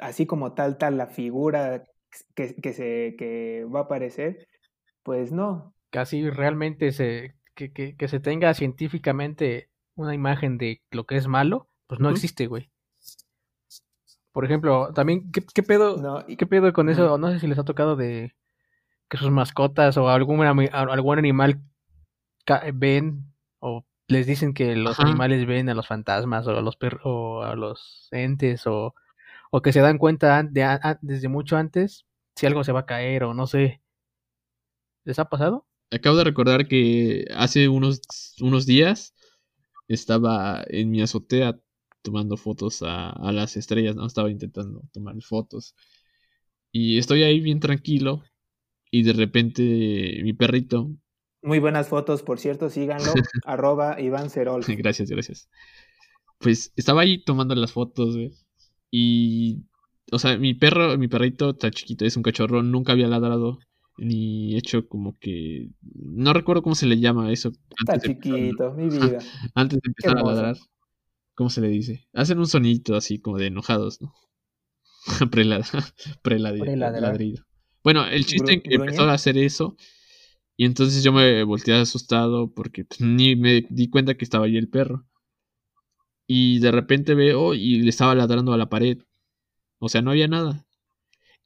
así 0.03 0.25
como 0.25 0.53
tal, 0.53 0.77
tal, 0.77 0.97
la 0.97 1.07
figura 1.07 1.83
que, 2.35 2.55
que, 2.55 2.73
se, 2.73 3.15
que 3.17 3.65
va 3.65 3.81
a 3.81 3.83
aparecer, 3.83 4.47
pues 5.01 5.31
no. 5.31 5.73
Casi 5.89 6.29
realmente 6.29 6.91
se, 6.91 7.35
que, 7.55 7.71
que, 7.71 7.95
que 7.95 8.07
se 8.07 8.19
tenga 8.19 8.53
científicamente 8.53 9.69
una 9.95 10.13
imagen 10.13 10.57
de 10.57 10.81
lo 10.91 11.05
que 11.05 11.17
es 11.17 11.27
malo, 11.27 11.69
pues 11.87 11.99
no 11.99 12.09
existe, 12.09 12.47
güey. 12.47 12.69
Por 14.31 14.45
ejemplo, 14.45 14.91
también, 14.93 15.31
¿qué, 15.31 15.43
qué 15.53 15.63
pedo, 15.63 16.25
¿qué 16.25 16.47
pedo 16.47 16.73
con 16.73 16.89
eso? 16.89 17.17
No 17.17 17.31
sé 17.31 17.39
si 17.39 17.47
les 17.47 17.59
ha 17.59 17.63
tocado 17.63 17.95
de 17.95 18.33
que 19.09 19.17
sus 19.17 19.29
mascotas 19.29 19.95
o 19.97 20.09
algún, 20.09 20.43
algún 20.43 21.19
animal 21.19 21.61
ven 22.73 23.31
o 23.59 23.85
les 24.07 24.25
dicen 24.25 24.53
que 24.53 24.75
los 24.75 24.99
animales 24.99 25.45
ven 25.45 25.69
a 25.69 25.75
los 25.75 25.87
fantasmas 25.87 26.47
o 26.47 26.57
a 26.57 26.61
los 26.61 26.75
perros 26.75 27.01
o 27.05 27.43
a 27.43 27.55
los 27.55 28.07
entes 28.11 28.65
o, 28.65 28.95
o 29.55 29.61
que 29.61 29.71
se 29.71 29.81
dan 29.81 29.99
cuenta 29.99 30.41
de, 30.41 30.65
desde 31.03 31.27
mucho 31.27 31.57
antes 31.57 32.07
si 32.35 32.47
algo 32.47 32.63
se 32.63 32.71
va 32.71 32.79
a 32.81 32.85
caer 32.87 33.23
o 33.23 33.35
no 33.35 33.45
sé. 33.45 33.83
¿Les 35.05 35.19
ha 35.19 35.25
pasado? 35.25 35.67
Acabo 35.91 36.17
de 36.17 36.23
recordar 36.23 36.67
que 36.67 37.27
hace 37.35 37.69
unos, 37.69 38.01
unos 38.41 38.65
días 38.65 39.13
estaba 39.87 40.63
en 40.69 40.89
mi 40.89 41.03
azotea 41.03 41.59
tomando 42.01 42.35
fotos 42.35 42.81
a, 42.81 43.11
a 43.11 43.31
las 43.31 43.55
estrellas, 43.55 43.95
¿no? 43.95 44.07
Estaba 44.07 44.31
intentando 44.31 44.81
tomar 44.91 45.21
fotos. 45.21 45.75
Y 46.71 46.97
estoy 46.97 47.21
ahí 47.21 47.39
bien 47.39 47.59
tranquilo 47.59 48.23
y 48.89 49.03
de 49.03 49.13
repente 49.13 50.19
mi 50.23 50.33
perrito. 50.33 50.89
Muy 51.43 51.59
buenas 51.59 51.89
fotos, 51.89 52.23
por 52.23 52.39
cierto, 52.39 52.71
síganlo, 52.71 53.13
arroba 53.45 54.01
Iván 54.01 54.31
Cerol. 54.31 54.63
Gracias, 54.67 55.11
gracias. 55.11 55.47
Pues 56.39 56.73
estaba 56.75 57.01
ahí 57.01 57.23
tomando 57.23 57.53
las 57.53 57.71
fotos, 57.71 58.15
güey. 58.15 58.33
Y, 58.95 59.65
o 60.11 60.19
sea, 60.19 60.37
mi 60.37 60.53
perro, 60.53 60.99
mi 60.99 61.07
perrito 61.07 61.49
está 61.49 61.71
chiquito, 61.71 62.05
es 62.05 62.15
un 62.15 62.21
cachorro, 62.21 62.61
nunca 62.61 62.91
había 62.91 63.07
ladrado 63.07 63.57
ni 63.97 64.55
hecho 64.55 64.87
como 64.87 65.17
que 65.17 65.71
no 65.81 66.31
recuerdo 66.31 66.61
cómo 66.61 66.75
se 66.75 66.85
le 66.85 66.99
llama 66.99 67.31
eso. 67.31 67.51
Está 67.79 67.97
chiquito, 67.97 68.71
mi 68.73 68.89
vida. 68.89 69.17
antes 69.55 69.79
de 69.81 69.87
empezar 69.87 70.19
a 70.19 70.21
ladrar, 70.23 70.57
¿cómo 71.33 71.49
se 71.49 71.61
le 71.61 71.69
dice? 71.69 72.07
Hacen 72.13 72.37
un 72.37 72.45
sonito 72.45 72.95
así 72.95 73.19
como 73.19 73.39
de 73.39 73.47
enojados, 73.47 73.99
¿no? 73.99 74.13
Preladrido. 76.21 77.43
Bueno, 77.83 78.05
el 78.07 78.25
chiste 78.25 78.61
que 78.61 78.75
empezó 78.75 79.01
a 79.01 79.13
hacer 79.13 79.37
eso. 79.37 79.75
Y 80.55 80.63
entonces 80.63 81.03
yo 81.03 81.11
me 81.11 81.43
volteé 81.43 81.73
asustado 81.73 82.53
porque 82.53 82.85
pues, 82.85 83.01
ni 83.01 83.35
me 83.35 83.65
di 83.69 83.89
cuenta 83.89 84.13
que 84.13 84.23
estaba 84.23 84.45
ahí 84.45 84.55
el 84.55 84.69
perro. 84.69 85.05
Y 86.27 86.59
de 86.59 86.71
repente 86.71 87.15
veo 87.15 87.53
y 87.53 87.81
le 87.81 87.89
estaba 87.89 88.15
ladrando 88.15 88.53
a 88.53 88.57
la 88.57 88.69
pared. 88.69 88.99
O 89.79 89.89
sea, 89.89 90.01
no 90.01 90.11
había 90.11 90.27
nada. 90.27 90.65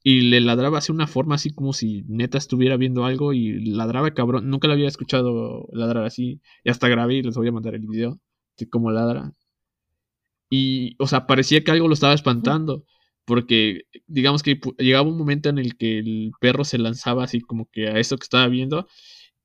Y 0.04 0.22
le 0.22 0.42
ladraba 0.42 0.78
así 0.80 0.92
una 0.92 1.08
forma 1.08 1.36
así 1.36 1.52
como 1.54 1.74
si 1.74 2.04
neta 2.08 2.38
estuviera 2.38 2.78
viendo 2.78 3.06
algo 3.06 3.34
y 3.34 3.60
ladraba 3.72 4.14
cabrón. 4.14 4.50
Nunca 4.50 4.68
lo 4.68 4.74
había 4.74 4.88
escuchado 4.88 5.68
ladrar 5.74 6.06
así. 6.06 6.42
Y 6.64 6.70
hasta 6.70 6.88
grabé 6.88 7.16
y 7.16 7.24
les 7.24 7.36
voy 7.36 7.48
a 7.50 7.52
mandar 7.52 7.76
el 7.76 7.88
video 7.88 8.20
de 8.58 8.70
cómo 8.70 8.92
ladra. 8.92 9.34
Y, 10.50 10.96
o 11.00 11.08
sea, 11.08 11.28
parecía 11.28 11.64
que 11.64 11.72
algo 11.72 11.88
lo 11.88 11.94
estaba 11.94 12.14
espantando 12.14 12.86
porque 13.26 13.82
digamos 14.08 14.42
que 14.44 14.60
llegaba 14.78 15.08
un 15.10 15.18
momento 15.18 15.50
en 15.50 15.58
el 15.58 15.76
que 15.78 16.00
el 16.00 16.32
perro 16.40 16.64
se 16.64 16.78
lanzaba 16.78 17.26
así 17.26 17.42
como 17.42 17.70
que 17.70 17.90
a 17.90 18.00
eso 18.00 18.18
que 18.18 18.24
estaba 18.24 18.48
viendo 18.48 18.88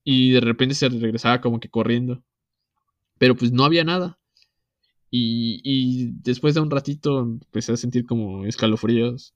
y 0.05 0.31
de 0.33 0.41
repente 0.41 0.77
se 0.77 0.89
regresaba 0.89 1.41
como 1.41 1.61
que 1.61 1.69
corriendo. 1.69 2.23
Pero 3.19 3.37
pues 3.37 3.53
no 3.53 3.65
había 3.65 3.85
nada. 3.85 4.21
Y, 5.15 5.61
y 5.63 6.13
después 6.23 6.55
de 6.55 6.61
un 6.61 6.71
ratito 6.71 7.21
empecé 7.21 7.73
a 7.73 7.77
sentir 7.77 8.07
como 8.07 8.47
escalofríos 8.47 9.35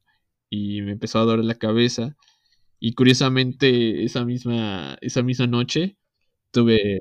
y 0.48 0.80
me 0.80 0.92
empezó 0.92 1.18
a 1.18 1.24
doler 1.24 1.44
la 1.44 1.56
cabeza. 1.56 2.16
Y 2.80 2.94
curiosamente 2.94 4.02
esa 4.04 4.24
misma, 4.24 4.96
esa 5.02 5.22
misma 5.22 5.46
noche 5.46 5.96
tuve 6.50 6.98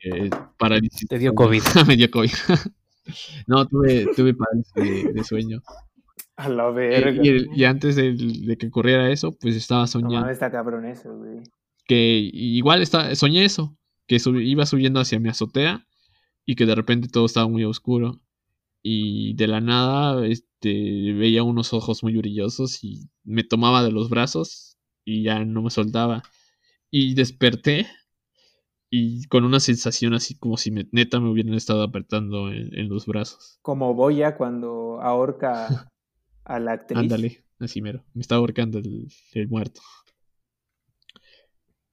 parálisis. 0.57 1.07
Te 1.07 1.19
dio 1.19 1.34
COVID. 1.34 1.61
me 1.88 1.95
dio 1.95 2.11
COVID. 2.11 2.32
no, 3.47 3.65
tuve, 3.65 4.07
tuve 4.15 4.34
parálisis 4.34 5.13
de 5.13 5.23
sueño. 5.23 5.61
A 6.36 6.49
la 6.49 6.69
verga. 6.69 7.21
Y, 7.23 7.63
antes 7.63 7.95
de, 7.95 8.57
que 8.57 8.67
ocurriera 8.67 9.09
eso, 9.09 9.32
pues 9.39 9.55
estaba 9.55 9.88
soñando. 9.88 10.26
No, 10.26 10.30
está 10.30 10.51
cabrón 10.51 10.86
eso, 10.86 11.15
güey. 11.15 11.39
Que 11.88 12.30
igual 12.34 12.82
está, 12.82 13.15
soñé 13.15 13.45
eso, 13.45 13.78
que 14.07 14.17
iba 14.41 14.65
subiendo 14.65 14.99
hacia 14.99 15.19
mi 15.19 15.30
azotea 15.30 15.86
y 16.45 16.55
que 16.55 16.65
de 16.65 16.76
repente 16.76 17.07
todo 17.07 17.26
estaba 17.26 17.47
muy 17.47 17.63
oscuro. 17.63 18.19
Y 18.88 19.34
de 19.34 19.48
la 19.48 19.62
nada 19.62 20.28
este, 20.28 21.12
veía 21.14 21.42
unos 21.42 21.74
ojos 21.74 22.04
muy 22.04 22.16
brillosos 22.18 22.84
y 22.84 23.10
me 23.24 23.44
tomaba 23.44 23.84
de 23.84 23.92
los 23.92 24.10
brazos 24.12 24.78
y 25.04 25.24
ya 25.24 25.44
no 25.44 25.64
me 25.64 25.72
soltaba. 25.72 26.22
Y 26.92 27.16
desperté 27.16 27.88
y 28.92 29.26
con 29.26 29.44
una 29.44 29.60
sensación 29.60 30.14
así 30.14 30.38
como 30.38 30.56
si 30.58 30.70
me, 30.70 30.88
neta 30.92 31.20
me 31.20 31.32
hubieran 31.32 31.56
estado 31.56 31.82
apretando 31.82 32.52
en, 32.52 32.78
en 32.78 32.88
los 32.88 33.08
brazos. 33.08 33.58
Como 33.64 33.96
Boya 33.96 34.38
cuando 34.38 35.02
ahorca 35.02 35.68
a 36.44 36.60
la 36.60 36.74
actriz. 36.74 37.00
Ándale, 37.00 37.44
así 37.60 37.82
mero. 37.82 38.06
Me 38.14 38.22
está 38.22 38.36
ahorcando 38.36 38.78
el, 38.78 39.10
muerto. 39.50 39.82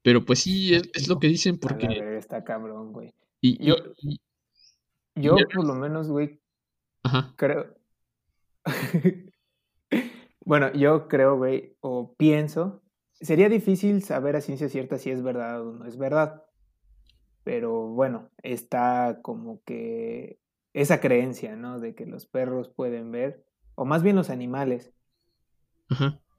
Pero 0.02 0.26
pues 0.26 0.40
sí, 0.40 0.74
es, 0.74 1.08
lo 1.08 1.18
que 1.18 1.28
dicen 1.28 1.58
porque... 1.58 1.86
está 2.18 2.44
cabrón, 2.44 2.92
güey. 2.92 3.14
Y, 3.40 3.64
yo, 3.64 3.76
yo 5.14 5.36
por 5.54 5.64
lo 5.64 5.74
menos, 5.74 6.08
güey, 6.08 6.41
Ajá. 7.02 7.34
creo... 7.36 7.74
bueno, 10.44 10.72
yo 10.72 11.08
creo, 11.08 11.36
güey, 11.36 11.76
o 11.80 12.14
pienso, 12.14 12.82
sería 13.12 13.48
difícil 13.48 14.02
saber 14.02 14.36
a 14.36 14.40
ciencia 14.40 14.68
cierta 14.68 14.98
si 14.98 15.10
es 15.10 15.22
verdad 15.22 15.66
o 15.66 15.72
no 15.72 15.86
es 15.86 15.96
verdad. 15.96 16.44
Pero 17.44 17.88
bueno, 17.88 18.30
está 18.42 19.18
como 19.22 19.62
que 19.64 20.38
esa 20.72 21.00
creencia, 21.00 21.56
¿no? 21.56 21.80
De 21.80 21.94
que 21.94 22.06
los 22.06 22.26
perros 22.26 22.68
pueden 22.68 23.10
ver 23.10 23.44
o 23.74 23.84
más 23.84 24.02
bien 24.02 24.16
los 24.16 24.30
animales. 24.30 24.92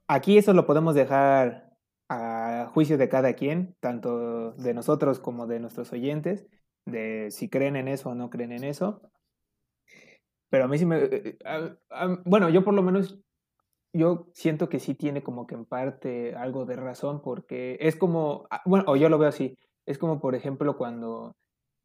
Aquí 0.08 0.38
eso 0.38 0.52
lo 0.52 0.66
podemos 0.66 0.94
dejar 0.94 1.70
a 2.08 2.70
juicio 2.72 2.98
de 2.98 3.08
cada 3.08 3.34
quien, 3.34 3.76
tanto 3.80 4.52
de 4.52 4.74
nosotros 4.74 5.20
como 5.20 5.46
de 5.46 5.60
nuestros 5.60 5.92
oyentes, 5.92 6.46
de 6.84 7.28
si 7.30 7.48
creen 7.48 7.76
en 7.76 7.88
eso 7.88 8.10
o 8.10 8.14
no 8.14 8.30
creen 8.30 8.52
en 8.52 8.64
eso. 8.64 9.02
Pero 10.50 10.64
a 10.64 10.68
mí 10.68 10.78
sí 10.78 10.86
me... 10.86 10.98
Eh, 10.98 11.38
eh, 11.44 11.76
bueno, 12.24 12.48
yo 12.50 12.64
por 12.64 12.74
lo 12.74 12.82
menos, 12.82 13.18
yo 13.92 14.28
siento 14.34 14.68
que 14.68 14.80
sí 14.80 14.94
tiene 14.94 15.22
como 15.22 15.46
que 15.46 15.54
en 15.54 15.64
parte 15.64 16.34
algo 16.34 16.64
de 16.64 16.76
razón, 16.76 17.22
porque 17.22 17.78
es 17.80 17.96
como, 17.96 18.46
ah, 18.50 18.62
bueno, 18.64 18.84
o 18.88 18.96
yo 18.96 19.08
lo 19.08 19.18
veo 19.18 19.28
así, 19.28 19.56
es 19.86 19.98
como 19.98 20.20
por 20.20 20.34
ejemplo 20.34 20.76
cuando 20.76 21.36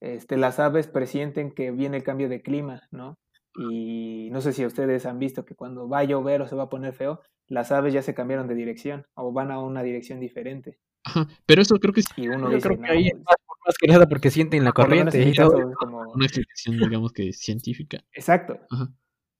este, 0.02 0.38
las 0.38 0.60
aves 0.60 0.88
presienten 0.88 1.52
que 1.52 1.72
viene 1.72 1.98
el 1.98 2.04
cambio 2.04 2.30
de 2.30 2.42
clima, 2.42 2.84
¿no? 2.92 3.18
Y 3.60 4.30
no 4.32 4.42
sé 4.42 4.54
si 4.54 4.66
ustedes 4.66 5.06
han 5.06 5.20
visto 5.20 5.46
que 5.46 5.56
cuando 5.56 5.90
va 5.90 6.00
a 6.00 6.04
llover 6.04 6.42
o 6.42 6.48
se 6.48 6.56
va 6.56 6.64
a 6.64 6.70
poner 6.70 6.94
feo, 6.94 7.22
las 7.48 7.72
aves 7.72 7.94
ya 7.94 8.02
se 8.02 8.14
cambiaron 8.14 8.48
de 8.48 8.56
dirección 8.56 9.06
o 9.16 9.34
van 9.34 9.52
a 9.52 9.60
una 9.60 9.84
dirección 9.84 10.20
diferente. 10.20 10.78
Ajá, 11.04 11.28
pero 11.46 11.62
eso 11.62 11.80
creo 11.80 11.94
que 11.94 12.02
sí. 12.02 12.28
uno 12.28 12.52
Yo 12.52 12.60
creo 12.60 12.80
que 12.80 12.92
ahí 12.92 13.08
es 13.08 13.16
más, 13.16 13.76
que 13.80 13.88
nada 13.88 14.08
porque 14.08 14.32
sienten 14.32 14.64
la 14.64 14.72
corriente 14.72 15.22
y 15.22 15.34
todo. 15.34 15.74
Como... 15.74 16.02
Una 16.12 16.26
explicación, 16.26 16.78
digamos 16.78 17.14
que 17.14 17.34
científica. 17.34 18.04
Exacto. 18.14 18.60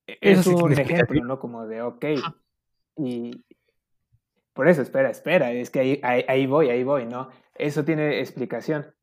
E, 0.08 0.18
es 0.22 0.46
un 0.48 0.72
ejemplo, 0.72 1.24
¿no? 1.24 1.40
Como 1.40 1.66
de, 1.68 1.82
ok. 1.82 2.06
Y 2.98 3.46
por 4.54 4.68
eso, 4.68 4.82
espera, 4.82 5.10
espera, 5.10 5.52
es 5.52 5.70
que 5.70 5.80
ahí, 5.80 6.00
ahí, 6.04 6.26
ahí 6.28 6.46
voy, 6.46 6.70
ahí 6.70 6.84
voy, 6.84 7.06
¿no? 7.06 7.30
Eso 7.56 7.86
tiene 7.86 8.20
explicación. 8.20 8.94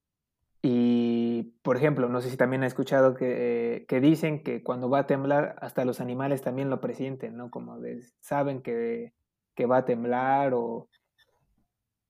Y 0.62 1.54
por 1.62 1.76
ejemplo, 1.76 2.08
no 2.08 2.20
sé 2.20 2.30
si 2.30 2.36
también 2.36 2.64
ha 2.64 2.66
escuchado 2.66 3.14
que, 3.14 3.84
que, 3.88 4.00
dicen 4.00 4.42
que 4.42 4.62
cuando 4.62 4.90
va 4.90 5.00
a 5.00 5.06
temblar, 5.06 5.56
hasta 5.60 5.84
los 5.84 6.00
animales 6.00 6.42
también 6.42 6.70
lo 6.70 6.80
presienten, 6.80 7.36
¿no? 7.36 7.50
Como 7.50 7.78
saben 8.20 8.62
que, 8.62 9.12
que, 9.54 9.66
va 9.66 9.78
a 9.78 9.84
temblar 9.84 10.54
o, 10.54 10.88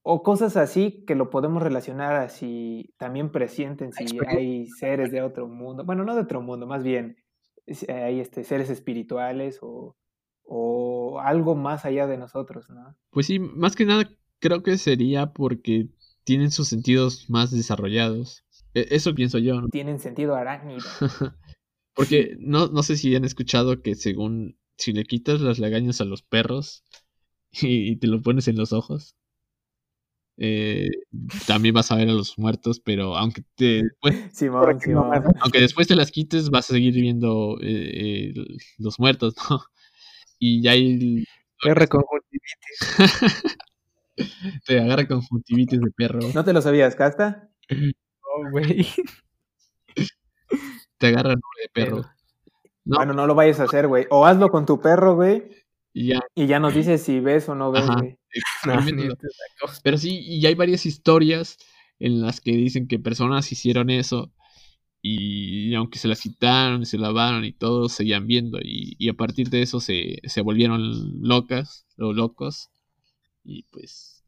o 0.09 0.23
cosas 0.23 0.57
así 0.57 1.05
que 1.05 1.17
lo 1.17 1.31
podemos 1.31 1.61
relacionar 1.61 2.15
así, 2.15 2.95
también 2.97 3.33
presienten 3.33 3.93
si 3.93 4.07
hay 4.29 4.67
seres 4.69 5.11
de 5.11 5.21
otro 5.21 5.49
mundo, 5.49 5.85
bueno, 5.85 6.05
no 6.05 6.15
de 6.15 6.21
otro 6.21 6.41
mundo, 6.41 6.65
más 6.65 6.85
bien 6.85 7.17
hay 7.89 8.21
este, 8.21 8.45
seres 8.45 8.71
espirituales 8.71 9.59
o, 9.63 9.97
o 10.45 11.19
algo 11.19 11.57
más 11.57 11.85
allá 11.85 12.07
de 12.07 12.19
nosotros, 12.19 12.71
¿no? 12.71 12.97
Pues 13.11 13.27
sí, 13.27 13.41
más 13.41 13.75
que 13.75 13.85
nada 13.85 14.09
creo 14.39 14.63
que 14.63 14.79
sería 14.79 15.33
porque 15.33 15.89
tienen 16.23 16.53
sus 16.53 16.69
sentidos 16.69 17.29
más 17.29 17.51
desarrollados. 17.51 18.45
E, 18.75 18.87
eso 18.91 19.13
pienso 19.13 19.39
yo, 19.39 19.61
¿no? 19.61 19.69
Tienen 19.71 19.99
sentido 19.99 20.37
arácnido. 20.37 20.87
porque 21.95 22.37
no, 22.39 22.69
no 22.69 22.85
sé 22.85 22.97
si 22.97 23.17
han 23.17 23.25
escuchado 23.25 23.83
que 23.83 23.97
según 23.97 24.57
si 24.77 24.93
le 24.93 25.05
quitas 25.05 25.41
las 25.41 25.59
lagañas 25.59 26.01
a 26.01 26.05
los 26.05 26.23
perros 26.23 26.85
y, 27.51 27.97
te 27.97 28.07
lo 28.07 28.23
pones 28.23 28.47
en 28.47 28.57
los 28.57 28.73
ojos, 28.73 29.17
eh, 30.39 30.91
también 31.47 31.75
vas 31.75 31.91
a 31.91 31.97
ver 31.97 32.11
a 32.11 32.13
los 32.13 32.39
muertos, 32.39 32.81
pero 32.81 33.17
aunque 33.17 33.43
te 33.55 33.83
aunque 35.41 35.61
después 35.61 35.89
te 35.89 35.97
las 35.97 36.11
quites, 36.11 36.51
vas 36.51 36.71
a 36.71 36.75
seguir 36.75 36.95
viendo 36.95 37.59
eh, 37.63 38.35
los 38.79 38.99
muertos, 38.99 39.35
¿no? 39.51 39.61
Y 40.39 40.61
ya 40.61 40.73
hay... 40.73 41.25
R 41.65 41.89
conjuntivitis. 41.89 43.47
te 44.67 44.81
agarra 44.81 45.09
conjuntivitis 45.09 45.81
de 45.81 45.91
perro. 45.93 46.21
¿No 46.35 46.45
te 46.45 46.53
lo 46.53 46.61
sabías, 46.61 46.95
Casta? 46.95 47.49
No, 47.71 48.51
güey. 48.51 48.87
Te 50.99 51.07
agarra 51.07 51.31
de 51.31 51.69
perro. 51.73 52.03
¿No? 52.85 52.99
Bueno, 52.99 53.15
no 53.15 53.27
lo 53.27 53.35
vayas 53.35 53.61
a 53.61 53.65
hacer, 53.65 53.89
güey. 53.89 54.07
O 54.11 54.27
hazlo 54.27 54.51
con 54.51 54.67
tu 54.67 54.79
perro, 54.79 55.15
güey. 55.15 55.51
Y 55.95 56.09
ya. 56.09 56.21
Y 56.35 56.47
ya 56.47 56.61
nos 56.61 56.75
dices 56.75 57.03
si 57.03 57.21
ves 57.21 57.49
o 57.49 57.55
no 57.55 57.73
ves, 57.73 57.87
güey. 57.87 58.19
Pero 59.83 59.99
sí, 59.99 60.21
y 60.21 60.47
hay 60.47 60.55
varias 60.55 60.87
historias 60.87 61.59
en 61.99 62.21
las 62.21 62.41
que 62.41 62.53
dicen 62.53 62.89
que 62.89 62.99
personas 62.99 63.51
hicieron 63.53 63.91
eso 63.91 64.33
y 65.03 65.75
aunque 65.75 65.99
se 65.99 66.09
las 66.09 66.21
quitaron 66.21 66.83
y 66.83 66.87
se 66.87 66.99
lavaron 66.99 67.45
y 67.45 67.53
todos 67.53 67.93
seguían 67.93 68.27
viendo 68.27 68.59
y, 68.61 69.09
a 69.09 69.15
partir 69.15 69.51
de 69.51 69.63
eso 69.63 69.79
se, 69.79 70.17
se, 70.25 70.41
volvieron 70.41 70.81
locas 71.23 71.87
o 71.97 72.13
locos 72.13 72.71
y 73.45 73.63
pues 73.71 74.25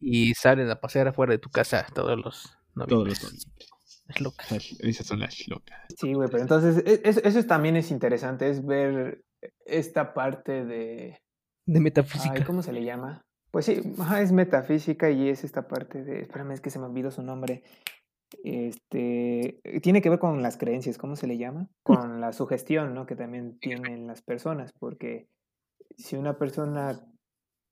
y 0.00 0.34
salen 0.34 0.68
a 0.70 0.80
pasear 0.80 1.08
afuera 1.08 1.32
de 1.32 1.38
tu 1.38 1.50
casa 1.50 1.86
todos 1.94 2.18
los 2.18 2.50
todos 2.88 3.08
los 3.08 3.46
Las 4.08 4.20
locas. 4.20 4.76
Esas 4.80 5.06
son 5.06 5.20
las 5.20 5.46
locas. 5.46 5.78
Sí, 5.96 6.12
güey, 6.14 6.28
pero 6.28 6.42
entonces 6.42 6.82
e, 6.84 7.00
eso, 7.04 7.44
también 7.44 7.76
es 7.76 7.90
interesante, 7.90 8.50
es 8.50 8.64
ver 8.64 9.24
esta 9.64 10.14
parte 10.14 10.64
de... 10.64 11.21
De 11.66 11.80
metafísica. 11.80 12.44
¿Cómo 12.44 12.62
se 12.62 12.72
le 12.72 12.84
llama? 12.84 13.22
Pues 13.50 13.66
sí, 13.66 13.80
es 14.18 14.32
metafísica 14.32 15.10
y 15.10 15.28
es 15.28 15.44
esta 15.44 15.68
parte 15.68 16.02
de... 16.02 16.22
Espérame, 16.22 16.52
es 16.52 16.60
que 16.60 16.70
se 16.70 16.78
me 16.78 16.86
olvidó 16.86 17.10
su 17.10 17.22
nombre 17.22 17.62
este, 18.42 19.60
tiene 19.82 20.02
que 20.02 20.10
ver 20.10 20.18
con 20.18 20.42
las 20.42 20.56
creencias, 20.56 20.98
¿cómo 20.98 21.16
se 21.16 21.26
le 21.26 21.38
llama? 21.38 21.68
Con 21.82 22.20
la 22.20 22.32
sugestión, 22.32 22.94
¿no? 22.94 23.06
Que 23.06 23.16
también 23.16 23.58
tienen 23.58 24.06
las 24.06 24.22
personas, 24.22 24.72
porque 24.72 25.28
si 25.96 26.16
una 26.16 26.38
persona, 26.38 27.00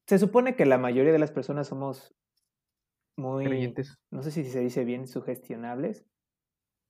se 0.06 0.18
supone 0.18 0.56
que 0.56 0.66
la 0.66 0.78
mayoría 0.78 1.12
de 1.12 1.18
las 1.18 1.32
personas 1.32 1.68
somos 1.68 2.14
muy, 3.16 3.74
no 4.10 4.22
sé 4.22 4.30
si 4.30 4.44
se 4.44 4.60
dice 4.60 4.84
bien, 4.84 5.06
sugestionables, 5.06 6.06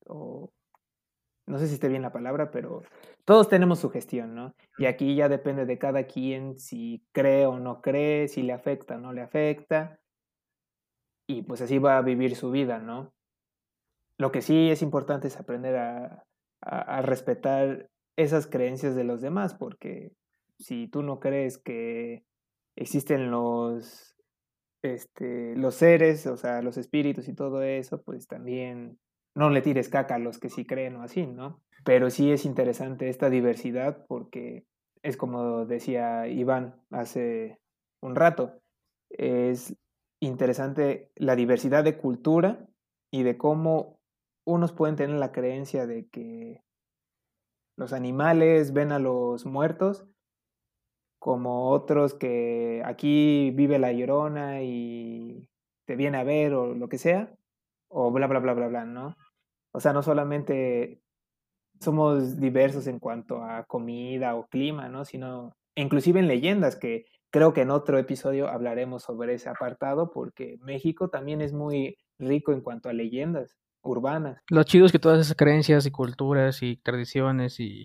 o 0.06 0.52
no 1.50 1.58
sé 1.58 1.66
si 1.66 1.74
esté 1.74 1.88
bien 1.88 2.02
la 2.02 2.12
palabra, 2.12 2.50
pero 2.50 2.82
todos 3.24 3.48
tenemos 3.48 3.80
sugestión, 3.80 4.34
¿no? 4.34 4.54
Y 4.78 4.86
aquí 4.86 5.14
ya 5.14 5.28
depende 5.28 5.66
de 5.66 5.78
cada 5.78 6.04
quien 6.04 6.58
si 6.58 7.04
cree 7.12 7.46
o 7.46 7.58
no 7.58 7.82
cree, 7.82 8.28
si 8.28 8.42
le 8.42 8.52
afecta 8.52 8.96
o 8.96 9.00
no 9.00 9.12
le 9.12 9.20
afecta, 9.20 10.00
y 11.26 11.42
pues 11.42 11.60
así 11.60 11.78
va 11.78 11.96
a 11.96 12.02
vivir 12.02 12.34
su 12.34 12.50
vida, 12.50 12.78
¿no? 12.78 13.12
Lo 14.18 14.32
que 14.32 14.42
sí 14.42 14.70
es 14.70 14.82
importante 14.82 15.28
es 15.28 15.38
aprender 15.38 15.76
a, 15.76 16.24
respetar 17.02 17.88
esas 18.16 18.46
creencias 18.46 18.94
de 18.94 19.04
los 19.04 19.22
demás, 19.22 19.54
porque 19.54 20.12
si 20.58 20.88
tú 20.88 21.02
no 21.02 21.20
crees 21.20 21.56
que 21.56 22.24
existen 22.76 23.30
los, 23.30 24.14
este, 24.82 25.56
los 25.56 25.74
seres, 25.74 26.26
o 26.26 26.36
sea, 26.36 26.60
los 26.60 26.76
espíritus 26.76 27.28
y 27.28 27.34
todo 27.34 27.62
eso, 27.62 28.02
pues 28.02 28.26
también 28.26 28.98
no 29.34 29.50
le 29.50 29.62
tires 29.62 29.88
caca 29.88 30.16
a 30.16 30.18
los 30.18 30.38
que 30.38 30.50
sí 30.50 30.66
creen 30.66 30.96
o 30.96 31.02
así, 31.02 31.26
¿no? 31.26 31.60
Pero 31.84 32.10
sí 32.10 32.30
es 32.30 32.44
interesante 32.44 33.08
esta 33.08 33.30
diversidad 33.30 34.04
porque 34.06 34.66
es 35.02 35.16
como 35.16 35.64
decía 35.64 36.26
Iván 36.28 36.82
hace 36.90 37.58
un 38.02 38.16
rato, 38.16 38.60
es 39.10 39.76
interesante 40.20 41.10
la 41.16 41.36
diversidad 41.36 41.84
de 41.84 41.96
cultura 41.96 42.66
y 43.10 43.22
de 43.22 43.38
cómo 43.38 43.98
unos 44.46 44.72
pueden 44.72 44.96
tener 44.96 45.16
la 45.16 45.32
creencia 45.32 45.86
de 45.86 46.06
que 46.08 46.62
los 47.76 47.92
animales 47.92 48.72
ven 48.72 48.92
a 48.92 48.98
los 48.98 49.46
muertos, 49.46 50.06
como 51.18 51.70
otros 51.70 52.14
que 52.14 52.82
aquí 52.84 53.50
vive 53.52 53.78
la 53.78 53.92
llorona 53.92 54.62
y 54.62 55.48
te 55.86 55.96
viene 55.96 56.18
a 56.18 56.24
ver 56.24 56.54
o 56.54 56.74
lo 56.74 56.88
que 56.88 56.98
sea, 56.98 57.34
o 57.90 58.10
bla, 58.10 58.26
bla, 58.26 58.38
bla, 58.38 58.54
bla, 58.54 58.68
bla, 58.68 58.84
¿no? 58.84 59.16
O 59.72 59.80
sea, 59.80 59.92
no 59.92 60.02
solamente 60.02 61.02
somos 61.80 62.38
diversos 62.38 62.86
en 62.86 62.98
cuanto 62.98 63.42
a 63.42 63.64
comida 63.64 64.34
o 64.36 64.46
clima, 64.46 64.88
¿no? 64.88 65.04
Sino 65.04 65.52
inclusive 65.74 66.20
en 66.20 66.28
leyendas, 66.28 66.76
que 66.76 67.04
creo 67.30 67.52
que 67.52 67.62
en 67.62 67.70
otro 67.70 67.98
episodio 67.98 68.48
hablaremos 68.48 69.02
sobre 69.02 69.34
ese 69.34 69.48
apartado, 69.48 70.10
porque 70.10 70.58
México 70.62 71.08
también 71.08 71.40
es 71.40 71.52
muy 71.52 71.96
rico 72.18 72.52
en 72.52 72.60
cuanto 72.60 72.88
a 72.88 72.92
leyendas 72.92 73.56
urbanas. 73.82 74.40
Lo 74.50 74.62
chido 74.64 74.86
es 74.86 74.92
que 74.92 74.98
todas 74.98 75.20
esas 75.20 75.36
creencias 75.36 75.86
y 75.86 75.90
culturas 75.90 76.62
y 76.62 76.76
tradiciones 76.76 77.60
y 77.60 77.84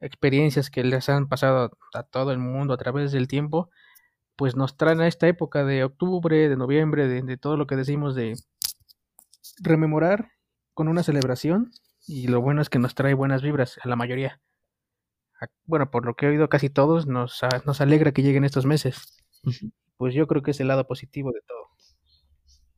experiencias 0.00 0.70
que 0.70 0.84
les 0.84 1.08
han 1.08 1.28
pasado 1.28 1.70
a 1.94 2.02
todo 2.02 2.32
el 2.32 2.38
mundo 2.38 2.74
a 2.74 2.78
través 2.78 3.12
del 3.12 3.28
tiempo, 3.28 3.70
pues 4.36 4.54
nos 4.54 4.76
traen 4.76 5.00
a 5.00 5.06
esta 5.06 5.26
época 5.28 5.64
de 5.64 5.84
octubre, 5.84 6.48
de 6.48 6.56
noviembre, 6.56 7.08
de, 7.08 7.36
todo 7.38 7.56
lo 7.56 7.66
que 7.66 7.76
decimos 7.76 8.14
de 8.14 8.34
rememorar 9.60 10.30
con 10.74 10.88
una 10.88 11.02
celebración 11.02 11.70
y 12.06 12.28
lo 12.28 12.40
bueno 12.40 12.62
es 12.62 12.68
que 12.68 12.78
nos 12.78 12.94
trae 12.94 13.14
buenas 13.14 13.42
vibras 13.42 13.78
a 13.82 13.88
la 13.88 13.96
mayoría. 13.96 14.40
Bueno, 15.64 15.90
por 15.90 16.06
lo 16.06 16.14
que 16.14 16.26
he 16.26 16.28
oído 16.30 16.48
casi 16.48 16.70
todos, 16.70 17.06
nos, 17.06 17.40
nos 17.64 17.80
alegra 17.80 18.12
que 18.12 18.22
lleguen 18.22 18.44
estos 18.44 18.66
meses. 18.66 19.24
Pues 19.96 20.14
yo 20.14 20.26
creo 20.26 20.42
que 20.42 20.50
es 20.50 20.60
el 20.60 20.68
lado 20.68 20.86
positivo 20.86 21.32
de 21.32 21.40
todo. 21.46 21.68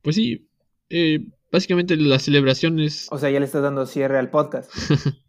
Pues 0.02 0.16
sí, 0.16 0.48
eh, 0.88 1.26
básicamente 1.50 1.96
las 1.96 2.22
celebraciones. 2.22 3.08
O 3.10 3.18
sea, 3.18 3.30
ya 3.30 3.40
le 3.40 3.46
estás 3.46 3.62
dando 3.62 3.86
cierre 3.86 4.18
al 4.18 4.30
podcast. 4.30 4.70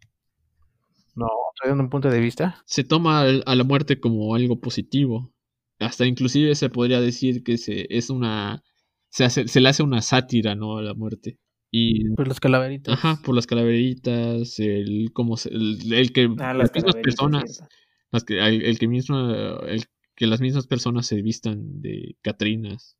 no, 1.14 1.26
estoy 1.54 1.68
dando 1.68 1.84
un 1.84 1.90
punto 1.90 2.10
de 2.10 2.20
vista. 2.20 2.62
Se 2.66 2.84
toma 2.84 3.22
a 3.22 3.54
la 3.54 3.64
muerte 3.64 4.00
como 4.00 4.34
algo 4.34 4.60
positivo. 4.60 5.32
Hasta 5.78 6.06
inclusive 6.06 6.54
se 6.54 6.68
podría 6.68 7.00
decir 7.00 7.42
que 7.42 7.58
se, 7.58 7.86
es 7.90 8.10
una. 8.10 8.62
Se, 9.10 9.24
hace, 9.24 9.48
se 9.48 9.60
le 9.60 9.68
hace 9.68 9.82
una 9.82 10.02
sátira, 10.02 10.54
¿no? 10.54 10.78
A 10.78 10.82
la 10.82 10.94
muerte. 10.94 11.38
Y, 11.70 12.10
por 12.14 12.26
las 12.26 12.40
calaveritas. 12.40 12.94
Ajá, 12.94 13.20
por 13.24 13.34
las 13.34 13.46
calaveritas, 13.46 14.58
el, 14.58 15.10
como 15.12 15.36
el, 15.44 16.12
que 16.12 16.28
ah, 16.38 16.54
las, 16.54 16.74
mismas 16.74 16.96
personas, 16.96 17.64
las 18.10 18.24
que, 18.24 18.40
el, 18.40 18.78
que 18.78 18.88
mismo, 18.88 19.30
el 19.66 19.84
que 20.16 20.26
las 20.26 20.40
mismas 20.40 20.66
personas 20.66 21.06
se 21.06 21.22
vistan 21.22 21.80
de 21.80 22.16
Catrinas 22.22 22.96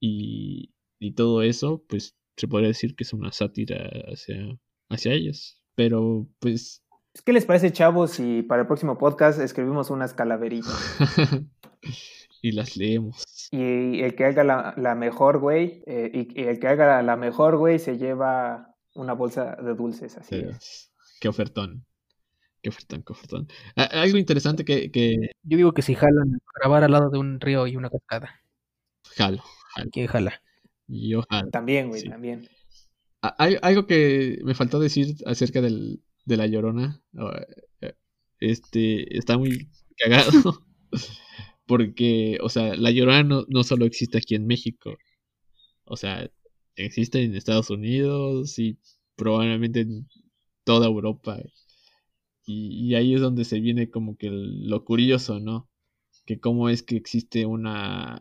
y, 0.00 0.72
y 0.98 1.12
todo 1.12 1.42
eso, 1.42 1.84
pues 1.88 2.16
se 2.36 2.48
podría 2.48 2.68
decir 2.68 2.96
que 2.96 3.04
es 3.04 3.12
una 3.12 3.30
sátira 3.30 3.76
hacia, 4.06 4.58
hacia 4.88 5.12
ellas. 5.12 5.62
Pero 5.76 6.28
pues... 6.40 6.82
¿Qué 7.24 7.32
les 7.32 7.44
parece, 7.44 7.72
chavos, 7.72 8.12
si 8.12 8.42
para 8.42 8.62
el 8.62 8.66
próximo 8.66 8.98
podcast 8.98 9.38
escribimos 9.38 9.90
unas 9.90 10.14
calaveritas? 10.14 10.96
y 12.42 12.52
las 12.52 12.76
leemos. 12.76 13.48
Y 13.50 14.02
el 14.02 14.14
que 14.14 14.24
haga 14.24 14.44
la, 14.44 14.94
mejor, 14.94 15.38
güey, 15.38 15.82
eh, 15.86 16.10
y, 16.12 16.40
el 16.42 16.58
que 16.58 16.68
haga 16.68 17.00
la 17.02 17.16
mejor, 17.16 17.56
güey, 17.56 17.78
se 17.78 17.96
lleva 17.96 18.74
una 18.94 19.14
bolsa 19.14 19.56
de 19.56 19.74
dulces, 19.74 20.18
así 20.18 20.36
es. 20.36 20.92
Qué 21.20 21.28
ofertón. 21.28 21.86
Qué 22.60 22.68
ofertón, 22.68 23.02
qué 23.02 23.12
ofertón. 23.12 23.48
algo 23.76 24.18
interesante 24.18 24.64
que, 24.64 24.90
que... 24.90 25.16
Yo 25.42 25.56
digo 25.56 25.72
que 25.72 25.82
si 25.82 25.94
jalan 25.94 26.40
grabar 26.60 26.84
al 26.84 26.92
lado 26.92 27.10
de 27.10 27.18
un 27.18 27.40
río 27.40 27.66
y 27.66 27.76
una 27.76 27.90
cascada. 27.90 28.40
Jalo, 29.16 29.42
jalo. 29.74 29.90
¿Quién 29.90 30.06
jala? 30.06 30.42
También, 31.50 31.88
güey, 31.88 32.02
también. 32.04 32.48
Hay 33.20 33.56
algo 33.62 33.86
que 33.86 34.38
me 34.44 34.54
faltó 34.54 34.80
decir 34.80 35.14
acerca 35.26 35.60
del, 35.60 36.02
de 36.24 36.36
la 36.36 36.46
llorona. 36.46 37.00
Eh, 37.80 37.94
este 38.40 39.16
está 39.16 39.38
muy 39.38 39.70
cagado. 39.96 40.64
Porque, 41.72 42.36
o 42.42 42.50
sea, 42.50 42.76
la 42.76 42.90
llorona 42.90 43.22
no, 43.22 43.46
no 43.48 43.64
solo 43.64 43.86
existe 43.86 44.18
aquí 44.18 44.34
en 44.34 44.46
México. 44.46 44.98
O 45.84 45.96
sea, 45.96 46.30
existe 46.76 47.22
en 47.22 47.34
Estados 47.34 47.70
Unidos 47.70 48.58
y 48.58 48.78
probablemente 49.16 49.80
en 49.80 50.06
toda 50.64 50.86
Europa. 50.86 51.40
Y, 52.44 52.94
ahí 52.94 53.14
es 53.14 53.22
donde 53.22 53.46
se 53.46 53.58
viene 53.60 53.88
como 53.88 54.18
que 54.18 54.28
lo 54.30 54.84
curioso, 54.84 55.40
¿no? 55.40 55.70
Que 56.26 56.40
cómo 56.40 56.68
es 56.68 56.82
que 56.82 56.96
existe 56.96 57.46
una, 57.46 58.20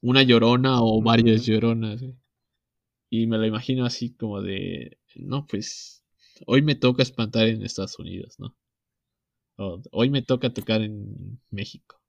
una 0.00 0.22
llorona 0.22 0.80
o 0.80 1.02
varias 1.02 1.44
lloronas. 1.46 2.04
Y 3.10 3.26
me 3.26 3.36
lo 3.38 3.46
imagino 3.46 3.84
así 3.84 4.14
como 4.14 4.42
de, 4.42 4.98
no, 5.16 5.44
pues 5.48 6.04
hoy 6.46 6.62
me 6.62 6.76
toca 6.76 7.02
espantar 7.02 7.48
en 7.48 7.64
Estados 7.64 7.98
Unidos, 7.98 8.36
¿no? 8.38 8.56
hoy 9.90 10.10
me 10.10 10.22
toca 10.22 10.54
tocar 10.54 10.82
en 10.82 11.40
México. 11.50 12.03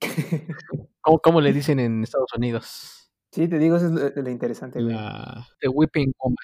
¿Cómo, 1.22 1.40
le 1.40 1.52
dicen 1.52 1.78
en 1.80 2.02
Estados 2.02 2.32
Unidos? 2.36 3.10
Sí, 3.30 3.48
te 3.48 3.58
digo, 3.58 3.76
eso 3.76 3.86
es 3.86 4.16
lo, 4.16 4.30
interesante. 4.30 4.80
La... 4.80 5.46
The 5.60 5.68
Whipping 5.68 6.12
Woman. 6.18 6.36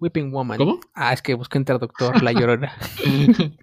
Whipping 0.00 0.32
Woman. 0.32 0.58
¿Cómo? 0.58 0.80
Ah, 0.94 1.12
es 1.12 1.22
que 1.22 1.34
busqué 1.34 1.58
en 1.58 1.64
traductor 1.64 2.22
La 2.22 2.32
Llorona. 2.32 2.72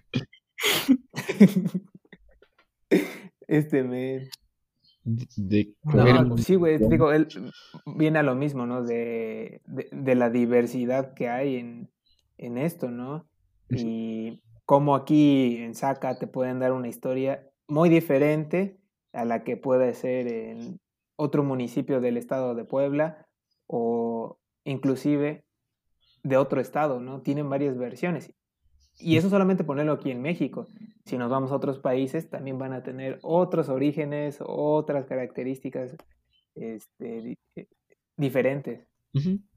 este 3.47 3.83
me... 3.83 4.29
De... 5.03 5.73
sí, 6.37 6.55
güey, 6.55 6.77
digo, 6.77 7.11
él 7.11 7.27
viene 7.85 8.19
a 8.19 8.23
lo 8.23 8.35
mismo, 8.35 8.67
¿no? 8.67 8.83
De, 8.83 9.61
de, 9.65 10.15
la 10.15 10.29
diversidad 10.29 11.15
que 11.15 11.27
hay 11.27 11.55
en, 11.55 11.89
en 12.37 12.59
esto, 12.59 12.91
¿no? 12.91 13.27
Y 13.69 14.43
como 14.65 14.95
aquí 14.95 15.57
en 15.57 15.75
Saca 15.75 16.19
te 16.19 16.27
pueden 16.27 16.59
dar 16.59 16.71
una 16.73 16.87
historia 16.87 17.47
muy 17.67 17.89
diferente 17.89 18.80
a 19.13 19.25
la 19.25 19.43
que 19.43 19.57
puede 19.57 19.93
ser 19.93 20.27
en 20.27 20.79
otro 21.15 21.43
municipio 21.43 22.01
del 22.01 22.17
estado 22.17 22.55
de 22.55 22.65
Puebla 22.65 23.27
o 23.67 24.39
inclusive 24.63 25.43
de 26.23 26.37
otro 26.37 26.61
estado, 26.61 26.99
¿no? 26.99 27.21
Tienen 27.21 27.49
varias 27.49 27.77
versiones. 27.77 28.33
Y 28.99 29.17
eso 29.17 29.29
solamente 29.29 29.63
ponerlo 29.63 29.93
aquí 29.93 30.11
en 30.11 30.21
México. 30.21 30.67
Si 31.05 31.17
nos 31.17 31.29
vamos 31.31 31.51
a 31.51 31.55
otros 31.55 31.79
países, 31.79 32.29
también 32.29 32.59
van 32.59 32.73
a 32.73 32.83
tener 32.83 33.19
otros 33.23 33.69
orígenes, 33.69 34.37
otras 34.41 35.05
características 35.05 35.95
este, 36.55 37.37
eh, 37.55 37.67
diferentes. 38.17 38.87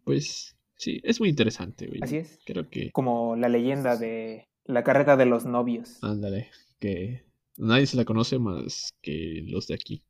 Pues 0.05 0.57
sí, 0.77 1.01
es 1.03 1.21
muy 1.21 1.29
interesante. 1.29 1.91
Así 2.01 2.19
es. 2.19 2.39
Creo 2.47 2.69
que... 2.69 2.91
Como 2.93 3.37
la 3.37 3.49
leyenda 3.49 3.97
de 3.97 4.49
la 4.65 4.83
carreta 4.83 5.17
de 5.17 5.27
los 5.27 5.45
novios. 5.45 6.03
Ándale, 6.03 6.49
que 6.79 7.24
nadie 7.57 7.87
se 7.87 7.97
la 7.97 8.05
conoce 8.05 8.39
más 8.39 8.95
que 9.01 9.45
los 9.47 9.67
de 9.67 9.75
aquí, 9.75 10.05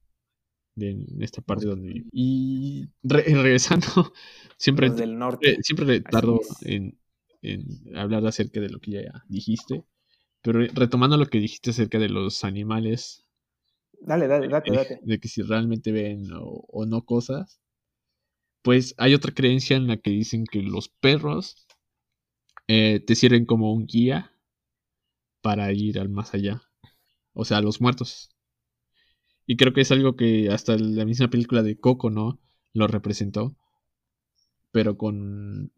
de 0.74 1.07
esta 1.20 1.42
parte 1.42 1.66
donde 1.66 1.92
vivo. 1.92 2.09
Y 2.12 2.88
regresando, 3.03 4.12
siempre, 4.57 4.90
del 4.90 5.18
norte. 5.18 5.59
siempre 5.62 6.01
tardo 6.01 6.40
en, 6.62 6.99
hablar 7.95 8.26
acerca 8.26 8.61
de 8.61 8.70
lo 8.70 8.80
que 8.80 8.92
ya 8.92 9.24
dijiste, 9.28 9.84
pero 10.42 10.61
retomando 10.74 11.16
lo 11.16 11.26
que 11.26 11.38
dijiste 11.38 11.70
acerca 11.70 11.99
de 11.99 12.09
los 12.09 12.45
animales. 12.45 13.26
Dale, 14.01 14.26
dale, 14.26 14.49
date, 14.49 14.72
date. 14.72 15.01
De 15.03 15.18
que 15.18 15.28
si 15.28 15.42
realmente 15.42 15.92
ven 15.92 16.28
o, 16.32 16.84
no 16.86 17.05
cosas. 17.05 17.61
Pues 18.62 18.95
hay 18.97 19.12
otra 19.12 19.34
creencia 19.34 19.76
en 19.76 19.86
la 19.86 19.99
que 19.99 20.11
dicen 20.11 20.47
que 20.51 20.62
los 20.62 20.88
perros 20.88 21.66
eh, 22.66 23.05
te 23.07 23.14
sirven 23.14 23.45
como 23.45 23.74
un 23.74 23.84
guía 23.84 24.32
para 25.42 25.70
ir 25.70 25.99
al 25.99 26.09
más 26.09 26.32
allá 26.32 26.62
o 27.35 27.45
sea, 27.45 27.61
los 27.61 27.80
muertos. 27.80 28.30
Y 29.47 29.57
creo 29.57 29.72
que 29.72 29.82
es 29.82 29.93
algo 29.93 30.16
que 30.16 30.49
hasta 30.51 30.76
la 30.76 31.05
misma 31.05 31.28
película 31.28 31.62
de 31.62 31.78
Coco, 31.78 32.11
¿no? 32.11 32.41
Lo 32.72 32.87
representó. 32.87 33.57
Pero 34.72 34.97
con 34.97 35.70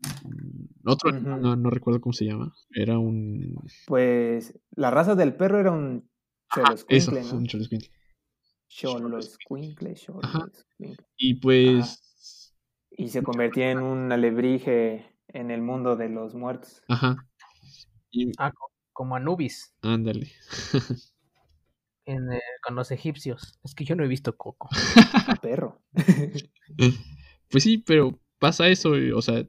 otro, 0.84 1.12
no, 1.12 1.70
recuerdo 1.70 2.00
cómo 2.00 2.12
se 2.12 2.24
llama. 2.24 2.54
Era 2.70 2.98
un... 2.98 3.56
Pues 3.86 4.58
la 4.70 4.90
raza 4.90 5.14
del 5.14 5.34
perro 5.34 5.60
era 5.60 5.70
un 5.70 6.08
Eso, 6.88 7.12
¿no? 7.12 7.36
un 7.36 7.48
Y 11.18 11.34
pues... 11.34 12.54
Y 12.90 13.08
se 13.08 13.22
convertía 13.22 13.70
en 13.70 13.80
un 13.80 14.10
alebrije 14.12 15.14
en 15.28 15.50
el 15.50 15.60
mundo 15.60 15.96
de 15.96 16.08
los 16.08 16.34
muertos. 16.34 16.82
Ajá. 16.88 17.16
Ah, 18.38 18.52
como 18.94 19.16
Anubis. 19.16 19.74
Ándale. 19.82 20.32
con 22.62 22.76
los 22.76 22.90
egipcios. 22.90 23.58
Es 23.64 23.74
que 23.74 23.84
yo 23.84 23.96
no 23.96 24.04
he 24.04 24.08
visto 24.08 24.36
Coco. 24.36 24.68
Perro. 25.42 25.82
pues 27.50 27.64
sí, 27.64 27.78
pero 27.78 28.20
pasa 28.38 28.68
eso, 28.68 28.92
o 29.14 29.22
sea, 29.22 29.46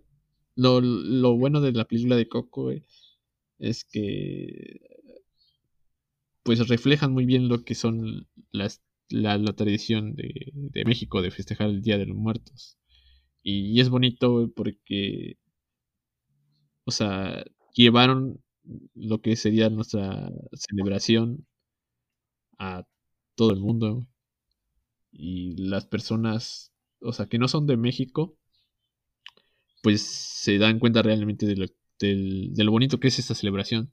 lo, 0.56 1.38
bueno 1.38 1.62
de 1.62 1.72
la 1.72 1.86
película 1.86 2.16
de 2.16 2.28
Coco 2.28 2.72
es 3.60 3.86
que 3.86 4.82
pues 6.44 6.66
reflejan 6.68 7.12
muy 7.12 7.26
bien 7.26 7.50
lo 7.50 7.64
que 7.64 7.76
son 7.76 8.28
las, 8.52 8.82
la, 9.10 9.38
tradición 9.54 10.16
de, 10.16 10.52
de, 10.54 10.86
México 10.86 11.22
de 11.22 11.30
festejar 11.30 11.68
el 11.68 11.82
Día 11.82 11.98
de 11.98 12.06
los 12.06 12.16
Muertos. 12.16 12.78
Y, 13.44 13.80
es 13.82 13.90
bonito 13.90 14.52
porque, 14.56 15.38
o 16.86 16.92
sea, 16.92 17.44
llevaron 17.74 18.42
lo 18.96 19.22
que 19.22 19.36
sería 19.36 19.70
nuestra 19.70 20.32
celebración 20.54 21.46
a 22.58 22.86
todo 23.36 23.52
el 23.52 23.60
mundo. 23.60 24.08
Y 25.12 25.56
las 25.58 25.86
personas, 25.86 26.72
o 27.02 27.14
sea, 27.14 27.28
que 27.28 27.40
no 27.40 27.48
son 27.48 27.66
de 27.68 27.78
México, 27.78 28.38
pues 29.84 30.02
se 30.02 30.58
dan 30.58 30.80
cuenta 30.80 31.02
realmente 31.02 31.46
de 31.46 31.56
lo, 31.56 31.66
de 32.00 32.64
lo 32.64 32.72
bonito 32.72 33.00
que 33.00 33.08
es 33.08 33.20
esta 33.20 33.36
celebración. 33.36 33.92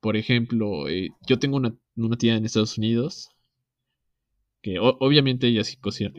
Por 0.00 0.16
ejemplo, 0.16 0.88
eh, 0.88 1.10
yo 1.26 1.38
tengo 1.38 1.56
una, 1.56 1.76
una, 1.96 2.16
tía 2.16 2.36
en 2.36 2.44
Estados 2.44 2.78
Unidos 2.78 3.30
que 4.62 4.78
obviamente 4.80 5.48
ella 5.48 5.64
sí, 5.64 5.78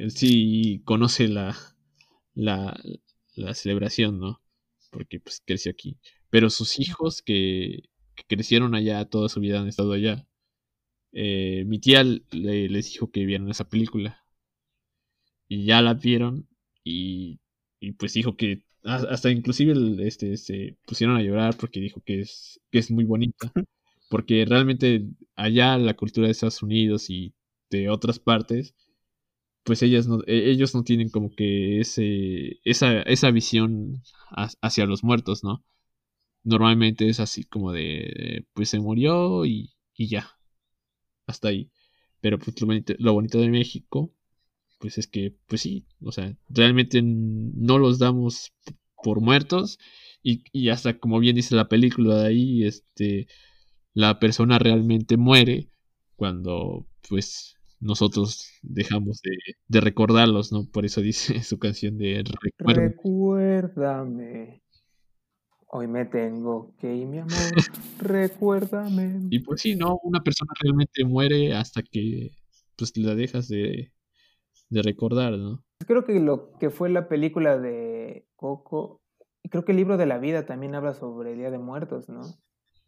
sí 0.09 0.81
conoce 0.85 1.27
la, 1.27 1.55
la, 2.33 2.79
la, 3.35 3.53
celebración, 3.53 4.19
¿no? 4.19 4.41
Porque 4.91 5.19
pues 5.19 5.41
creció 5.45 5.71
aquí. 5.71 5.97
Pero 6.29 6.49
sus 6.49 6.79
hijos 6.79 7.21
que, 7.21 7.89
que 8.15 8.23
crecieron 8.27 8.75
allá, 8.75 9.05
toda 9.05 9.29
su 9.29 9.39
vida 9.39 9.59
han 9.59 9.67
estado 9.67 9.93
allá, 9.93 10.27
eh, 11.11 11.63
mi 11.65 11.79
tía 11.79 12.03
les 12.03 12.91
dijo 12.91 13.11
que 13.11 13.25
vieran 13.25 13.49
esa 13.49 13.67
película. 13.69 14.23
Y 15.47 15.65
ya 15.65 15.81
la 15.81 15.93
vieron 15.95 16.47
y, 16.83 17.39
pues 17.97 18.13
dijo 18.13 18.35
que 18.37 18.63
hasta 18.83 19.29
inclusive 19.31 19.73
este, 20.07 20.37
se 20.37 20.77
pusieron 20.85 21.17
a 21.17 21.21
llorar 21.21 21.57
porque 21.57 21.79
dijo 21.81 22.01
que 22.05 22.21
es, 22.21 22.61
que 22.71 22.79
es 22.79 22.91
muy 22.91 23.05
bonita. 23.05 23.51
Porque 24.09 24.45
realmente 24.45 25.05
allá 25.35 25.77
la 25.77 25.95
cultura 25.95 26.27
de 26.27 26.31
Estados 26.33 26.63
Unidos 26.63 27.09
y 27.09 27.33
de 27.71 27.89
otras 27.89 28.19
partes, 28.19 28.75
pues 29.63 29.83
ellas 29.83 30.07
no, 30.07 30.21
e, 30.27 30.51
ellos 30.51 30.75
no 30.75 30.83
tienen 30.83 31.09
como 31.09 31.31
que 31.35 31.79
ese, 31.81 32.59
esa, 32.63 33.01
esa 33.03 33.31
visión 33.31 34.03
hacia 34.61 34.85
los 34.85 35.03
muertos, 35.03 35.43
¿no? 35.43 35.63
Normalmente 36.43 37.09
es 37.09 37.19
así 37.19 37.43
como 37.45 37.71
de, 37.73 38.45
pues 38.53 38.69
se 38.69 38.79
murió 38.79 39.45
y, 39.45 39.73
y 39.95 40.07
ya 40.09 40.38
hasta 41.29 41.49
ahí. 41.49 41.71
Pero 42.21 42.37
pues 42.39 42.55
lo 42.99 43.13
bonito, 43.13 43.39
de 43.39 43.49
México, 43.49 44.11
pues 44.79 44.97
es 44.97 45.07
que, 45.07 45.35
pues 45.47 45.61
sí, 45.61 45.85
o 46.01 46.11
sea, 46.11 46.35
realmente 46.49 47.01
no 47.03 47.77
los 47.77 47.99
damos 47.99 48.53
por 49.03 49.21
muertos 49.21 49.79
y, 50.21 50.43
y, 50.51 50.69
hasta 50.69 50.99
como 50.99 51.19
bien 51.19 51.35
dice 51.35 51.55
la 51.55 51.69
película 51.69 52.21
de 52.21 52.27
ahí, 52.27 52.63
este, 52.65 53.27
la 53.93 54.19
persona 54.19 54.59
realmente 54.59 55.15
muere 55.17 55.69
cuando 56.17 56.85
pues 57.07 57.55
nosotros 57.79 58.51
dejamos 58.61 59.21
de, 59.21 59.37
de 59.67 59.81
recordarlos, 59.81 60.51
¿no? 60.51 60.65
Por 60.69 60.85
eso 60.85 61.01
dice 61.01 61.41
su 61.43 61.57
canción 61.59 61.97
de 61.97 62.23
Recuérdame. 62.65 64.61
Hoy 65.71 65.87
me 65.87 66.05
tengo 66.05 66.73
que 66.79 66.95
ir, 66.95 67.05
mi 67.05 67.19
amor, 67.19 67.29
recuérdame. 67.99 69.27
Y 69.29 69.39
pues 69.39 69.61
sí, 69.61 69.75
¿no? 69.75 69.99
Una 70.03 70.21
persona 70.23 70.51
realmente 70.59 71.05
muere 71.05 71.53
hasta 71.53 71.83
que 71.83 72.31
pues 72.75 72.97
la 72.97 73.13
dejas 73.13 73.47
de, 73.47 73.91
de 74.69 74.81
recordar, 74.81 75.33
¿no? 75.33 75.63
Creo 75.85 76.05
que 76.05 76.19
lo 76.19 76.53
que 76.57 76.71
fue 76.71 76.89
la 76.89 77.07
película 77.07 77.57
de 77.57 78.25
Coco, 78.35 79.01
y 79.43 79.49
creo 79.49 79.63
que 79.63 79.71
el 79.71 79.77
libro 79.77 79.97
de 79.97 80.05
la 80.05 80.17
vida 80.17 80.45
también 80.45 80.75
habla 80.75 80.93
sobre 80.93 81.33
el 81.33 81.37
Día 81.37 81.51
de 81.51 81.59
Muertos, 81.59 82.09
¿no? 82.09 82.21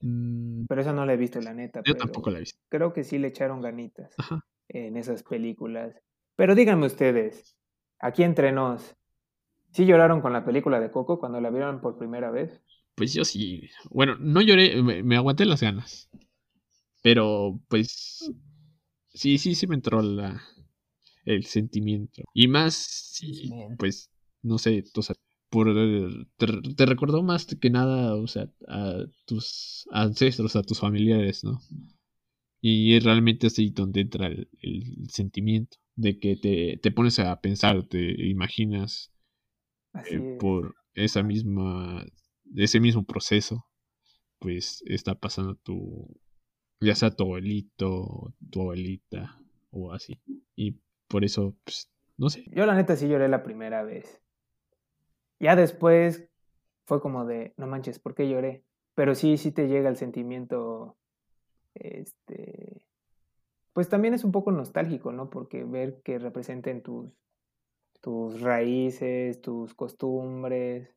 Mm. 0.02 0.66
Pero 0.68 0.82
esa 0.82 0.94
no 0.94 1.06
la 1.06 1.14
he 1.14 1.18
visto, 1.18 1.40
la 1.40 1.54
neta. 1.54 1.82
Yo 1.86 1.96
tampoco 1.96 2.32
la 2.32 2.38
he 2.38 2.42
visto. 2.42 2.60
Creo 2.70 2.94
que 2.94 3.04
sí 3.04 3.18
le 3.18 3.28
echaron 3.28 3.62
ganitas 3.62 4.16
en 4.70 4.98
esas 4.98 5.24
películas. 5.24 5.96
Pero 6.36 6.56
díganme 6.56 6.88
ustedes, 6.88 7.56
aquí 8.00 8.24
entre 8.24 8.52
nos, 8.52 8.96
¿sí 9.72 9.86
lloraron 9.86 10.22
con 10.22 10.34
la 10.34 10.44
película 10.44 10.80
de 10.80 10.92
Coco 10.92 11.20
cuando 11.20 11.40
la 11.40 11.50
vieron 11.50 11.82
por 11.82 11.98
primera 11.98 12.32
vez? 12.32 12.62
Pues 13.02 13.16
yo 13.16 13.26
sí. 13.26 13.68
Bueno, 13.90 14.16
no 14.20 14.42
lloré, 14.42 14.80
me, 14.84 15.16
aguanté 15.16 15.44
las 15.46 15.62
ganas. 15.62 16.08
Pero, 17.02 17.60
pues. 17.68 18.32
Sí, 19.10 19.40
sí, 19.40 19.56
sí 19.56 19.66
me 19.66 19.74
entró 19.74 20.04
la, 20.04 20.40
el 21.26 21.46
sentimiento. 21.46 22.22
Y 22.36 22.48
más, 22.48 22.76
sí, 22.76 23.50
pues 23.80 24.12
no 24.44 24.60
sé, 24.60 24.84
o 24.96 25.02
sea, 25.02 25.16
por, 25.50 25.74
te, 26.38 26.48
te, 26.76 26.86
recordó 26.86 27.24
más 27.24 27.48
que 27.48 27.72
nada, 27.72 28.14
o 28.16 28.28
sea, 28.28 28.52
a 28.68 29.04
tus 29.26 29.88
ancestros, 29.90 30.56
a 30.56 30.62
tus 30.62 30.80
familiares, 30.80 31.44
¿no? 31.44 31.60
Y 32.62 32.94
es 32.94 33.04
realmente 33.04 33.48
así 33.48 33.72
donde 33.72 34.02
entra 34.02 34.28
el, 34.28 34.48
sentimiento 35.10 35.78
de 35.96 36.20
que 36.20 36.36
te, 36.36 36.78
te, 36.78 36.92
pones 36.92 37.18
a 37.18 37.42
pensar, 37.42 37.84
te 37.88 38.28
imaginas 38.28 39.12
eh, 40.12 40.38
por 40.40 40.76
esa 40.94 41.24
misma, 41.24 42.06
ese 42.56 42.80
mismo 42.80 43.04
proceso, 43.04 43.66
pues 44.40 44.84
está 44.86 45.16
pasando 45.16 45.56
tu, 45.56 46.08
ya 46.80 46.96
sea 46.96 47.12
tu 47.12 47.24
abuelito, 47.24 48.34
tu 48.50 48.62
abuelita 48.62 49.40
o 49.70 49.94
así. 49.94 50.22
Y 50.56 50.80
por 51.08 51.24
eso, 51.24 51.56
pues, 51.64 51.92
no 52.18 52.30
sé. 52.30 52.44
Yo 52.48 52.66
la 52.66 52.76
neta 52.76 52.96
sí 52.96 53.08
lloré 53.08 53.28
la 53.28 53.44
primera 53.44 53.84
vez. 53.84 54.22
Ya 55.40 55.56
después 55.56 56.28
fue 56.86 57.02
como 57.02 57.26
de, 57.26 57.54
no 57.58 57.68
manches, 57.68 58.00
¿por 58.00 58.16
qué 58.16 58.30
lloré? 58.30 58.64
Pero 58.96 59.16
sí, 59.16 59.38
sí 59.38 59.52
te 59.52 59.68
llega 59.68 59.90
el 59.90 59.96
sentimiento, 59.96 60.98
este, 61.74 62.86
pues 63.74 63.90
también 63.90 64.14
es 64.14 64.24
un 64.24 64.32
poco 64.32 64.52
nostálgico, 64.52 65.12
¿no? 65.12 65.30
Porque 65.30 65.64
ver 65.64 66.02
que 66.04 66.20
representen 66.20 66.84
tus, 66.84 67.12
tus 68.02 68.42
raíces, 68.42 69.42
tus 69.42 69.74
costumbres, 69.74 70.94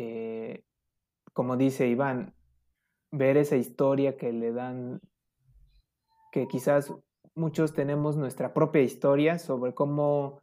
eh, 0.00 0.64
como 1.32 1.56
dice 1.56 1.88
Iván, 1.88 2.34
ver 3.10 3.36
esa 3.36 3.56
historia 3.56 4.16
que 4.16 4.32
le 4.32 4.52
dan, 4.52 5.00
que 6.30 6.46
quizás 6.46 6.94
muchos 7.34 7.74
tenemos 7.74 8.16
nuestra 8.16 8.54
propia 8.54 8.82
historia 8.82 9.40
sobre 9.40 9.74
cómo 9.74 10.40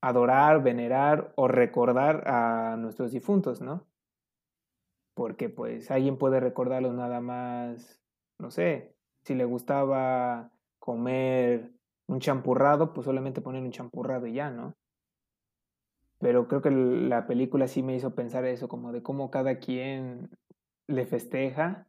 adorar, 0.00 0.62
venerar 0.62 1.32
o 1.34 1.48
recordar 1.48 2.28
a 2.28 2.76
nuestros 2.76 3.10
difuntos, 3.10 3.60
¿no? 3.60 3.84
Porque 5.14 5.48
pues 5.48 5.90
alguien 5.90 6.16
puede 6.16 6.38
recordarlos 6.38 6.94
nada 6.94 7.20
más, 7.20 8.00
no 8.38 8.52
sé, 8.52 8.94
si 9.22 9.34
le 9.34 9.44
gustaba 9.44 10.52
comer 10.78 11.72
un 12.06 12.20
champurrado, 12.20 12.92
pues 12.92 13.06
solamente 13.06 13.40
poner 13.40 13.62
un 13.62 13.72
champurrado 13.72 14.28
y 14.28 14.34
ya, 14.34 14.50
¿no? 14.50 14.76
Pero 16.24 16.48
creo 16.48 16.62
que 16.62 16.70
la 16.70 17.26
película 17.26 17.68
sí 17.68 17.82
me 17.82 17.94
hizo 17.94 18.14
pensar 18.14 18.46
eso, 18.46 18.66
como 18.66 18.92
de 18.92 19.02
cómo 19.02 19.30
cada 19.30 19.58
quien 19.58 20.30
le 20.86 21.04
festeja 21.04 21.86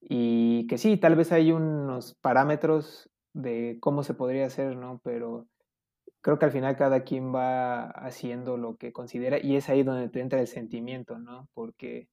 y 0.00 0.66
que 0.66 0.78
sí, 0.78 0.96
tal 0.96 1.14
vez 1.14 1.30
hay 1.30 1.52
unos 1.52 2.16
parámetros 2.16 3.08
de 3.34 3.78
cómo 3.80 4.02
se 4.02 4.14
podría 4.14 4.46
hacer, 4.46 4.74
¿no? 4.74 5.00
Pero 5.04 5.46
creo 6.22 6.40
que 6.40 6.46
al 6.46 6.50
final 6.50 6.74
cada 6.76 7.04
quien 7.04 7.32
va 7.32 7.84
haciendo 7.84 8.56
lo 8.56 8.74
que 8.78 8.92
considera 8.92 9.38
y 9.38 9.54
es 9.54 9.68
ahí 9.68 9.84
donde 9.84 10.08
te 10.08 10.18
entra 10.18 10.40
el 10.40 10.48
sentimiento, 10.48 11.20
¿no? 11.20 11.48
Porque, 11.54 12.08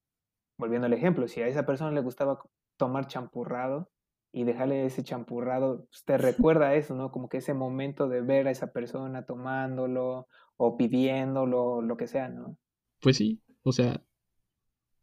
volviendo 0.59 0.86
al 0.86 0.93
ejemplo, 0.93 1.27
si 1.27 1.41
a 1.41 1.47
esa 1.47 1.65
persona 1.65 1.89
le 1.89 2.01
gustaba 2.01 2.43
tomar 2.77 3.07
champurrado 3.07 3.89
y 4.31 4.43
dejarle 4.43 4.86
ese 4.86 5.03
champurrado, 5.03 5.88
pues 5.88 6.03
te 6.05 6.15
recuerda 6.19 6.75
eso, 6.75 6.93
¿no? 6.93 7.09
Como 7.09 7.27
que 7.27 7.38
ese 7.38 7.55
momento 7.55 8.07
de 8.07 8.21
ver 8.21 8.47
a 8.47 8.51
esa 8.51 8.71
persona 8.71 9.25
tomándolo 9.25 10.27
o 10.58 10.78
pidiéndolo, 10.78 11.82
lo 11.82 11.97
que 11.97 12.08
sea, 12.08 12.30
¿no? 12.30 12.58
Pues 12.99 13.18
sí, 13.18 13.41
o 13.64 13.72
sea, 13.72 14.04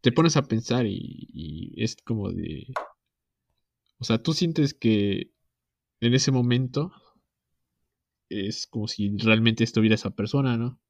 te 0.00 0.12
pones 0.12 0.36
a 0.36 0.42
pensar 0.42 0.86
y, 0.86 1.72
es 1.76 1.96
como 1.96 2.30
de... 2.30 2.66
O 3.98 4.04
sea, 4.04 4.22
tú 4.22 4.32
sientes 4.32 4.72
que 4.72 5.30
en 6.00 6.14
ese 6.14 6.32
momento 6.32 6.92
es 8.30 8.66
como 8.66 8.88
si 8.88 9.10
realmente 9.18 9.64
estuviera 9.64 9.94
esa 9.94 10.10
persona, 10.10 10.56
¿no? 10.56 10.80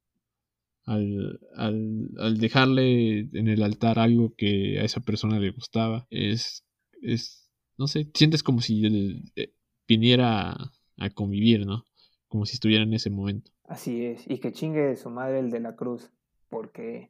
Al, 0.85 1.39
al, 1.55 2.37
dejarle 2.37 3.29
en 3.33 3.47
el 3.47 3.61
altar 3.63 3.99
algo 3.99 4.33
que 4.35 4.79
a 4.79 4.83
esa 4.83 5.01
persona 5.01 5.39
le 5.39 5.51
gustaba, 5.51 6.07
es, 6.09 6.65
es 7.01 7.41
no 7.77 7.87
sé, 7.87 8.09
sientes 8.13 8.43
como 8.43 8.61
si 8.61 8.85
eh, 9.35 9.53
viniera 9.87 10.51
a, 10.97 11.09
convivir, 11.15 11.65
¿no? 11.65 11.85
Como 12.27 12.45
si 12.45 12.53
estuviera 12.53 12.83
en 12.83 12.93
ese 12.93 13.09
momento. 13.09 13.51
Así 13.71 14.05
es, 14.05 14.29
y 14.29 14.39
que 14.39 14.51
chingue 14.51 14.97
su 14.97 15.09
madre 15.09 15.39
el 15.39 15.49
de 15.49 15.61
la 15.61 15.77
cruz, 15.77 16.11
porque 16.49 17.09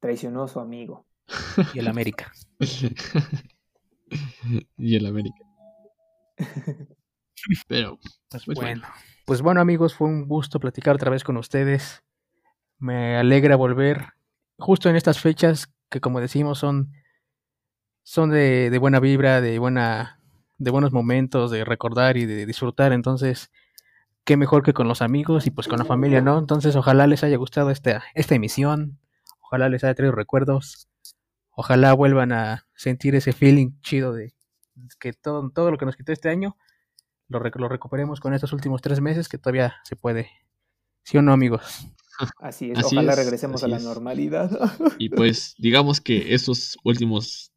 traicionó 0.00 0.42
a 0.42 0.48
su 0.48 0.58
amigo. 0.58 1.06
Y 1.72 1.78
el 1.78 1.86
América. 1.86 2.32
y 4.76 4.96
el 4.96 5.06
América. 5.06 5.38
Pero, 7.68 7.96
pues, 8.28 8.44
pues 8.44 8.58
bueno. 8.58 8.82
Pues 9.24 9.40
bueno, 9.40 9.60
amigos, 9.60 9.94
fue 9.94 10.08
un 10.08 10.26
gusto 10.26 10.58
platicar 10.58 10.96
otra 10.96 11.12
vez 11.12 11.22
con 11.22 11.36
ustedes. 11.36 12.02
Me 12.80 13.16
alegra 13.16 13.54
volver 13.54 14.14
justo 14.58 14.90
en 14.90 14.96
estas 14.96 15.20
fechas 15.20 15.72
que, 15.90 16.00
como 16.00 16.20
decimos, 16.20 16.58
son, 16.58 16.92
son 18.02 18.30
de, 18.30 18.70
de 18.70 18.78
buena 18.78 18.98
vibra, 18.98 19.40
de 19.40 19.60
buena, 19.60 20.20
de 20.56 20.72
buenos 20.72 20.92
momentos, 20.92 21.52
de 21.52 21.64
recordar 21.64 22.16
y 22.16 22.26
de 22.26 22.46
disfrutar. 22.46 22.92
Entonces, 22.92 23.52
qué 24.28 24.36
mejor 24.36 24.62
que 24.62 24.74
con 24.74 24.88
los 24.88 25.00
amigos 25.00 25.46
y 25.46 25.50
pues 25.50 25.68
con 25.68 25.78
la 25.78 25.86
familia, 25.86 26.20
¿no? 26.20 26.38
Entonces, 26.38 26.76
ojalá 26.76 27.06
les 27.06 27.24
haya 27.24 27.38
gustado 27.38 27.70
esta, 27.70 28.04
esta 28.14 28.34
emisión. 28.34 29.00
Ojalá 29.40 29.70
les 29.70 29.84
haya 29.84 29.94
traído 29.94 30.14
recuerdos. 30.14 30.86
Ojalá 31.48 31.94
vuelvan 31.94 32.32
a 32.32 32.66
sentir 32.74 33.14
ese 33.14 33.32
feeling 33.32 33.80
chido 33.80 34.12
de 34.12 34.34
que 35.00 35.14
todo, 35.14 35.48
todo 35.48 35.70
lo 35.70 35.78
que 35.78 35.86
nos 35.86 35.96
quitó 35.96 36.12
este 36.12 36.28
año 36.28 36.58
lo, 37.28 37.40
lo 37.40 37.68
recuperemos 37.70 38.20
con 38.20 38.34
estos 38.34 38.52
últimos 38.52 38.82
tres 38.82 39.00
meses 39.00 39.30
que 39.30 39.38
todavía 39.38 39.76
se 39.84 39.96
puede. 39.96 40.28
¿Sí 41.04 41.16
o 41.16 41.22
no, 41.22 41.32
amigos? 41.32 41.86
Así 42.38 42.70
es, 42.70 42.84
ojalá 42.84 43.14
regresemos 43.14 43.64
a 43.64 43.68
la 43.68 43.78
normalidad. 43.78 44.50
Y 44.98 45.08
pues 45.08 45.54
digamos 45.56 46.02
que 46.02 46.34
esos 46.34 46.76
últimos 46.84 47.50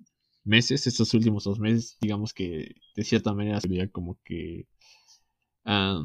meses, 0.46 0.88
estos 0.88 1.14
últimos 1.14 1.44
dos 1.44 1.60
meses, 1.60 1.98
digamos 2.00 2.34
que 2.34 2.76
de 2.96 3.04
cierta 3.04 3.34
manera 3.34 3.60
sería 3.60 3.90
como 3.90 4.18
que 4.24 4.68
ah, 5.66 6.02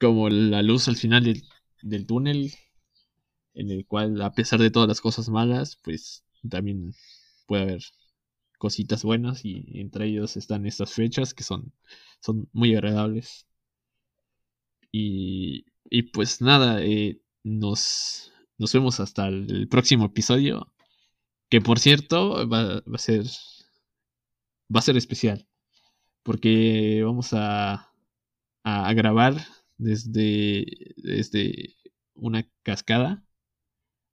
como 0.00 0.28
la 0.28 0.62
luz 0.62 0.88
al 0.88 0.96
final 0.96 1.24
del, 1.24 1.42
del, 1.82 2.06
túnel, 2.06 2.52
en 3.54 3.70
el 3.70 3.86
cual 3.86 4.20
a 4.22 4.32
pesar 4.32 4.60
de 4.60 4.70
todas 4.70 4.88
las 4.88 5.00
cosas 5.00 5.28
malas, 5.28 5.76
pues 5.82 6.24
también 6.48 6.94
puede 7.46 7.62
haber 7.62 7.82
cositas 8.58 9.02
buenas 9.04 9.44
y 9.44 9.80
entre 9.80 10.06
ellos 10.06 10.36
están 10.36 10.66
estas 10.66 10.92
fechas 10.92 11.34
que 11.34 11.44
son, 11.44 11.72
son 12.20 12.48
muy 12.52 12.74
agradables. 12.74 13.46
Y, 14.92 15.66
y 15.90 16.02
pues 16.04 16.40
nada, 16.40 16.82
eh, 16.82 17.20
nos, 17.42 18.32
nos 18.58 18.72
vemos 18.72 19.00
hasta 19.00 19.28
el 19.28 19.68
próximo 19.68 20.06
episodio, 20.06 20.72
que 21.48 21.60
por 21.60 21.78
cierto 21.78 22.48
va, 22.48 22.80
va, 22.80 22.94
a 22.94 22.98
ser 22.98 23.24
va 24.74 24.80
a 24.80 24.82
ser 24.82 24.96
especial, 24.96 25.46
porque 26.22 27.02
vamos 27.04 27.32
a, 27.32 27.92
a, 28.64 28.92
grabar 28.94 29.36
desde, 29.78 30.66
desde 30.96 31.76
una 32.14 32.48
cascada, 32.62 33.24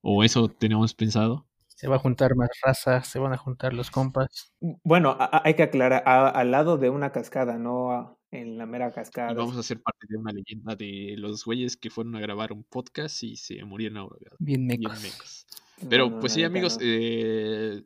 o 0.01 0.23
eso 0.23 0.49
tenemos 0.49 0.93
pensado. 0.93 1.47
Se 1.67 1.87
va 1.87 1.95
a 1.95 1.99
juntar 1.99 2.35
más 2.35 2.49
razas, 2.63 3.07
se 3.07 3.19
van 3.19 3.33
a 3.33 3.37
juntar 3.37 3.73
los 3.73 3.91
compas. 3.91 4.53
Bueno, 4.59 5.17
hay 5.19 5.55
que 5.55 5.63
aclarar, 5.63 6.03
al 6.05 6.51
lado 6.51 6.77
de 6.77 6.89
una 6.89 7.11
cascada, 7.11 7.57
no 7.57 8.19
en 8.31 8.57
la 8.57 8.65
mera 8.65 8.91
cascada. 8.91 9.33
vamos 9.33 9.57
a 9.57 9.63
ser 9.63 9.81
parte 9.81 10.07
de 10.09 10.17
una 10.17 10.31
leyenda 10.31 10.75
de 10.75 11.15
los 11.17 11.45
güeyes 11.45 11.77
que 11.77 11.89
fueron 11.89 12.15
a 12.15 12.19
grabar 12.19 12.51
un 12.51 12.63
podcast 12.63 13.21
y 13.23 13.35
se 13.35 13.63
murieron 13.63 13.97
ahogados. 13.97 14.37
Bien 14.39 14.65
mecos. 14.65 15.45
Pero 15.89 16.19
pues 16.19 16.33
sí, 16.33 16.43
amigos, 16.43 16.77
eh, 16.81 17.83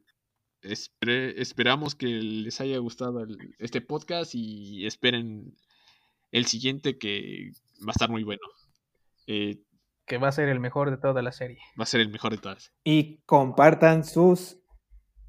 esperamos 0.61 1.95
que 1.95 2.07
les 2.07 2.61
haya 2.61 2.77
gustado 2.77 3.25
este 3.59 3.81
podcast 3.81 4.35
y 4.35 4.85
esperen 4.85 5.55
el 6.31 6.45
siguiente 6.45 6.97
que 6.97 7.51
va 7.81 7.89
a 7.89 7.91
estar 7.91 8.09
muy 8.09 8.23
bueno. 8.23 8.41
Eh, 9.27 9.61
que 10.05 10.17
va 10.17 10.29
a 10.29 10.31
ser 10.31 10.47
el 10.47 10.59
mejor 10.59 10.89
de 10.89 10.97
toda 10.97 11.21
la 11.21 11.31
serie. 11.31 11.59
Va 11.79 11.83
a 11.83 11.85
ser 11.85 11.99
el 11.99 12.09
mejor 12.09 12.31
de 12.31 12.37
todas. 12.37 12.71
Y 12.83 13.19
compartan 13.25 14.05
sus 14.05 14.57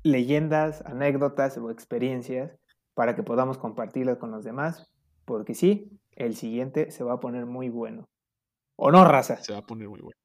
leyendas, 0.05 0.82
anécdotas 0.86 1.59
o 1.59 1.70
experiencias 1.70 2.57
para 2.94 3.16
que 3.16 3.22
podamos 3.22 3.59
compartirlas 3.59 4.18
con 4.18 4.30
los 4.30 4.44
demás, 4.44 4.90
porque 5.24 5.55
sí, 5.55 6.01
el 6.12 6.36
siguiente 6.36 6.90
se 6.90 7.05
va 7.05 7.14
a 7.14 7.20
poner 7.20 7.46
muy 7.46 7.68
bueno. 7.68 8.09
¿O 8.76 8.90
no, 8.92 9.05
raza? 9.05 9.36
Se 9.42 9.53
va 9.53 9.59
a 9.59 9.66
poner 9.66 9.88
muy 9.88 10.01
bueno. 10.01 10.16